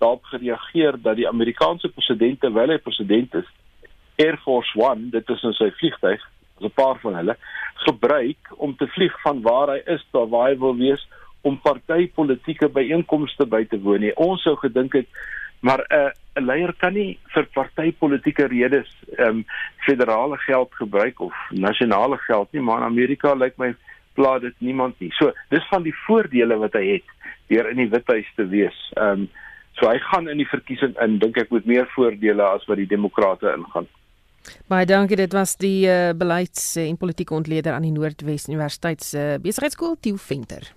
daarop 0.04 0.30
gereageer 0.36 1.00
dat 1.02 1.18
die 1.20 1.28
Amerikaanse 1.30 1.90
president 1.96 2.42
terwyl 2.44 2.76
hy 2.76 2.80
president 2.84 3.40
is 3.42 3.50
Air 4.22 4.38
Force 4.44 4.78
1, 4.78 5.10
dit 5.16 5.30
is 5.36 5.44
in 5.50 5.56
sy 5.58 5.72
vliegtyg, 5.80 6.22
as 6.60 6.66
'n 6.68 6.76
paar 6.78 7.00
van 7.02 7.16
hulle 7.22 7.38
gebruik 7.88 8.52
om 8.58 8.76
te 8.78 8.88
vlieg 8.88 9.16
van 9.22 9.42
waar 9.42 9.74
hy 9.74 9.82
is 9.96 10.04
tot 10.12 10.30
waar 10.30 10.50
hy 10.52 10.58
wil 10.58 10.76
wees 10.78 11.08
om 11.42 11.60
partytetiese 11.60 12.70
byeenkomste 12.70 13.46
by 13.46 13.64
te 13.66 13.80
woon 13.80 14.00
nie. 14.00 14.14
Ons 14.16 14.44
sou 14.46 14.56
gedink 14.56 14.94
het 14.94 15.08
maar 15.64 15.82
'n 15.90 15.96
uh, 15.96 16.12
leier 16.46 16.74
kan 16.78 16.94
nie 16.94 17.18
vir 17.34 17.46
partytetiese 17.56 18.48
redes 18.48 18.90
ehm 19.18 19.28
um, 19.28 19.46
federale 19.86 20.38
geld 20.38 20.72
gebruik 20.76 21.20
of 21.20 21.34
nasionale 21.50 22.18
geld 22.18 22.52
nie, 22.52 22.62
maar 22.62 22.78
in 22.78 22.92
Amerika 22.92 23.34
lyk 23.34 23.58
my 23.58 23.76
pla 24.14 24.40
dit 24.40 24.56
niemand 24.58 25.00
nie. 25.00 25.12
So, 25.12 25.32
dis 25.50 25.68
van 25.68 25.84
die 25.84 25.96
voordele 26.06 26.58
wat 26.58 26.74
hy 26.74 26.86
het 26.88 27.08
deur 27.48 27.70
in 27.70 27.78
die 27.78 27.90
Withuis 27.90 28.30
te 28.36 28.48
wees. 28.48 28.92
Ehm 28.96 29.26
um, 29.26 29.30
so 29.80 29.90
hy 29.90 30.00
gaan 30.12 30.30
in 30.30 30.38
die 30.38 30.50
verkiesing 30.50 30.96
in 31.04 31.20
dink 31.20 31.38
ek 31.38 31.52
met 31.52 31.66
meer 31.66 31.90
voordele 31.96 32.44
as 32.44 32.66
wat 32.70 32.78
die 32.78 32.90
demokrate 32.90 33.54
ingaan. 33.54 33.90
Baie 34.68 34.86
dankie, 34.86 35.16
dit 35.16 35.34
was 35.34 35.56
die 35.56 35.88
uh, 35.88 36.12
beleids- 36.18 36.76
en 36.82 36.98
politieke 37.00 37.34
ontleder 37.34 37.74
aan 37.74 37.88
die 37.88 37.96
Noordwes 37.96 38.50
Universiteit 38.50 39.04
se 39.04 39.36
uh, 39.36 39.42
besigheidskool 39.44 39.96
Tieu 40.02 40.18
Venter. 40.18 40.74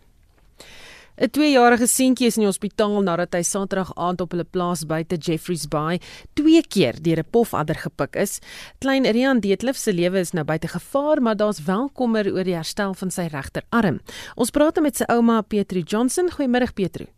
'n 1.17 1.31
2-jarige 1.33 1.87
seentjie 1.89 2.27
is 2.29 2.37
in 2.37 2.43
die 2.45 2.51
hospitaal 2.51 2.99
nadat 3.01 3.33
hy 3.33 3.41
Saterdag 3.41 3.95
aand 3.97 4.21
op 4.21 4.35
hulle 4.35 4.45
plaas 4.45 4.83
buite 4.85 5.17
Jeffreys 5.17 5.65
Bay 5.73 5.97
twee 6.37 6.61
keer 6.61 7.01
deur 7.01 7.25
'n 7.25 7.31
pofadder 7.33 7.79
gepik 7.81 8.21
is. 8.21 8.41
Klein 8.85 9.09
Rian 9.09 9.41
Deetlef 9.41 9.81
se 9.81 9.93
lewe 9.97 10.21
is 10.21 10.35
nou 10.35 10.45
buite 10.45 10.69
gevaar, 10.69 11.23
maar 11.23 11.37
daar's 11.37 11.65
wel 11.65 11.89
kommer 11.89 12.29
oor 12.29 12.45
die 12.45 12.55
herstel 12.61 12.93
van 12.95 13.11
sy 13.11 13.29
regterarm. 13.33 14.01
Ons 14.37 14.51
praat 14.51 14.81
met 14.81 14.97
sy 14.97 15.05
ouma 15.09 15.41
Petru 15.41 15.81
Johnson. 15.81 16.29
Goeiemôre 16.29 16.69
Petru. 16.75 17.16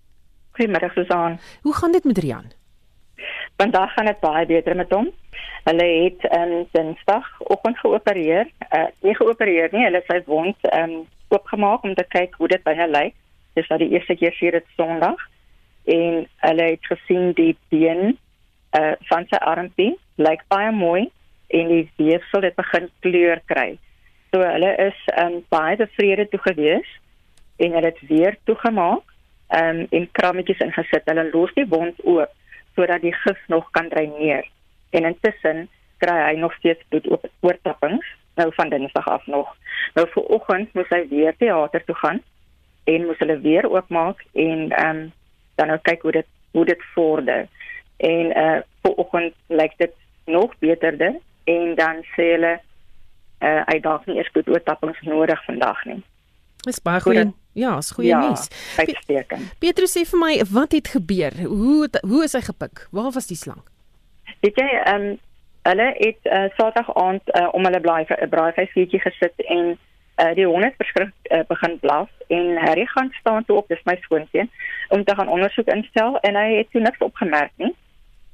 Goeiemôre 0.59 0.91
Susan. 0.95 1.39
Hoe 1.63 1.75
gaan 1.75 1.93
dit 1.93 2.05
met 2.05 2.19
Rian? 2.19 2.51
Vandag 3.57 3.93
gaan 3.95 4.11
dit 4.11 4.21
baie 4.21 4.47
beter 4.47 4.77
met 4.77 4.91
hom. 4.91 5.09
Hulle 5.65 5.87
het 5.87 6.27
in 6.33 6.53
um, 6.59 6.67
Dinsdag 6.73 7.31
oggend 7.39 7.79
geopereer. 7.79 8.51
Uh, 8.75 8.91
nie 9.07 9.15
geopereer 9.15 9.71
nie, 9.73 9.87
hulle 9.87 10.03
het 10.03 10.11
sy 10.11 10.21
wond 10.27 10.69
um, 10.73 11.01
oopgemaak 11.29 11.83
om 11.87 11.95
te 11.95 12.07
kyk 12.09 12.37
hoe 12.43 12.49
dit 12.49 12.63
by 12.67 12.75
hom 12.79 12.95
lyk 12.95 13.17
dis 13.59 13.69
nou 13.73 13.79
die 13.83 13.91
eerste 13.97 14.17
keer 14.19 14.59
dit 14.59 14.73
Sondag 14.77 15.21
en 15.89 16.25
hulle 16.45 16.71
het 16.75 16.91
gesien 16.93 17.33
die 17.39 17.55
been 17.73 18.17
uh 18.79 18.95
van 19.09 19.25
sy 19.31 19.39
armpie 19.51 19.95
lyk 20.21 20.43
baie 20.53 20.73
mooi 20.77 21.09
en 21.59 21.71
die 21.73 21.85
weefsel 21.97 22.45
het 22.45 22.57
begin 22.59 22.91
kleur 23.05 23.41
kry. 23.49 23.79
So 24.31 24.45
hulle 24.45 24.75
is 24.85 24.99
um 25.23 25.39
baie 25.55 25.79
tevrede 25.81 26.29
toe 26.33 26.43
gewees 26.45 26.91
en 27.57 27.73
hulle 27.79 27.91
het 27.91 28.03
weer 28.11 28.37
toegemaak 28.51 29.07
um 29.49 29.87
en 29.91 30.09
krammetjies 30.13 30.61
ingesit. 30.65 31.07
Hulle 31.09 31.31
los 31.33 31.55
die 31.55 31.67
wond 31.69 32.01
oop 32.05 32.35
sodat 32.79 33.03
die 33.03 33.15
gif 33.15 33.39
nog 33.47 33.71
kan 33.75 33.89
dreineer. 33.89 34.47
En 34.91 35.05
intussen 35.05 35.67
kry 35.99 36.17
hy 36.23 36.35
nog 36.39 36.55
steeds 36.55 36.85
bloedoortappings 36.89 38.07
nou 38.39 38.55
van 38.55 38.69
Dinsdag 38.69 39.09
af 39.09 39.27
nog. 39.27 39.57
Nou 39.95 40.07
vir 40.15 40.23
oggend 40.23 40.75
moet 40.75 40.91
hy 40.95 41.01
weer 41.11 41.37
teater 41.37 41.85
toe 41.85 41.97
gaan 42.03 42.21
en 42.85 43.07
moes 43.07 43.19
hulle 43.19 43.41
weer 43.45 43.67
oopmaak 43.71 44.23
en 44.33 44.69
um, 44.87 45.01
dan 45.59 45.73
nou 45.73 45.79
kyk 45.83 46.03
hoe 46.07 46.13
dit 46.21 46.29
hoe 46.57 46.65
dit 46.65 46.85
vorder. 46.95 47.49
En 47.97 48.37
uh 48.45 48.59
vanoggend 48.83 49.35
lyk 49.47 49.75
dit 49.77 49.95
nog 50.25 50.55
beterder 50.59 51.19
en 51.45 51.75
dan 51.75 52.05
sê 52.15 52.31
hulle 52.37 52.55
uh 53.43 53.63
hy 53.67 53.81
dalk 53.83 54.07
nie 54.07 54.17
eers 54.17 54.31
goed 54.33 54.49
oortappings 54.49 55.03
nodig 55.03 55.45
vandag 55.45 55.85
nie. 55.85 56.01
Dis 56.67 56.83
baie 56.83 57.01
goeie. 57.01 57.33
Ja, 57.59 57.77
is 57.79 57.91
goeie 57.91 58.09
ja, 58.09 58.21
nuus. 58.21 58.49
Uitstekend. 58.79 59.55
Petrus 59.59 59.95
sê 59.97 60.05
vir 60.07 60.19
my 60.19 60.33
wat 60.51 60.73
het 60.73 60.89
gebeur? 60.95 61.35
Hoe 61.47 61.83
het, 61.87 61.99
hoe 62.07 62.23
is 62.25 62.35
hy 62.39 62.43
gepik? 62.47 62.87
Waar 62.91 63.11
was 63.15 63.27
die 63.31 63.39
slang? 63.39 63.63
Weet 64.41 64.61
jy 64.61 64.69
ehm 64.69 65.09
um, 65.09 65.19
hulle 65.69 65.89
het 65.99 66.29
uh, 66.33 66.47
Saterdag 66.57 66.95
aand 66.97 67.23
uh, 67.37 67.49
om 67.53 67.65
hulle 67.67 67.81
blaai 67.81 68.07
'n 68.09 68.29
braaivleisjie 68.33 69.01
gesit 69.03 69.43
en 69.45 69.77
uh, 70.23 70.35
die 70.35 70.47
hond 70.47 70.65
het 70.65 70.77
verskrik 70.77 71.13
uh, 71.31 71.41
begin 71.49 71.79
blaf 71.79 72.09
en 72.29 72.57
Harry 72.57 72.87
gaan 72.87 73.11
staan 73.21 73.45
toe 73.45 73.57
op 73.57 73.69
dis 73.69 73.85
my 73.85 73.97
skoonseun 74.01 74.51
om 74.89 75.05
te 75.05 75.15
gaan 75.15 75.29
ondersoek 75.29 75.67
instel 75.67 76.19
en 76.19 76.37
hy 76.37 76.57
het 76.57 76.71
toe 76.71 76.81
niks 76.81 76.99
opgemerk 76.99 77.53
nie 77.57 77.75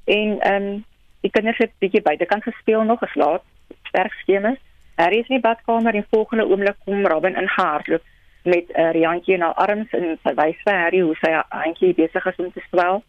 en 0.04 0.38
ehm 0.40 0.62
um, 0.62 0.84
die 1.20 1.32
kinders 1.32 1.58
het 1.58 1.72
bietjie 1.78 2.02
buitekant 2.02 2.42
gespeel 2.42 2.82
nog 2.82 2.98
geslaap 2.98 3.42
sterk 3.88 4.12
skeme 4.22 4.56
Harry 4.94 5.18
is 5.18 5.28
in 5.28 5.40
die 5.40 5.46
badkamer 5.48 5.94
en 5.94 6.06
volgende 6.10 6.46
oomblik 6.46 6.76
kom 6.84 7.06
Robin 7.06 7.36
ingehardloop 7.36 8.02
met 8.44 8.66
'n 8.68 8.80
uh, 8.80 8.90
riantjie 8.90 9.36
na 9.36 9.54
arms 9.66 9.90
en 9.90 10.18
sy 10.22 10.34
wys 10.34 10.60
vir 10.64 10.74
Harry 10.74 11.00
hoe 11.00 11.16
sy 11.16 11.30
eintlik 11.48 11.96
besig 11.96 12.26
is 12.26 12.42
om 12.44 12.52
te 12.52 12.62
swel 12.70 13.02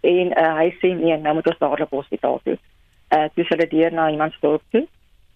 en 0.00 0.32
uh, 0.38 0.54
hy 0.56 0.68
sê 0.80 0.94
nee 0.94 1.16
nou 1.16 1.34
moet 1.34 1.46
ons 1.46 1.58
dadelik 1.58 1.90
hospitaal 1.90 2.40
toe 2.44 2.58
uh, 3.14 3.28
toe 3.34 3.44
hulle 3.48 3.68
deur 3.68 3.92
na 3.92 4.10
iemand 4.10 4.32
stop 4.32 4.62
toe 4.70 4.86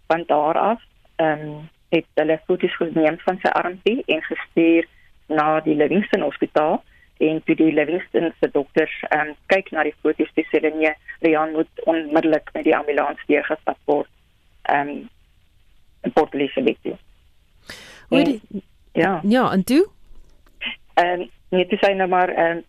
van 0.07 0.25
daar 0.27 0.59
af 0.59 0.81
ehm 1.17 1.47
um, 1.49 1.71
het 1.95 2.07
hulle 2.15 2.41
foto's 2.47 2.77
geneem 2.77 3.19
van 3.19 3.39
sy 3.43 3.49
armpie 3.49 4.03
en 4.07 4.23
gestuur 4.23 4.89
na 5.27 5.61
die 5.61 5.75
Livingston 5.75 6.27
Hospitaal 6.27 6.83
en 7.19 7.43
toe 7.45 7.55
die 7.57 7.73
Livingston 7.73 8.33
se 8.41 8.51
dokters 8.51 8.95
um, 9.15 9.35
kyk 9.47 9.71
na 9.71 9.83
die 9.83 9.95
foto's 10.03 10.33
dis 10.35 10.51
hulle 10.51 10.73
nee 10.75 10.95
Rian 11.21 11.53
moet 11.53 11.85
onmiddellik 11.85 12.51
met 12.53 12.65
die 12.65 12.77
ambulans 12.77 13.21
weer 13.27 13.45
gestap 13.45 13.79
word. 13.85 14.11
Ehm 14.63 14.89
um, 14.89 15.09
in 16.05 16.13
Port 16.13 16.35
Elizabeth. 16.35 16.79
En, 18.09 18.41
ja. 18.95 19.21
Ja, 19.23 19.51
en 19.53 19.65
toe? 19.65 19.83
Ehm 20.95 21.21
um, 21.21 21.31
net 21.55 21.69
te 21.69 21.79
sê 21.83 21.95
nou 21.95 22.09
maar 22.09 22.29
ehm 22.29 22.57
um, 22.57 22.65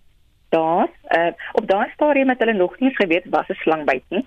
daar 0.50 0.90
uh, 1.18 1.34
op 1.52 1.68
daai 1.68 1.90
stadium 1.94 2.30
het 2.30 2.40
hulle 2.40 2.54
nog 2.54 2.80
nie 2.80 2.96
geweet 2.96 3.26
was 3.30 3.48
'n 3.48 3.54
slang 3.64 3.86
byt 3.86 4.04
nie. 4.10 4.26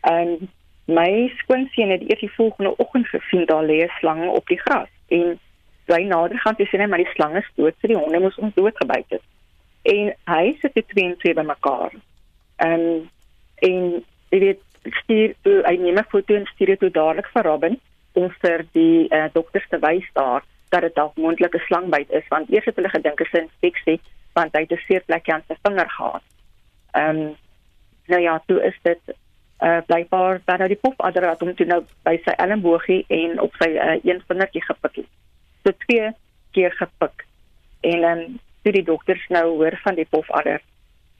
Ehm 0.00 0.28
um, 0.28 0.48
my 0.84 1.32
skoonseun 1.36 1.90
het 1.90 2.02
eers 2.10 2.20
die 2.20 2.32
volgende 2.32 2.76
oggend 2.76 3.08
gesien 3.08 3.44
daar 3.46 3.64
lê 3.64 3.84
'n 3.84 3.98
slang 3.98 4.28
op 4.28 4.46
die 4.46 4.60
gras 4.60 4.88
en 5.08 5.38
hy 5.86 6.02
nader 6.04 6.38
gaan 6.38 6.56
toe 6.56 6.66
sien 6.66 6.80
hy 6.80 6.86
maar 6.86 7.02
die 7.02 7.14
slang 7.14 7.36
is 7.36 7.50
dood, 7.54 7.74
so 7.80 7.86
die 7.86 7.96
honde 7.96 8.20
moes 8.20 8.36
hom 8.36 8.52
doodgebyt 8.54 9.10
het. 9.16 9.24
En 9.82 10.14
hy 10.24 10.56
sit 10.60 10.74
die 10.74 10.84
twee 10.86 11.04
en 11.04 11.16
twee 11.18 11.34
bymekaar. 11.34 11.92
En 12.56 13.10
en 13.54 14.04
jy 14.30 14.38
weet 14.38 14.60
stuur 15.02 15.34
toe 15.42 15.62
hy 15.66 15.76
neem 15.76 15.98
'n 15.98 16.10
foto 16.12 16.34
en 16.34 16.46
stuur 16.46 16.66
dit 16.66 16.80
toe 16.80 16.90
dadelik 16.90 17.28
vir 17.34 17.42
Robin 17.42 17.80
om 18.12 18.30
vir 18.42 18.66
die 18.72 19.08
uh, 19.08 19.26
dokters 19.32 19.68
te 19.68 19.78
wys 19.78 20.06
daar 20.12 20.44
dat 20.68 20.80
dit 20.80 20.94
dalk 20.94 21.16
moontlik 21.16 21.54
'n 21.54 21.66
slangbyt 21.66 22.10
is 22.10 22.28
want 22.28 22.50
eers 22.50 22.64
het 22.64 22.76
hulle 22.76 22.88
gedink 22.88 23.18
dit 23.18 23.26
is 23.26 23.40
'n 23.40 23.48
infeksie 23.48 24.00
want 24.32 24.52
hy 24.52 24.60
het 24.60 24.72
'n 24.72 24.84
seerplek 24.86 25.28
aan 25.28 25.42
sy 25.48 25.54
vinger 25.62 25.90
gehad. 25.90 26.22
Ehm 26.92 27.16
um, 27.16 27.36
nou 28.06 28.22
ja, 28.22 28.42
toe 28.46 28.62
is 28.62 28.78
dit 28.82 29.00
uh 29.60 29.78
blykbaar 29.86 30.40
dat 30.44 30.58
hy 30.58 30.66
die 30.66 30.82
pofadder 30.82 31.28
het 31.28 31.42
om 31.42 31.54
toe 31.54 31.66
nou 31.66 31.82
by 32.06 32.16
sy 32.24 32.34
elmboogie 32.44 33.04
en 33.08 33.40
op 33.40 33.54
sy 33.58 33.68
uh, 33.74 33.96
een 34.04 34.22
vingertjie 34.28 34.62
gepik 34.62 34.96
het. 34.96 35.10
So 35.64 35.72
twee 35.86 36.12
keer 36.50 36.72
gepik. 36.72 37.26
En 37.80 38.00
dan 38.00 38.18
um, 38.18 38.38
toe 38.62 38.72
die 38.72 38.84
dokters 38.84 39.26
nou 39.28 39.46
hoor 39.56 39.78
van 39.82 39.94
die 39.94 40.06
pofadder 40.10 40.60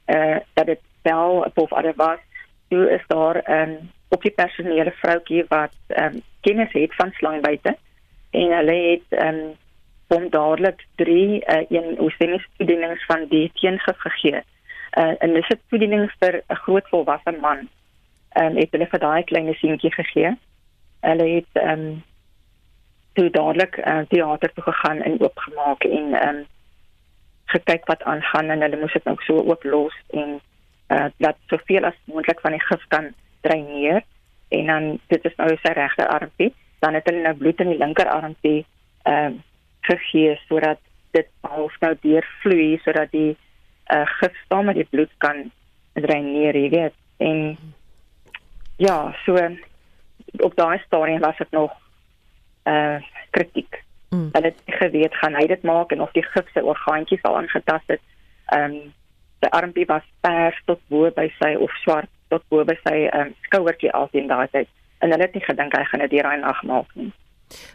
uh 0.07 0.37
dat 0.55 0.67
dit 0.67 0.81
wel 1.03 1.45
'n 1.45 1.53
pofadder 1.53 1.95
was, 1.97 2.19
toe 2.69 2.91
is 2.91 3.05
daar 3.07 3.43
'n 3.45 3.53
um, 3.53 3.91
op 4.09 4.23
die 4.23 4.33
personele 4.33 4.91
vroutjie 4.91 5.45
wat 5.49 5.75
um 5.89 6.23
kennis 6.41 6.73
het 6.73 6.95
van 6.95 7.11
slangbyte 7.13 7.77
en 8.43 8.53
hulle 8.59 8.77
het 8.91 9.19
um 9.25 9.41
hom 10.09 10.29
dadelik 10.33 10.85
3 11.01 11.15
uh, 11.55 11.65
een 11.69 12.01
oesemiese 12.01 12.49
toedienings 12.57 13.05
van 13.05 13.27
die 13.33 13.51
teengif 13.61 13.99
gegee. 14.05 14.41
Uh 15.01 15.15
en 15.25 15.35
dis 15.37 15.49
'n 15.49 15.61
toediening 15.69 16.11
vir 16.21 16.43
'n 16.49 16.61
groot 16.65 16.89
volwasse 16.89 17.33
man 17.41 17.69
ehm 18.39 18.47
um, 18.47 18.57
het 18.57 18.71
hulle 18.71 18.87
vir 18.93 19.01
daai 19.01 19.23
klein 19.25 19.55
seentjie 19.55 19.93
gegee. 19.93 20.31
Hulle 21.01 21.27
het 21.35 21.53
ehm 21.53 21.87
um, 21.87 22.05
toe 23.13 23.31
dadelik 23.31 23.77
uh, 23.77 23.99
teater 24.09 24.53
toe 24.53 24.65
gegaan 24.65 25.03
en 25.03 25.21
oopgemaak 25.21 25.85
en 25.85 26.15
ehm 26.15 26.37
um, 26.37 26.47
gekyk 27.45 27.87
wat 27.87 28.03
aangaan 28.03 28.51
en 28.51 28.61
hulle 28.61 28.81
moes 28.81 28.93
dit 28.93 29.05
nou 29.05 29.17
so 29.27 29.43
oop 29.51 29.65
los 29.65 29.97
en 30.11 30.41
uh 30.97 31.09
dat 31.17 31.37
soveel 31.47 31.85
as 31.85 31.97
moontlik 32.05 32.41
van 32.41 32.53
die 32.57 32.67
gif 32.69 32.85
kan 32.89 33.13
dreineer 33.41 34.03
en 34.49 34.67
dan 34.67 34.99
dit 35.07 35.25
is 35.25 35.37
nou 35.37 35.49
sy 35.63 35.73
regter 35.73 36.07
armpie 36.07 36.53
dan 36.85 36.95
het 36.95 37.07
hulle 37.11 37.25
nou 37.25 37.35
bloed 37.37 37.61
in 37.61 37.73
die 37.75 37.81
linker 37.83 38.11
armpie 38.13 38.61
ehm 39.03 39.35
uh, 39.35 39.45
gegee 39.89 40.35
sodat 40.49 40.81
dit 41.17 41.29
half 41.41 41.77
nou 41.81 41.95
deurvloei 42.03 42.79
sodat 42.85 43.13
die 43.13 43.37
uh 43.95 44.07
gif 44.19 44.35
saam 44.49 44.67
met 44.69 44.77
die 44.77 44.89
bloed 44.91 45.13
kan 45.25 45.47
dreineer 45.95 46.57
jy 46.57 46.71
weet 46.75 46.97
en 47.19 47.57
ja, 48.79 49.15
so 49.25 49.35
op 50.37 50.57
daai 50.57 50.79
stadium 50.79 51.21
was 51.21 51.37
dit 51.37 51.51
nog 51.51 51.73
uh 52.65 53.03
kritiek. 53.31 53.83
Mm. 54.11 54.29
Hulle 54.33 54.47
het 54.47 54.63
geweet 54.65 55.15
gaan 55.15 55.35
hy 55.35 55.47
dit 55.47 55.63
maak 55.63 55.91
en 55.93 56.01
of 56.01 56.13
die 56.13 56.23
gif 56.23 56.53
se 56.53 56.65
orgaantjies 56.65 57.23
al 57.23 57.37
aangetast 57.37 57.87
het. 57.87 58.01
Ehm 58.47 58.65
um, 58.65 58.95
sy 59.41 59.49
armpie 59.55 59.87
was 59.87 60.07
pers 60.21 60.57
tot 60.67 60.81
bo 60.89 61.11
by 61.15 61.29
sy 61.39 61.55
of 61.55 61.75
swart 61.83 62.11
tot 62.29 62.43
bo 62.49 62.65
by 62.65 62.75
sy 62.83 63.07
um, 63.15 63.35
skouertjie 63.47 63.93
af 63.93 64.15
in 64.15 64.27
daai 64.27 64.49
tyd. 64.51 64.71
En 64.99 65.11
hulle 65.15 65.27
het 65.27 65.35
nie 65.35 65.45
gedink 65.45 65.77
hy 65.77 65.85
gaan 65.91 66.05
dit 66.05 66.15
deur 66.17 66.31
daai 66.31 66.41
nag 66.43 66.63
maak 66.69 66.95
nie. 66.95 67.11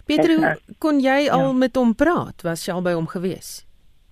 Pieter, 0.06 0.32
uh, 0.38 0.56
kon 0.80 1.00
jy 1.02 1.30
al 1.34 1.48
ja. 1.50 1.54
met 1.66 1.78
hom 1.80 1.96
praat? 1.98 2.44
Was 2.46 2.66
jy 2.68 2.74
al 2.76 2.84
by 2.86 2.94
hom 2.94 3.08
gewees? 3.10 3.64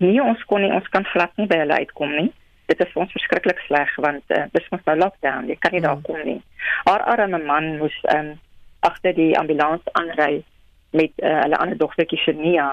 Nee, 0.02 0.18
ons 0.22 0.40
kon 0.50 0.64
nie, 0.64 0.72
ons 0.74 0.88
kan 0.90 1.04
glad 1.12 1.30
nie 1.38 1.46
by 1.46 1.60
hulle 1.62 1.82
uitkom 1.84 2.16
nie 2.18 2.30
dit 2.72 2.86
is 2.86 2.92
vir 2.94 3.04
ons 3.04 3.14
verskriklik 3.16 3.60
sleg 3.66 3.92
want 4.04 4.34
uh, 4.36 4.46
dis 4.54 4.68
mos 4.72 4.84
nou 4.88 4.96
lockdown 5.00 5.50
jy 5.50 5.58
kan 5.60 5.74
nie 5.74 5.82
daar 5.84 5.98
mm. 5.98 6.06
kom 6.08 6.22
nie 6.28 6.38
haar 6.86 7.04
arme 7.14 7.40
man 7.44 7.76
moes 7.82 7.96
um, 8.14 8.32
agter 8.88 9.16
die 9.18 9.32
ambulans 9.38 9.92
aanry 10.00 10.42
met 10.96 11.12
uh, 11.24 11.40
hulle 11.42 11.58
ander 11.58 11.80
dogtertjie 11.80 12.20
Shania 12.24 12.72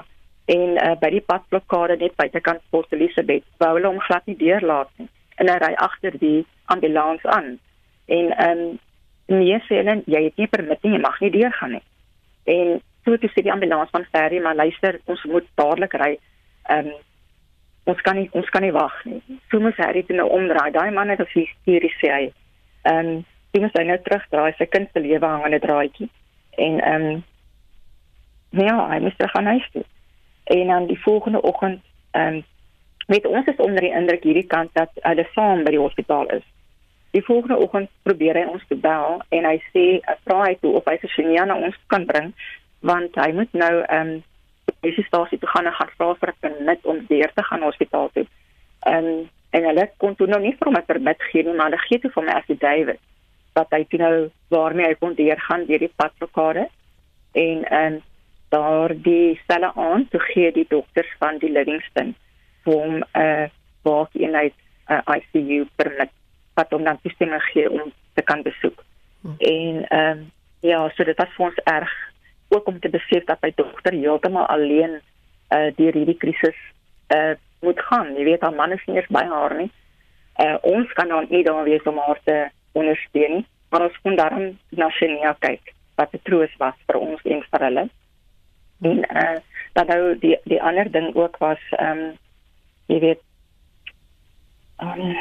en 0.53 0.77
uh, 0.81 0.95
by 1.01 1.11
die 1.15 1.23
padblokkade 1.31 1.99
net 2.01 2.17
buitekant 2.19 2.63
Port 2.73 2.93
Elizabeth 2.95 3.47
wou 3.63 3.73
hulle 3.77 3.93
hom 3.93 4.03
glad 4.07 4.29
nie 4.29 4.37
deurlaat 4.39 4.91
nie 5.01 5.09
en 5.41 5.51
hy 5.51 5.57
ry 5.63 5.73
agter 5.87 6.17
die 6.21 6.37
ambulans 6.73 7.25
aan 7.37 7.57
en 8.19 8.31
um, 8.45 8.63
nee 9.29 9.59
sê 9.67 9.81
hulle 9.81 10.01
jy 10.05 10.23
het 10.27 10.37
nie 10.37 10.47
permit 10.47 10.83
nie 10.83 10.95
jy 10.95 11.01
mag 11.03 11.19
nie 11.21 11.33
deurgaan 11.35 11.77
nie 11.77 11.85
en 12.55 12.81
toe 13.03 13.17
toe 13.17 13.29
sê 13.33 13.43
die 13.45 13.53
ambulans 13.53 13.93
van 13.95 14.07
Ferry 14.11 14.41
maar 14.41 14.55
luister 14.55 14.99
ons 15.05 15.23
moet 15.33 15.47
dadelik 15.55 15.93
ry 16.01 16.17
um, 16.69 16.91
ons 17.89 18.01
kan 18.05 18.17
nie 18.19 18.27
ons 18.37 18.49
kan 18.53 18.63
nie 18.65 18.75
wag 18.75 18.93
nie. 19.07 19.19
So 19.49 19.61
moet 19.63 19.77
hy 19.81 19.91
dit 19.97 20.13
nou 20.17 20.27
omdraai. 20.35 20.71
Daai 20.75 20.91
man 20.95 21.11
het 21.13 21.21
as 21.23 21.33
hysteries 21.33 21.97
sê 22.01 22.13
hy. 22.13 22.23
Ehm 22.89 23.11
um, 23.15 23.25
hy 23.49 23.63
moet 23.63 23.77
nou 23.81 23.97
terugdraai 24.05 24.53
sy 24.59 24.67
kind 24.69 24.91
se 24.93 25.01
lewe 25.01 25.25
hang 25.25 25.45
aan 25.45 25.55
'n 25.57 25.63
draadjie. 25.63 26.09
En 26.65 26.79
ehm 26.79 27.07
um, 27.09 27.23
ja, 28.65 28.75
hy 28.91 28.99
moet 28.99 29.17
terug 29.17 29.31
gaan 29.31 29.51
huis 29.53 29.69
toe. 29.73 29.85
En 30.43 30.67
dan 30.67 30.87
die 30.87 31.01
volgende 31.01 31.41
oggend 31.41 31.81
ehm 32.11 32.35
um, 32.35 32.43
Met 33.09 33.25
ons 33.25 33.47
is 33.47 33.55
onder 33.57 33.81
die 33.81 33.89
indruk 33.89 34.23
hierdie 34.23 34.45
kant 34.45 34.69
dat 34.73 34.91
hulle 35.01 35.23
saam 35.33 35.63
by 35.65 35.71
die 35.73 35.79
hospitaal 35.81 36.27
is. 36.29 36.43
Die 37.11 37.25
volgende 37.25 37.57
oggend 37.57 37.89
probeer 38.03 38.37
hy 38.37 38.45
ons 38.45 38.65
bel 38.69 39.21
en 39.35 39.45
hy 39.45 39.57
sê 39.73 39.85
vra 40.25 40.43
hy 40.45 40.55
toe 40.61 40.75
of 40.77 40.85
hy 40.85 40.97
vir 41.01 41.13
Shania 41.15 41.45
na 41.45 41.55
ons 41.57 41.77
kan 41.87 42.05
bring 42.05 42.33
want 42.85 43.15
hy 43.19 43.31
moet 43.35 43.53
nou 43.53 43.75
ehm 43.81 44.11
um, 44.15 44.17
die 44.85 45.03
stasie 45.03 45.39
toe 45.41 45.49
gaan 45.49 45.65
en 45.67 45.73
gaan 45.75 45.89
vra 45.97 46.13
vir 46.21 46.29
'n 46.29 46.39
permit 46.39 46.85
om 46.85 46.99
weer 47.09 47.31
te 47.35 47.43
gaan 47.43 47.65
hospitaal 47.65 48.09
toe. 48.13 48.25
Ehm 48.85 49.05
um, 49.05 49.29
en 49.57 49.63
hulle 49.65 49.89
kon 49.97 50.15
toe 50.15 50.27
nou 50.27 50.39
nie 50.41 50.55
vir 50.59 50.67
hom 50.67 50.77
'n 50.77 50.85
permit 50.91 51.23
gee 51.31 51.43
nie, 51.43 51.53
maar 51.53 51.71
hulle 51.71 51.87
gee 51.87 51.99
toe 51.99 52.11
vir 52.11 52.23
my 52.23 52.33
affidavit 52.33 52.99
wat 53.53 53.71
hy 53.71 53.83
toe 53.89 53.99
nou 53.99 54.29
waarmee 54.53 54.85
hy 54.85 54.95
kon 55.01 55.15
deurgaan 55.15 55.65
deur 55.65 55.79
die 55.79 55.95
padblokkade 55.95 56.67
en 57.31 57.65
ehm 57.65 57.93
um, 57.93 58.01
daardie 58.49 59.39
selle 59.47 59.73
aan 59.75 60.07
toe 60.09 60.19
gee 60.19 60.51
die 60.51 60.65
dokters 60.69 61.11
van 61.19 61.37
die 61.37 61.51
Livingston 61.57 62.15
vir 62.63 62.73
hom 62.73 62.95
'n 62.95 63.03
uh, 63.25 63.49
waakeenheid 63.83 64.53
'n 64.89 64.93
uh, 64.93 65.17
ICU 65.17 65.65
permit 65.75 66.13
wat 66.59 66.75
hom 66.75 66.83
dan 66.83 66.99
toestemming 67.03 67.43
gee 67.51 67.71
om 67.71 67.91
te 68.13 68.21
kan 68.21 68.43
besoek. 68.43 68.83
Hmm. 69.21 69.35
En 69.37 69.85
ehm 69.87 70.19
um, 70.19 70.31
ja, 70.59 70.79
so 70.95 71.03
dit 71.07 71.17
was 71.17 71.35
vir 71.35 71.45
ons 71.45 71.61
erg 71.71 71.91
ook 72.49 72.67
om 72.67 72.79
te 72.79 72.89
besef 72.91 73.23
dat 73.23 73.41
my 73.41 73.51
dogter 73.55 73.95
heeltemal 73.95 74.47
alleen 74.51 74.99
uh 75.55 75.69
deur 75.75 75.95
hierdie 75.95 76.17
krisis 76.23 76.59
uh 77.15 77.35
moet 77.59 77.79
gaan. 77.89 78.13
Jy 78.15 78.23
weet 78.23 78.41
haar 78.41 78.55
man 78.55 78.71
is 78.71 78.85
nie 78.87 78.99
eens 78.99 79.11
by 79.11 79.23
haar 79.27 79.55
nie. 79.55 79.71
Uh 80.39 80.57
ons 80.61 80.91
kan 80.99 81.07
dan 81.07 81.27
nie 81.29 81.43
daar 81.43 81.63
wees 81.63 81.83
om 81.83 81.97
haar 81.97 82.19
te 82.23 82.37
ondersteun 82.71 83.39
nie, 83.39 83.45
maar 83.69 83.87
ons 83.87 84.01
kon 84.03 84.15
daarom 84.15 84.57
na 84.69 84.89
Shania 84.89 85.35
kyk 85.39 85.73
wat 85.95 86.13
'n 86.13 86.23
troos 86.23 86.53
was 86.57 86.75
vir 86.87 86.99
ons 86.99 87.21
en 87.23 87.43
vir 87.51 87.65
hulle. 87.67 87.89
En 88.81 88.99
uh 89.23 89.39
dan 89.73 89.87
nou 89.87 90.17
die 90.19 90.37
die 90.43 90.61
ander 90.61 90.91
ding 90.91 91.15
ook 91.15 91.37
was 91.37 91.63
ehm 91.71 91.99
um, 91.99 92.17
jy 92.87 92.99
weet 92.99 93.21
um, 94.81 95.15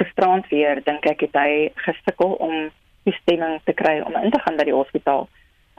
gisterand 0.00 0.48
weer 0.48 0.80
dink 0.84 1.06
ek 1.06 1.26
het 1.26 1.36
hy 1.38 1.50
gesukkel 1.86 2.36
om 2.46 2.70
toestemming 3.04 3.60
te 3.64 3.74
kry 3.76 4.00
om 4.00 4.16
in 4.22 4.32
te 4.32 4.40
gaan 4.44 4.58
by 4.60 4.66
die 4.68 4.76
hospitaal. 4.76 5.28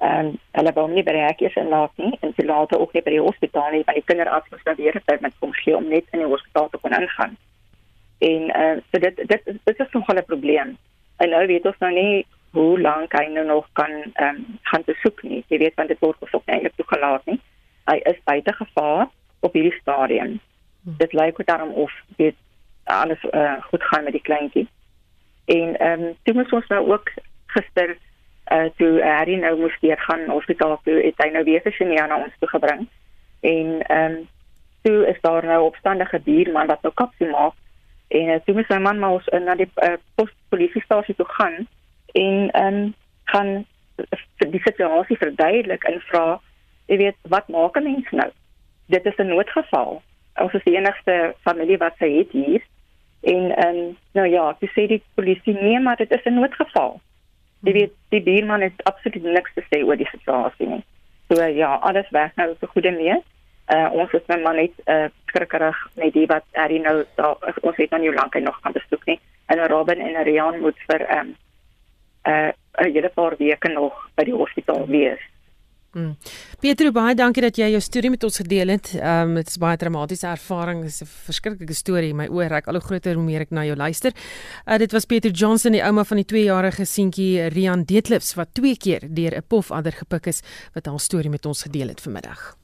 Ehm 0.02 0.32
um, 0.32 0.38
hulle 0.58 0.74
wou 0.74 0.88
nie 0.90 1.04
by 1.06 1.14
die 1.14 1.26
hekies 1.28 1.58
inlaat 1.62 1.98
nie 2.02 2.12
en 2.26 2.34
sy 2.38 2.46
laat 2.46 2.74
ook 2.78 2.94
nie 2.96 3.04
by 3.06 3.14
die 3.14 3.22
hospitaal 3.22 3.70
nie, 3.72 3.84
want 3.86 4.00
die 4.00 4.08
kinderarts 4.10 4.50
moes 4.50 4.64
dan 4.66 4.80
weer 4.80 4.98
vir 5.06 5.20
met 5.22 5.36
kom 5.40 5.54
gee 5.62 5.76
om 5.78 5.90
net 5.90 6.08
in 6.12 6.24
die 6.24 6.32
hospitaal 6.32 6.70
te 6.70 6.80
kon 6.82 6.96
ingaan. 6.98 7.38
En 8.30 8.48
uh, 8.64 8.78
so 8.90 9.04
dit 9.06 9.22
dit 9.34 9.52
dit 9.70 9.80
is 9.86 9.94
nog 9.94 10.14
'n 10.14 10.26
probleem. 10.26 10.78
En 11.18 11.30
nou 11.30 11.46
weet 11.48 11.66
ons 11.66 11.78
nou 11.80 11.94
nie 11.94 12.26
hoe 12.52 12.80
lank 12.82 13.14
hy 13.14 13.26
nou 13.30 13.46
nog 13.46 13.68
kan 13.74 13.92
ehm 13.92 14.28
um, 14.28 14.60
gaan 14.62 14.84
besoek 14.86 15.24
nie. 15.24 15.44
Jy 15.48 15.58
weet 15.58 15.76
want 15.76 15.90
dit 15.90 16.00
word 16.00 16.34
ook 16.34 16.46
eintlik 16.46 16.76
toegelaat 16.76 17.26
nie. 17.26 17.40
Hy 17.86 17.98
is 18.12 18.24
buite 18.24 18.54
gevaar 18.54 19.08
op 19.40 19.54
hierdie 19.54 19.80
stadium. 19.82 20.40
Hmm. 20.84 20.96
Dit 20.98 21.14
lyk 21.14 21.40
ook 21.40 21.46
daarom 21.46 21.72
of 21.72 21.94
dit 22.18 22.36
alles 22.92 23.24
uh, 23.32 23.64
goed 23.64 23.84
gaan 23.84 24.04
met 24.04 24.14
die 24.14 24.22
kleintjie. 24.22 24.68
En 25.46 25.80
ehm 25.80 26.02
um, 26.02 26.16
toe 26.24 26.34
moes 26.34 26.50
ons 26.50 26.68
nou 26.68 26.92
ook 26.92 27.10
gister 27.46 27.98
uh 28.52 28.70
toe 28.78 29.02
Harry 29.04 29.36
nou 29.36 29.58
moes 29.60 29.80
weer 29.80 30.00
gaan 30.00 30.30
hospitaal 30.30 30.80
toe 30.84 31.00
het 31.04 31.24
hy 31.24 31.30
nou 31.32 31.44
weer 31.44 31.72
Shania 31.72 32.06
na 32.06 32.24
ons 32.24 32.38
toe 32.40 32.50
gebring. 32.50 32.88
En 33.40 33.82
ehm 33.88 34.12
um, 34.12 34.28
toe 34.82 35.08
is 35.08 35.22
daar 35.22 35.46
nou 35.46 35.64
opstandige 35.64 36.20
buurman 36.20 36.68
wat 36.68 36.82
nou 36.82 36.94
kapsie 36.94 37.28
maak 37.30 37.54
en 38.08 38.28
uh, 38.28 38.40
toe 38.46 38.56
moes 38.56 38.68
my 38.68 38.78
man 38.78 39.00
maar 39.00 39.18
ons 39.18 39.28
uh, 39.34 39.40
na 39.40 39.56
die 39.56 39.70
uh, 39.76 39.94
postpolisiestasie 40.16 41.16
toe 41.16 41.28
gaan 41.38 41.68
en 42.14 42.50
ehm 42.52 42.82
um, 42.82 42.94
gaan 43.32 43.66
die 44.38 44.62
situasie 44.64 45.18
verduidelik 45.18 45.84
en 45.84 46.02
vra 46.10 46.40
jy 46.92 46.98
weet 46.98 47.18
wat 47.34 47.48
maak 47.48 47.78
'n 47.78 47.84
mens 47.84 48.10
nou? 48.12 48.30
Dit 48.86 49.06
is 49.06 49.18
'n 49.18 49.28
noodgeval. 49.28 50.02
Ons 50.36 50.54
is 50.54 50.64
die 50.64 50.76
enigste 50.76 51.36
familie 51.42 51.78
wat 51.78 51.96
sy 51.98 52.10
het 52.18 52.32
hier 52.32 52.62
En 53.22 53.56
en 53.56 53.76
um, 53.76 53.98
nou 54.18 54.28
ja, 54.28 54.56
jy 54.60 54.70
sê 54.74 54.88
die 54.88 55.02
polisie 55.16 55.54
nee, 55.54 55.80
maar 55.80 55.96
dit 55.96 56.12
is 56.12 56.24
'n 56.26 56.34
noodgeval. 56.34 57.00
Jy 57.62 57.74
weet, 57.74 57.94
die 58.10 58.22
buurman 58.22 58.62
het 58.62 58.84
absoluut 58.84 59.24
niks 59.24 59.54
te 59.54 59.64
sê 59.70 59.84
oor 59.86 59.98
die 59.98 60.10
situasie 60.10 60.68
nie. 60.68 60.84
So 61.30 61.44
ja, 61.44 61.76
alles 61.76 62.10
weg 62.10 62.36
nou 62.36 62.56
so 62.60 62.68
goed 62.68 62.86
en 62.86 62.96
mee. 62.96 63.22
Uh 63.72 63.90
ons 63.92 64.12
is 64.12 64.26
nou 64.28 64.42
maar 64.42 64.56
net 64.56 64.74
uh 64.86 65.06
skrikkerig 65.26 65.78
met 65.96 66.14
die 66.14 66.26
wat 66.26 66.44
hy 66.52 66.78
nou 66.78 67.06
daar 67.16 67.36
ons 67.62 67.78
het 67.78 67.90
nou 67.90 68.02
nie 68.02 68.14
lank 68.14 68.40
nog 68.40 68.60
kan 68.62 68.72
besoek 68.72 69.06
nie. 69.06 69.20
En 69.46 69.68
Robin 69.68 70.00
en 70.00 70.24
Rian 70.24 70.60
moet 70.60 70.80
vir 70.88 71.02
um 71.20 71.36
uh 72.28 72.52
'n 72.82 72.94
hele 72.94 73.10
paar 73.10 73.38
weke 73.38 73.68
nog 73.68 74.10
by 74.16 74.24
die 74.24 74.36
hospitaal 74.36 74.88
wees. 74.88 75.31
Hmm. 75.92 76.14
Pietro 76.64 76.94
baie 76.96 77.12
dankie 77.20 77.42
dat 77.44 77.58
jy 77.60 77.66
jou 77.74 77.80
storie 77.84 78.10
met 78.14 78.24
ons 78.24 78.38
gedeel 78.40 78.72
het. 78.72 78.94
Ehm 78.96 79.34
um, 79.34 79.40
dit 79.42 79.50
is 79.52 79.58
baie 79.60 79.76
dramatiese 79.78 80.30
ervaring, 80.30 80.86
is 80.88 81.02
'n 81.02 81.10
verskriklike 81.26 81.76
storie. 81.76 82.14
My 82.14 82.28
oë 82.32 82.48
reik 82.48 82.68
al 82.68 82.80
hoe 82.80 82.88
groter 82.88 83.16
hoe 83.16 83.24
meer 83.24 83.42
ek 83.42 83.52
na 83.52 83.66
jou 83.66 83.76
luister. 83.76 84.14
Uh, 84.66 84.78
dit 84.78 84.92
was 84.92 85.06
Pietro 85.06 85.32
Johnson, 85.32 85.72
die 85.72 85.84
ouma 85.84 86.04
van 86.04 86.24
die 86.24 86.26
2-jarige 86.26 86.86
seentjie 86.86 87.50
Rian 87.50 87.84
Deetlifs 87.84 88.36
wat 88.36 88.54
twee 88.54 88.78
keer 88.78 89.02
deur 89.04 89.36
'n 89.36 89.44
pofadder 89.48 89.92
gepik 89.92 90.28
is 90.28 90.42
wat 90.74 90.86
haar 90.86 91.00
storie 91.00 91.30
met 91.30 91.46
ons 91.46 91.64
gedeel 91.64 91.88
het 91.88 92.02
vanmiddag. 92.02 92.61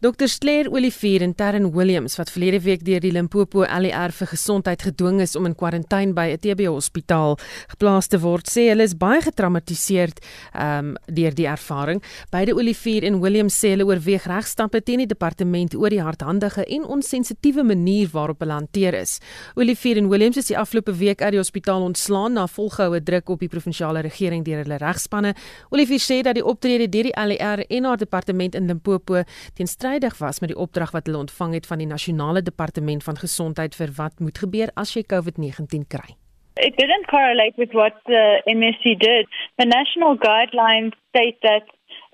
Dr. 0.00 0.30
Claire 0.38 0.70
Olivier 0.70 1.20
en 1.20 1.34
Terren 1.34 1.74
Williams 1.74 2.14
wat 2.16 2.30
verlede 2.32 2.62
week 2.64 2.86
deur 2.86 3.02
die 3.04 3.10
Limpopo 3.12 3.66
LER 3.68 4.14
vir 4.16 4.28
gesondheid 4.30 4.80
gedwing 4.80 5.18
is 5.20 5.34
om 5.36 5.44
in 5.44 5.52
kwarantyne 5.52 6.14
by 6.16 6.30
'n 6.32 6.38
TB 6.40 6.70
hospitaal 6.72 7.36
geplaas 7.68 8.08
te 8.08 8.16
word, 8.16 8.48
sê 8.48 8.70
hulle 8.70 8.82
is 8.88 8.96
baie 8.96 9.20
getraumatiseerd 9.20 10.24
um, 10.56 10.96
deur 11.04 11.34
die 11.36 11.44
ervaring. 11.46 12.00
Beide 12.30 12.54
Olivier 12.54 13.04
en 13.04 13.20
Williams 13.20 13.52
sê 13.60 13.74
hulle 13.74 13.84
oorweeg 13.84 14.24
regstappe 14.24 14.80
teen 14.80 15.04
die 15.04 15.06
departement 15.06 15.74
oor 15.74 15.90
die 15.90 16.00
hardhandige 16.00 16.64
en 16.64 16.88
onsensitiewe 16.88 17.62
manier 17.62 18.08
waarop 18.08 18.40
hulle 18.40 18.56
hanteer 18.56 18.94
is. 18.94 19.20
Olivier 19.54 19.98
en 19.98 20.08
Williams 20.08 20.38
is 20.38 20.46
die 20.46 20.56
afgelope 20.56 20.96
week 20.96 21.20
uit 21.20 21.32
die 21.32 21.42
hospitaal 21.44 21.82
ontslaan 21.82 22.32
na 22.32 22.46
volgehoue 22.46 23.02
druk 23.02 23.28
op 23.28 23.40
die 23.40 23.52
provinsiale 23.52 24.00
regering 24.00 24.44
deur 24.44 24.64
hulle 24.64 24.78
regspanne. 24.80 25.34
Olivier 25.68 26.00
sê 26.00 26.22
dat 26.22 26.36
die 26.36 26.44
optrede 26.44 26.88
deur 26.88 27.04
die 27.12 27.16
LER 27.20 27.66
en 27.68 27.84
haar 27.84 27.98
departement 27.98 28.54
in 28.54 28.66
Limpopo 28.66 29.24
teen 29.52 29.68
teenstrydig 29.90 30.18
was 30.18 30.40
met 30.40 30.50
die 30.50 30.58
opdrag 30.58 30.90
wat 30.94 31.06
hulle 31.06 31.18
ontvang 31.18 31.54
het 31.54 31.66
van 31.66 31.78
die 31.78 31.86
nasionale 31.86 32.42
departement 32.42 33.02
van 33.02 33.16
gesondheid 33.16 33.74
vir 33.74 33.90
wat 33.96 34.20
moet 34.20 34.38
gebeur 34.38 34.70
as 34.76 34.94
jy 34.94 35.02
COVID-19 35.02 35.86
kry. 35.88 36.14
It 36.54 36.76
didn't 36.76 37.06
correlate 37.08 37.56
with 37.56 37.72
what 37.72 37.94
the 38.06 38.42
MSC 38.46 38.98
did. 38.98 39.26
The 39.58 39.66
national 39.66 40.14
guidelines 40.18 40.94
state 41.10 41.38
that 41.42 41.66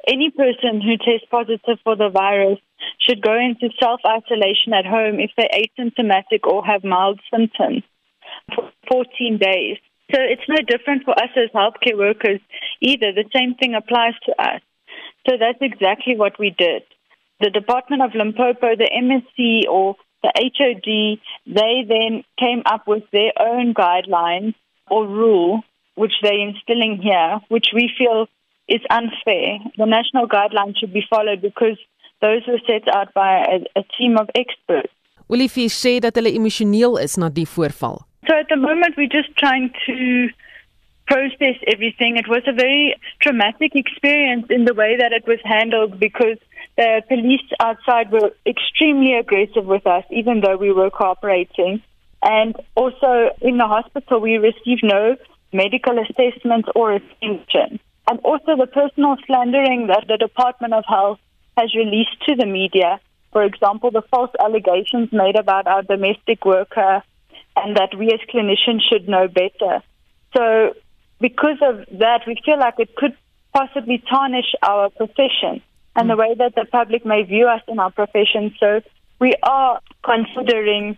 any 0.07 0.31
person 0.31 0.81
who 0.81 0.97
tests 0.97 1.29
positive 1.29 1.79
for 1.85 1.97
the 1.97 2.09
virus 2.09 2.61
should 3.05 3.21
go 3.21 3.35
into 3.35 3.69
self-isolation 3.83 4.73
at 4.73 4.87
home 4.87 5.21
if 5.21 5.31
they're 5.37 5.61
asymptomatic 5.63 6.47
or 6.47 6.65
have 6.65 6.85
mild 6.85 7.21
symptoms 7.33 7.83
for 8.55 8.71
14 8.89 9.39
days. 9.39 9.77
So 10.15 10.19
it's 10.23 10.49
no 10.49 10.61
different 10.65 11.05
for 11.05 11.13
us 11.13 11.33
as 11.37 11.51
healthcare 11.53 11.99
workers 11.99 12.41
either. 12.81 13.13
The 13.13 13.29
same 13.37 13.55
thing 13.57 13.75
applies 13.75 14.15
to 14.27 14.33
us. 14.41 14.63
So 15.29 15.37
that's 15.37 15.59
exactly 15.61 16.17
what 16.17 16.39
we 16.39 16.55
did. 16.57 16.83
The 17.41 17.51
Department 17.51 18.03
of 18.03 18.15
Limpopo, 18.15 18.77
the 18.77 18.91
MSC, 18.91 19.69
or 19.71 19.97
the 20.23 20.33
HOD, 20.37 21.19
they 21.47 21.85
then 21.87 22.25
came 22.39 22.63
up 22.67 22.87
with 22.87 23.05
their 23.13 23.33
own 23.39 23.75
guidelines 23.75 24.55
or 24.91 25.07
rule, 25.07 25.63
which 25.95 26.13
they're 26.23 26.49
instilling 26.49 26.99
here, 27.03 27.41
which 27.49 27.69
we 27.75 27.91
feel 27.97 28.27
is 28.69 28.81
unfair. 28.91 29.59
The 29.77 29.87
national 29.87 30.29
guidelines 30.29 30.79
should 30.79 30.93
be 30.93 31.05
followed 31.09 31.43
because 31.43 31.79
those 32.21 32.43
were 32.47 32.61
set 32.67 32.89
out 32.95 33.13
by 33.15 33.45
a, 33.45 33.81
a 33.81 33.85
team 33.99 34.17
of 34.19 34.29
experts. 34.35 34.93
Olivier 35.29 35.69
sê 35.69 35.99
dat 35.99 36.15
hulle 36.15 36.31
emosioneel 36.39 37.01
is 37.03 37.17
na 37.19 37.29
die 37.29 37.47
voorval. 37.51 38.05
So 38.29 38.35
at 38.39 38.49
the 38.49 38.57
moment 38.57 38.97
we're 38.97 39.11
just 39.11 39.35
trying 39.37 39.73
to 39.87 40.31
process 41.07 41.57
everything. 41.67 42.17
It 42.17 42.29
was 42.29 42.43
a 42.47 42.53
very 42.53 42.97
traumatic 43.21 43.73
experience 43.75 44.47
in 44.51 44.65
the 44.65 44.75
way 44.75 44.97
that 44.97 45.13
it 45.13 45.27
was 45.27 45.39
handled 45.45 45.99
because 45.99 46.39
the 46.77 47.03
police 47.09 47.41
outside 47.61 48.13
were 48.13 48.33
extremely 48.47 49.15
aggressive 49.15 49.65
with 49.65 49.87
us, 49.87 50.05
even 50.11 50.41
though 50.41 50.57
we 50.57 50.73
were 50.73 50.91
cooperating. 50.91 51.83
And 52.23 52.55
also 52.75 53.31
in 53.41 53.57
the 53.57 53.67
hospital, 53.67 54.21
we 54.21 54.37
received 54.37 54.83
no 54.83 55.17
medical 55.53 55.99
assessment 55.99 56.67
or 56.75 56.93
attention. 56.93 57.81
And 58.09 58.21
also 58.21 58.57
the 58.57 58.67
personal 58.67 59.17
slandering 59.27 59.87
that 59.89 60.05
the 60.07 60.17
Department 60.19 60.75
of 60.75 60.85
Health 60.87 61.19
has 61.57 61.75
released 61.75 62.21
to 62.27 62.37
the 62.37 62.47
media. 62.47 63.01
For 63.33 63.43
example, 63.43 63.91
the 63.91 64.03
false 64.11 64.31
allegations 64.39 65.13
made 65.13 65.37
about 65.37 65.67
our 65.67 65.83
domestic 65.83 66.45
worker 66.45 67.03
and 67.57 67.77
that 67.77 67.97
we 67.99 68.13
as 68.13 68.21
clinicians 68.33 68.83
should 68.89 69.09
know 69.09 69.29
better. 69.29 69.83
So 70.37 70.75
because 71.21 71.59
of 71.63 71.87
that, 71.99 72.21
we 72.27 72.37
feel 72.45 72.59
like 72.59 72.75
it 72.79 72.95
could 72.97 73.17
possibly 73.55 74.03
tarnish 74.09 74.55
our 74.63 74.91
profession 74.91 75.63
and 75.97 76.11
the 76.11 76.17
way 76.17 76.35
that 76.43 76.55
the 76.55 76.67
public 76.79 77.05
may 77.05 77.23
view 77.23 77.47
us 77.47 77.63
in 77.69 77.79
our 77.79 77.91
profession. 77.91 78.55
So 78.61 78.81
we 79.21 79.35
are 79.43 79.81
considering 80.05 80.97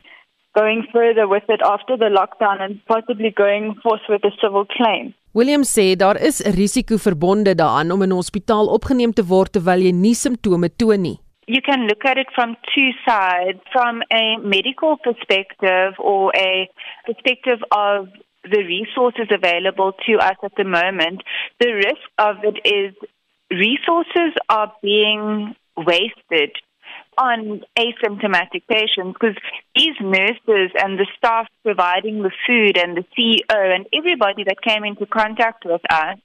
going 0.55 0.86
further 0.92 1.26
with 1.28 1.44
it 1.49 1.61
after 1.62 1.96
the 1.96 2.11
lockdown 2.18 2.61
and 2.61 2.80
possibly 2.86 3.30
going 3.30 3.76
forth 3.82 4.05
with 4.09 4.24
a 4.24 4.32
civil 4.42 4.64
claim. 4.76 5.14
William 5.32 5.62
sê 5.62 5.96
daar 5.96 6.16
is 6.28 6.42
'n 6.42 6.55
risiko 6.62 6.96
verbonde 6.96 7.55
daaraan 7.55 7.90
om 7.92 8.03
in 8.03 8.11
'n 8.11 8.20
hospitaal 8.22 8.66
opgeneem 8.76 9.12
te 9.12 9.24
word 9.32 9.53
terwyl 9.53 9.80
jy 9.86 9.92
nie 9.92 10.14
simptome 10.14 10.68
toon 10.76 11.01
nie. 11.03 11.18
you 11.49 11.62
can 11.62 11.86
look 11.88 12.05
at 12.05 12.18
it 12.18 12.26
from 12.34 12.57
two 12.74 12.90
sides 13.09 13.59
from 13.72 14.03
a 14.12 14.36
medical 14.38 14.99
perspective 14.99 15.94
or 15.99 16.30
a 16.36 16.68
perspective 17.07 17.61
of 17.72 18.09
the 18.44 18.62
resources 18.76 19.28
available 19.30 19.92
to 20.07 20.12
us 20.18 20.36
at 20.44 20.53
the 20.57 20.64
moment. 20.64 21.22
The 21.59 21.72
risk 21.72 22.07
of 22.18 22.36
it 22.44 22.59
is 22.64 22.94
resources 23.51 24.34
are 24.49 24.72
being 24.82 25.55
wasted 25.76 26.53
on 27.16 27.62
asymptomatic 27.76 28.62
patients 28.68 29.16
because 29.18 29.36
these 29.74 29.94
nurses 30.01 30.70
and 30.78 30.99
the 30.99 31.07
staff 31.16 31.46
providing 31.64 32.22
the 32.22 32.30
food 32.46 32.76
and 32.76 32.96
the 32.96 33.05
CEO 33.16 33.74
and 33.74 33.86
everybody 33.92 34.44
that 34.44 34.62
came 34.62 34.84
into 34.84 35.07
contact 35.07 35.64
with 35.64 35.80
us 35.90 36.18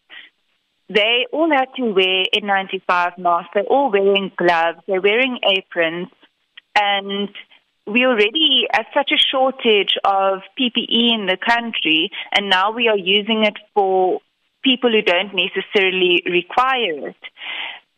they 0.89 1.25
all 1.31 1.49
had 1.49 1.69
to 1.77 1.93
wear 1.93 2.25
N95 2.35 3.17
masks. 3.17 3.49
They're 3.53 3.63
all 3.63 3.91
wearing 3.91 4.31
gloves. 4.37 4.79
They're 4.87 5.01
wearing 5.01 5.39
aprons. 5.43 6.09
And 6.75 7.29
we 7.87 8.05
already 8.05 8.67
have 8.71 8.85
such 8.93 9.11
a 9.11 9.17
shortage 9.17 9.95
of 10.03 10.39
PPE 10.59 11.13
in 11.13 11.25
the 11.25 11.37
country, 11.37 12.11
and 12.35 12.49
now 12.49 12.71
we 12.71 12.87
are 12.87 12.97
using 12.97 13.43
it 13.43 13.57
for 13.73 14.21
people 14.63 14.91
who 14.91 15.01
don't 15.01 15.33
necessarily 15.33 16.23
require 16.25 17.09
it. 17.09 17.15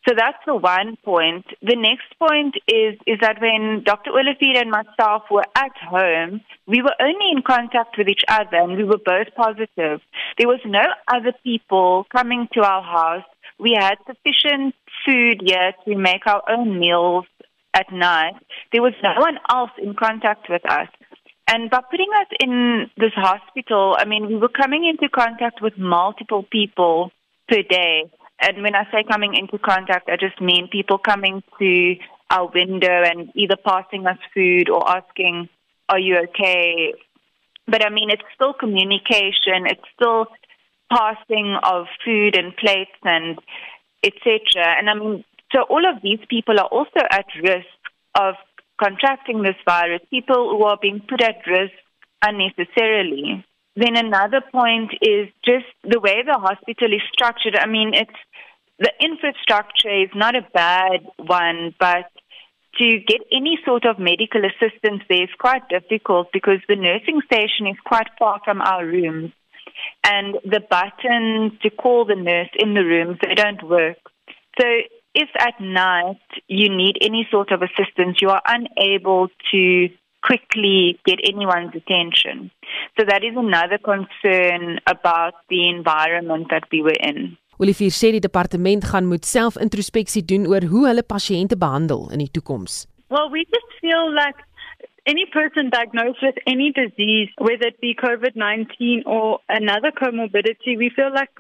So 0.08 0.14
that's 0.16 0.38
the 0.46 0.56
one 0.56 0.98
point. 1.04 1.46
The 1.64 1.76
next 1.76 2.14
point 2.20 2.54
is 2.68 2.94
is 3.08 3.18
that 3.22 3.42
when 3.42 3.84
Dr. 3.84 4.12
Olivier 4.12 4.62
and 4.62 4.70
myself 4.70 5.24
were 5.32 5.46
at 5.56 5.76
home, 5.82 6.42
we 6.68 6.84
were 6.84 6.94
only 7.00 7.32
in 7.36 7.42
contact 7.42 7.98
with 7.98 8.08
each 8.08 8.24
other 8.28 8.58
and 8.58 8.78
we 8.78 8.84
were 8.84 9.02
both 9.04 9.34
positive. 9.36 10.02
There 10.38 10.48
was 10.48 10.60
no 10.64 10.84
other 11.08 11.34
people 11.44 12.06
coming 12.16 12.48
to 12.54 12.62
our 12.62 12.84
house. 12.84 13.26
We 13.58 13.76
had 13.80 13.96
sufficient 14.06 14.76
food 15.06 15.42
here 15.44 15.74
to 15.86 15.96
make 15.96 16.28
our 16.28 16.44
own 16.50 16.80
meals 16.80 17.26
at 17.74 17.92
night. 17.92 18.36
There 18.72 18.84
was 18.84 18.94
no 19.04 19.14
one 19.18 19.40
else 19.50 19.72
in 19.82 19.96
contact 19.96 20.50
with 20.50 20.70
us. 20.70 20.88
And 21.48 21.70
by 21.70 21.82
putting 21.90 22.10
us 22.20 22.28
in 22.40 22.90
this 22.98 23.14
hospital, 23.16 23.96
I 23.98 24.06
mean, 24.06 24.28
we 24.28 24.36
were 24.36 24.50
coming 24.50 24.86
into 24.86 25.10
contact 25.10 25.62
with 25.62 25.78
multiple 25.78 26.44
people 26.44 27.12
per 27.48 27.62
day. 27.62 28.10
And 28.42 28.64
when 28.64 28.76
I 28.76 28.86
say 28.92 29.04
coming 29.10 29.36
into 29.36 29.60
contact, 29.60 30.10
I 30.10 30.18
just 30.18 30.42
mean 30.42 30.68
people 30.72 30.98
coming 30.98 31.44
to 31.60 31.96
our 32.32 32.50
window 32.54 33.04
and 33.06 33.32
either 33.36 33.56
passing 33.64 34.08
us 34.08 34.18
food 34.34 34.70
or 34.70 34.90
asking, 34.90 35.48
Are 35.88 36.00
you 36.00 36.18
okay? 36.30 36.94
But 37.68 37.86
I 37.86 37.90
mean, 37.90 38.10
it's 38.10 38.24
still 38.34 38.54
communication, 38.54 39.66
it's 39.66 39.88
still 39.96 40.28
passing 40.92 41.58
of 41.64 41.86
food 42.04 42.36
and 42.36 42.56
plates 42.58 42.98
and 43.04 43.38
etc. 44.04 44.42
And 44.78 44.90
I 44.90 44.94
mean, 44.96 45.24
so 45.52 45.62
all 45.64 45.86
of 45.86 46.02
these 46.02 46.20
people 46.30 46.60
are 46.60 46.68
also 46.68 47.02
at 47.10 47.26
risk 47.42 47.68
of 48.20 48.36
contracting 48.80 49.42
this 49.42 49.56
virus, 49.66 50.02
people 50.10 50.58
who 50.58 50.64
are 50.64 50.78
being 50.82 51.02
put 51.08 51.22
at 51.22 51.46
risk 51.48 51.74
unnecessarily. 52.22 53.46
Then 53.76 53.98
another 53.98 54.42
point 54.52 54.92
is 55.02 55.28
just 55.44 55.66
the 55.84 56.00
way 56.00 56.24
the 56.26 56.40
hospital 56.40 56.94
is 56.94 57.02
structured. 57.12 57.58
I 57.58 57.68
mean, 57.68 57.94
it's 57.94 58.20
the 58.80 58.92
infrastructure 59.00 60.04
is 60.04 60.10
not 60.16 60.36
a 60.36 60.48
bad 60.54 61.06
one, 61.18 61.74
but 61.80 62.12
to 62.78 63.00
get 63.08 63.22
any 63.32 63.58
sort 63.66 63.86
of 63.86 64.00
medical 64.00 64.42
assistance 64.44 65.02
there 65.10 65.24
is 65.24 65.30
quite 65.40 65.68
difficult 65.70 66.28
because 66.34 66.60
the 66.68 66.76
nursing 66.76 67.22
station 67.26 67.68
is 67.68 67.78
quite 67.86 68.08
far 68.20 68.42
from 68.44 68.62
our 68.62 68.86
rooms. 68.86 69.32
And 70.04 70.36
the 70.44 70.62
buttons 70.62 71.54
to 71.62 71.70
call 71.70 72.06
the 72.06 72.16
nurse 72.16 72.50
in 72.58 72.74
the 72.74 72.84
rooms, 72.84 73.18
they 73.22 73.36
don't 73.36 73.64
work. 73.64 73.98
So 74.60 74.66
if 75.16 75.30
at 75.40 75.60
night 75.60 76.22
you 76.48 76.70
need 76.70 76.98
any 77.02 77.28
sort 77.32 77.52
of 77.52 77.62
assistance, 77.62 78.22
you 78.22 78.30
are 78.30 78.42
unable 78.46 79.30
to 79.52 79.90
quickly 80.22 81.00
get 81.06 81.20
anyone's 81.24 81.76
attention. 81.76 82.52
So 82.98 83.06
that 83.06 83.24
is 83.24 83.36
another 83.38 83.78
concern 83.78 84.80
about 84.88 85.34
the 85.50 85.70
environment 85.70 86.48
that 86.50 86.64
we 86.72 86.82
were 86.82 87.00
in. 87.00 87.38
Olivier 87.58 87.94
sê 87.96 88.12
die 88.12 88.20
departement 88.20 88.84
gaan 88.92 89.08
moet 89.08 89.26
self-introspeksie 89.26 90.26
doen 90.28 90.44
oor 90.52 90.66
hoe 90.72 90.90
hulle 90.90 91.06
pasiënte 91.08 91.56
behandel 91.56 92.10
in 92.12 92.20
die 92.20 92.34
toekoms. 92.38 92.84
Well, 93.08 93.30
we 93.32 93.46
just 93.48 93.72
feel 93.80 94.12
like 94.12 94.42
any 95.06 95.26
person 95.32 95.70
diagnosed 95.70 96.20
with 96.22 96.36
any 96.46 96.74
disease, 96.76 97.30
whether 97.38 97.68
it 97.72 97.80
be 97.80 97.96
COVID 97.96 98.36
19 98.36 99.04
or 99.06 99.40
another 99.48 99.92
comorbidity, 99.92 100.76
we 100.76 100.90
feel 100.90 101.14
like 101.14 101.32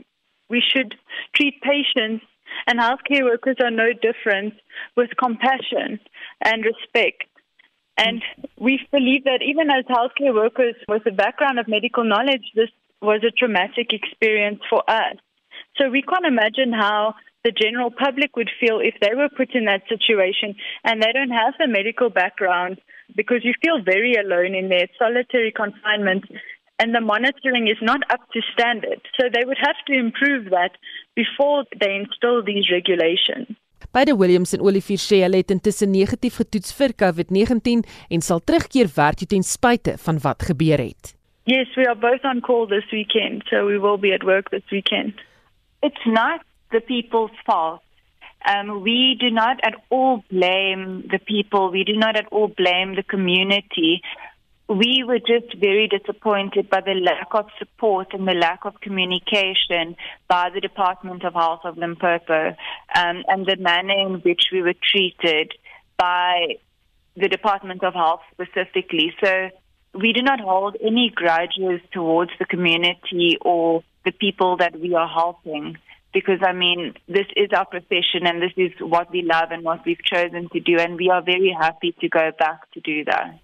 we 0.48 0.62
should 0.62 0.96
treat 1.34 1.60
patients 1.62 2.24
and 2.68 2.80
healthcare 2.80 3.24
workers 3.24 3.58
are 3.64 3.72
no 3.72 3.94
different 3.94 4.54
with 4.96 5.10
compassion 5.18 6.00
and 6.42 6.66
respect. 6.66 7.24
And 7.98 8.22
we 8.60 8.80
believe 8.92 9.24
that 9.24 9.42
even 9.42 9.70
as 9.70 9.86
healthcare 9.86 10.34
workers 10.34 10.76
with 10.88 11.06
a 11.06 11.12
background 11.12 11.60
of 11.60 11.68
medical 11.68 12.04
knowledge, 12.04 12.52
this 12.56 12.70
was 13.02 13.22
a 13.24 13.32
traumatic 13.32 13.94
experience 13.94 14.60
for 14.70 14.84
us. 14.90 15.16
So 15.78 15.90
we 15.90 16.02
can't 16.02 16.26
imagine 16.26 16.74
how 16.74 17.16
the 17.44 17.52
general 17.52 17.92
public 17.92 18.36
would 18.36 18.50
feel 18.60 18.80
if 18.80 18.96
they 19.02 19.14
were 19.16 19.30
put 19.30 19.54
in 19.54 19.66
that 19.66 19.84
situation 19.88 20.56
and 20.84 21.02
they 21.02 21.12
don't 21.14 21.30
have 21.30 21.54
a 21.64 21.68
medical 21.68 22.10
background 22.10 22.82
because 23.16 23.44
you 23.44 23.54
feel 23.64 23.84
very 23.84 24.16
alone 24.16 24.56
in 24.56 24.68
their 24.68 24.88
solitary 24.98 25.52
confinement 25.52 26.26
and 26.80 26.94
the 26.94 27.02
monitoring 27.02 27.68
is 27.68 27.78
not 27.82 28.02
up 28.10 28.22
to 28.34 28.42
standard. 28.54 29.02
So 29.18 29.30
they 29.32 29.46
would 29.46 29.58
have 29.58 29.80
to 29.88 29.94
improve 29.94 30.50
that 30.52 30.74
before 31.16 31.66
they 31.80 31.96
install 31.96 32.44
these 32.44 32.70
regulations. 32.72 33.48
Beide 33.92 34.14
Williams 34.18 34.54
en 34.54 34.62
Olivier 34.62 35.00
sê 35.00 35.22
hulle 35.24 35.40
het 35.40 35.52
intussen 35.54 35.94
negatief 35.94 36.40
getoets 36.42 36.74
vir 36.76 36.92
COVID-19 37.00 37.86
en 38.12 38.24
sal 38.26 38.42
terugkeer 38.44 38.90
werk 38.96 39.22
toe 39.22 39.30
ten 39.32 39.46
spyte 39.46 39.96
van 40.08 40.20
wat 40.26 40.44
gebeur 40.50 40.82
het. 40.84 41.14
Yes, 41.46 41.70
we 41.78 41.86
are 41.88 41.96
both 41.96 42.24
on 42.26 42.42
call 42.42 42.68
this 42.68 42.90
weekend, 42.92 43.46
so 43.50 43.66
we 43.66 43.78
will 43.80 44.00
be 44.02 44.12
at 44.12 44.24
work 44.24 44.50
this 44.50 44.66
weekend. 44.72 45.14
It's 45.82 46.06
not 46.06 46.42
the 46.72 46.82
people's 46.82 47.38
fault. 47.46 47.82
Um, 48.50 48.82
we 48.82 49.16
do 49.20 49.30
not 49.30 49.60
at 49.64 49.76
all 49.90 50.24
blame 50.30 51.04
the 51.10 51.20
people. 51.20 51.72
We 51.72 51.84
do 51.84 51.96
not 51.96 52.16
at 52.18 52.28
all 52.32 52.48
blame 52.48 52.96
the 52.96 53.04
community. 53.04 54.02
We 54.68 55.04
were 55.08 55.20
just 55.20 55.56
very 55.60 55.88
disappointed 55.88 56.70
by 56.70 56.82
the 56.82 56.96
lack 56.96 57.28
of 57.32 57.48
support 57.60 58.08
and 58.14 58.28
the 58.28 58.34
lack 58.34 58.66
of 58.66 58.82
communication 58.82 59.96
by 60.28 60.50
the 60.54 60.60
Department 60.60 61.24
of 61.24 61.34
Health 61.34 61.62
of 61.66 61.78
Limpopo 61.78 62.56
um, 62.96 63.24
and 63.28 63.46
the 63.46 63.58
manner 63.60 63.94
in 63.94 64.22
which 64.22 64.46
we 64.52 64.64
were 64.64 64.74
treated 64.92 65.54
by 65.98 66.56
the 67.16 67.28
Department 67.28 67.84
of 67.84 67.94
Health 67.94 68.22
specifically. 68.34 69.14
So 69.24 69.50
we 69.94 70.14
do 70.14 70.24
not 70.24 70.40
hold 70.40 70.78
any 70.82 71.12
grudges 71.14 71.82
towards 71.92 72.32
the 72.40 72.46
community 72.46 73.38
or 73.42 73.84
the 74.04 74.12
people 74.12 74.58
that 74.58 74.80
we 74.80 74.96
are 74.96 75.08
helping. 75.08 75.78
Because 76.12 76.40
I 76.44 76.54
mean, 76.54 76.96
this 77.08 77.28
is 77.36 77.50
our 77.56 77.66
profession 77.66 78.26
and 78.26 78.42
this 78.42 78.54
is 78.58 78.72
what 78.80 79.12
we 79.12 79.22
love 79.22 79.52
and 79.52 79.64
what 79.64 79.86
we've 79.86 80.04
chosen 80.04 80.50
to 80.54 80.60
do, 80.60 80.78
and 80.80 80.96
we 80.96 81.10
are 81.10 81.22
very 81.22 81.56
happy 81.58 81.94
to 82.00 82.10
go 82.10 82.32
back 82.40 82.72
to 82.72 82.80
do 82.80 83.04
that. 83.04 83.40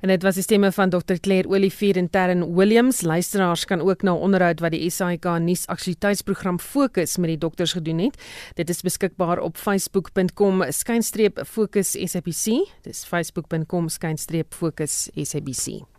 En 0.00 0.08
dit 0.08 0.22
was 0.22 0.34
die 0.34 0.42
stemme 0.42 0.72
van 0.72 0.90
Dr 0.90 1.20
Claire 1.20 1.48
Olivier 1.48 1.96
en 1.96 2.10
Terren 2.10 2.54
Williams. 2.54 3.00
Luisteraars 3.00 3.64
kan 3.64 3.80
ook 3.80 4.02
na 4.02 4.14
onderhoud 4.14 4.60
wat 4.60 4.70
die 4.70 4.90
SAK 4.90 5.24
nuus 5.38 5.66
aktualiteitsprogram 5.66 6.60
Fokus 6.60 7.16
met 7.16 7.28
die 7.34 7.38
dokters 7.38 7.72
gedoen 7.72 7.98
het. 7.98 8.18
Dit 8.54 8.68
is 8.68 8.82
beskikbaar 8.82 9.38
op 9.38 9.56
facebook.com 9.56 10.64
skynstreep 10.68 11.42
fokus 11.46 11.90
SABC. 11.90 12.68
Dis 12.82 13.04
facebook.com 13.04 13.88
skynstreep 13.88 14.54
fokus 14.54 15.08
SABC. 15.14 15.91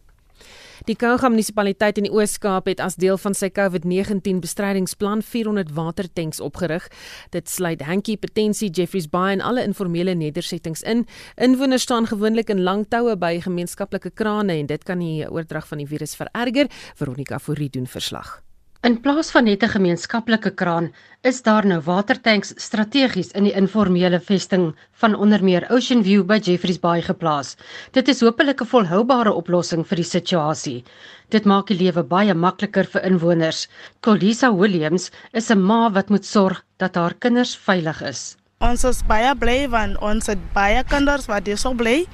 Die 0.85 0.95
Kouga 0.95 1.29
munisipaliteit 1.29 1.97
in 1.97 2.07
die 2.07 2.13
Oos-Kaap 2.13 2.67
het 2.71 2.81
as 2.83 2.97
deel 3.01 3.17
van 3.21 3.35
sy 3.37 3.49
COVID-19 3.53 4.41
bestrydingsplan 4.43 5.23
400 5.25 5.73
watertanks 5.77 6.41
opgerig. 6.43 6.87
Dit 7.35 7.49
sluit 7.49 7.81
Hankie, 7.87 8.17
Potensie, 8.17 8.71
Jeffreys 8.73 9.09
Bay 9.09 9.37
en 9.37 9.43
alle 9.45 9.63
informele 9.63 10.15
nedersettings 10.17 10.83
in. 10.83 11.05
Inwoners 11.35 11.87
staan 11.87 12.09
gewoonlik 12.09 12.49
in 12.53 12.63
lang 12.63 12.85
toue 12.89 13.17
by 13.17 13.37
gemeenskaplike 13.43 14.13
krane 14.13 14.57
en 14.59 14.71
dit 14.71 14.83
kan 14.83 14.99
die 14.99 15.23
oordrag 15.29 15.67
van 15.67 15.83
die 15.83 15.89
virus 15.89 16.17
vererger. 16.19 16.71
Veronica 16.95 17.39
Fourie 17.39 17.69
doen 17.69 17.87
verslag. 17.87 18.41
In 18.87 18.97
plaas 18.99 19.29
van 19.31 19.45
net 19.47 19.61
'n 19.63 19.71
gemeenskaplike 19.73 20.51
kraan, 20.61 20.87
is 21.29 21.37
daar 21.41 21.65
nou 21.65 21.77
watertanks 21.85 22.49
strategies 22.63 23.29
in 23.31 23.45
die 23.47 23.53
informele 23.61 24.19
vesting 24.19 24.65
van 25.03 25.15
onder 25.15 25.43
meer 25.43 25.67
Ocean 25.69 26.03
View 26.03 26.25
by 26.25 26.39
Jeffreys 26.43 26.79
Bay 26.79 27.01
geplaas. 27.01 27.55
Dit 27.91 28.07
is 28.07 28.19
hopelik 28.21 28.61
'n 28.61 28.71
volhoubare 28.73 29.33
oplossing 29.33 29.87
vir 29.87 29.95
die 29.95 30.09
situasie. 30.11 30.83
Dit 31.29 31.45
maak 31.45 31.67
die 31.67 31.77
lewe 31.79 32.03
baie 32.03 32.33
makliker 32.33 32.83
vir 32.83 33.05
inwoners. 33.05 33.67
Colisa 34.01 34.51
Williams 34.53 35.11
is 35.31 35.49
'n 35.49 35.63
ma 35.63 35.89
wat 35.89 36.09
moet 36.09 36.25
sorg 36.25 36.65
dat 36.77 36.95
haar 36.95 37.13
kinders 37.13 37.55
veilig 37.55 38.01
is. 38.01 38.35
Ons 38.63 38.85
is 38.87 39.01
baie 39.03 39.31
bly 39.35 39.65
want 39.67 39.97
ons 39.99 40.29
het 40.31 40.39
baie 40.55 40.79
kinders 40.87 41.25
wat 41.27 41.49
hier 41.49 41.59
so 41.59 41.75
bly 41.75 42.05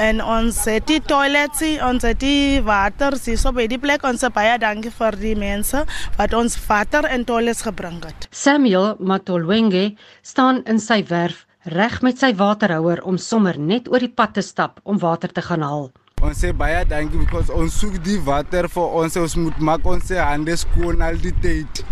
en 0.00 0.22
ons 0.24 0.56
het 0.70 0.86
die 0.88 1.00
toilets, 1.04 1.60
ons 1.84 2.06
het 2.08 2.16
die 2.22 2.62
water, 2.64 3.18
sie 3.20 3.36
so 3.36 3.52
by 3.52 3.66
die 3.68 3.78
plek 3.82 4.06
ons 4.08 4.24
baie 4.32 4.56
dankie 4.62 4.92
vir 4.96 5.18
die 5.20 5.34
mense 5.36 5.84
wat 6.16 6.32
ons 6.36 6.56
water 6.64 7.04
en 7.04 7.26
toilets 7.28 7.60
gebring 7.68 8.00
het. 8.06 8.30
Samuel 8.32 8.94
Matolwenge 8.96 9.90
staan 10.24 10.62
in 10.64 10.80
sy 10.80 11.02
werf 11.10 11.44
reg 11.68 12.00
met 12.00 12.16
sy 12.16 12.32
waterhouer 12.32 13.04
om 13.04 13.20
sommer 13.20 13.58
net 13.60 13.90
oor 13.92 14.00
die 14.00 14.08
pad 14.08 14.38
te 14.38 14.44
stap 14.46 14.80
om 14.88 14.96
water 15.02 15.28
te 15.28 15.44
gaan 15.44 15.66
haal. 15.66 15.90
Ons 16.24 16.40
sê 16.40 16.54
baie 16.56 16.80
dankie 16.88 17.20
because 17.20 17.52
ons 17.52 17.76
soek 17.76 18.00
die 18.04 18.16
water 18.24 18.72
vir 18.72 18.96
ons 19.02 19.20
ons 19.20 19.36
moet 19.36 19.60
maak 19.68 19.84
ons 19.84 20.16
hande 20.16 20.56
skoon 20.64 21.04
al 21.04 21.20
die 21.20 21.36
tyd. 21.44 21.84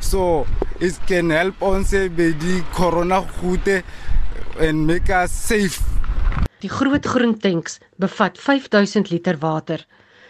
So 0.00 0.46
it 0.80 0.98
can 1.06 1.30
help 1.30 1.62
ons 1.62 1.90
by 1.90 2.32
die 2.38 2.62
corona 2.74 3.20
goede 3.40 3.82
and 4.60 4.86
make 4.86 5.10
us 5.10 5.32
safe. 5.32 5.82
Die 6.62 6.70
groot 6.70 7.06
groen 7.06 7.36
tanks 7.38 7.78
bevat 7.96 8.38
5000 8.38 9.10
liter 9.10 9.38
water. 9.38 9.84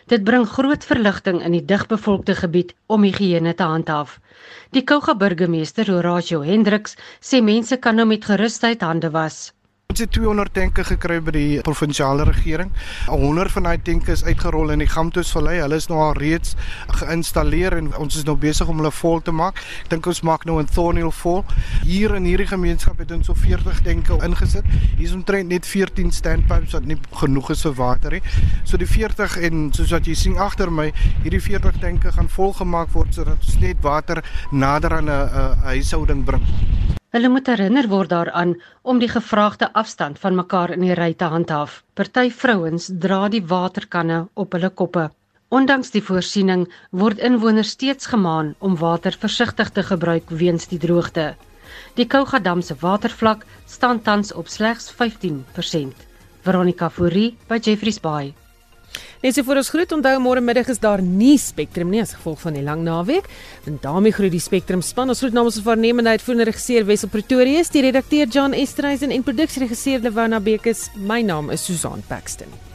Dit 0.08 0.24
bring 0.24 0.46
groot 0.48 0.84
verligting 0.84 1.42
in 1.44 1.52
die 1.52 1.64
digbevolkte 1.64 2.34
gebied 2.38 2.74
om 2.88 3.04
higiëne 3.04 3.52
te 3.56 3.64
handhaaf. 3.68 4.18
Die 4.72 4.84
Kouga 4.84 5.14
burgemeester, 5.14 5.88
Horatio 5.92 6.40
Hendriks, 6.44 6.96
sê 7.20 7.42
mense 7.44 7.76
kan 7.76 7.96
nou 8.00 8.06
met 8.08 8.24
gerusheid 8.24 8.84
hande 8.84 9.12
was. 9.12 9.50
Ons 9.88 10.02
het 10.02 10.10
200 10.12 10.52
tanke 10.52 10.82
gekry 10.84 11.14
by 11.24 11.32
die 11.32 11.60
provinsiale 11.64 12.26
regering. 12.28 12.68
100 13.08 13.54
van 13.54 13.64
daai 13.70 13.78
tanke 13.80 14.12
is 14.12 14.20
uitgerol 14.26 14.74
in 14.74 14.82
die 14.82 14.88
Gamtoes 14.92 15.30
Vallei. 15.32 15.54
Hulle 15.62 15.78
is 15.80 15.86
nou 15.88 16.02
al 16.04 16.12
reeds 16.18 16.50
geïnstalleer 16.98 17.78
en 17.78 17.88
ons 17.96 18.18
is 18.20 18.26
nou 18.28 18.34
besig 18.36 18.68
om 18.68 18.82
hulle 18.82 18.90
vol 18.92 19.22
te 19.24 19.32
maak. 19.32 19.62
Ek 19.86 19.88
dink 19.94 20.10
ons 20.12 20.20
maak 20.28 20.44
nou 20.44 20.58
'n 20.60 20.68
Thornhill 20.68 21.08
vol. 21.22 21.40
Hier 21.86 22.14
in 22.20 22.28
hierdie 22.28 22.50
gemeenskap 22.50 22.98
het 23.00 23.16
ons 23.16 23.32
so 23.32 23.34
40 23.34 23.80
tanke 23.80 24.12
ingesit. 24.28 24.68
Hier 24.98 25.08
is 25.08 25.14
omtrent 25.16 25.48
net 25.48 25.64
14 25.64 26.12
standpipes 26.12 26.76
wat 26.76 26.84
nie 26.84 26.98
genoeg 27.22 27.50
is 27.50 27.62
vir 27.62 27.74
water 27.74 28.10
nie. 28.10 28.22
So 28.64 28.76
die 28.76 28.86
40 28.86 29.38
en 29.40 29.72
soos 29.72 29.90
wat 29.90 30.04
jy 30.04 30.14
sien 30.14 30.36
agter 30.36 30.70
my, 30.70 30.92
hierdie 31.22 31.40
40 31.40 31.80
tanke 31.80 32.12
gaan 32.12 32.28
volgemaak 32.28 32.92
word 32.92 33.14
sodat 33.14 33.40
ons 33.40 33.58
net 33.58 33.80
water 33.80 34.22
nader 34.52 34.92
aan 34.92 35.08
'n 35.08 35.56
huishouding 35.64 36.24
bring. 36.24 36.44
Hulle 37.16 37.28
moet 37.32 37.46
herinner 37.48 37.86
word 37.88 38.10
daaraan 38.12 38.50
om 38.82 38.98
die 39.00 39.08
gevraagde 39.08 39.70
afstand 39.72 40.18
van 40.20 40.34
mekaar 40.36 40.74
in 40.74 40.82
die 40.84 40.96
ry 40.98 41.14
te 41.16 41.28
handhaaf. 41.32 41.78
Party 41.96 42.28
vrouens 42.40 42.90
dra 43.04 43.20
die 43.32 43.40
waterkanne 43.52 44.18
op 44.34 44.52
hulle 44.52 44.68
koppe. 44.80 45.06
Ondanks 45.48 45.94
die 45.94 46.02
voorsiening 46.04 46.66
word 47.02 47.22
inwoners 47.24 47.70
steeds 47.76 48.10
gemaan 48.12 48.50
om 48.58 48.76
water 48.76 49.16
versigtig 49.22 49.70
te 49.72 49.86
gebruik 49.92 50.28
weens 50.42 50.68
die 50.68 50.80
droogte. 50.82 51.30
Die 51.96 52.06
Kougadam 52.06 52.60
se 52.62 52.76
watervlak 52.82 53.46
staan 53.64 54.02
tans 54.02 54.32
op 54.32 54.52
slegs 54.52 54.92
15%. 55.00 56.04
Veronica 56.44 56.90
Fourie 56.90 57.36
by 57.48 57.56
Jeffreys 57.56 58.00
Bay. 58.04 58.34
Net 59.18 59.34
so 59.34 59.42
vir 59.42 59.58
ons 59.58 59.70
groet 59.74 59.92
onthou 59.96 60.14
môre 60.22 60.42
middag 60.44 60.68
is 60.70 60.78
daar 60.78 61.02
nie 61.02 61.34
Spectrum 61.42 61.90
nie 61.90 62.04
as 62.04 62.14
gevolg 62.14 62.38
van 62.44 62.54
die 62.54 62.62
lang 62.62 62.84
naweek. 62.86 63.26
En 63.66 63.80
daarmee 63.82 64.14
groet 64.14 64.36
die 64.36 64.42
Spectrum 64.42 64.84
span. 64.84 65.10
Ons 65.10 65.24
groet 65.24 65.34
namens 65.34 65.58
ons 65.58 65.66
waarnemende 65.66 66.14
uitvoerende 66.14 66.46
regisseur 66.52 66.86
Wessel 66.86 67.10
Pretorius, 67.10 67.72
die 67.74 67.82
redakteur 67.88 68.30
John 68.30 68.54
Esterhuizen 68.54 69.10
en 69.10 69.26
produksieregisseur 69.26 70.06
Lewana 70.06 70.38
Bekes. 70.38 70.86
My 70.94 71.18
naam 71.26 71.50
is 71.50 71.66
Susan 71.66 72.06
Paxton. 72.06 72.67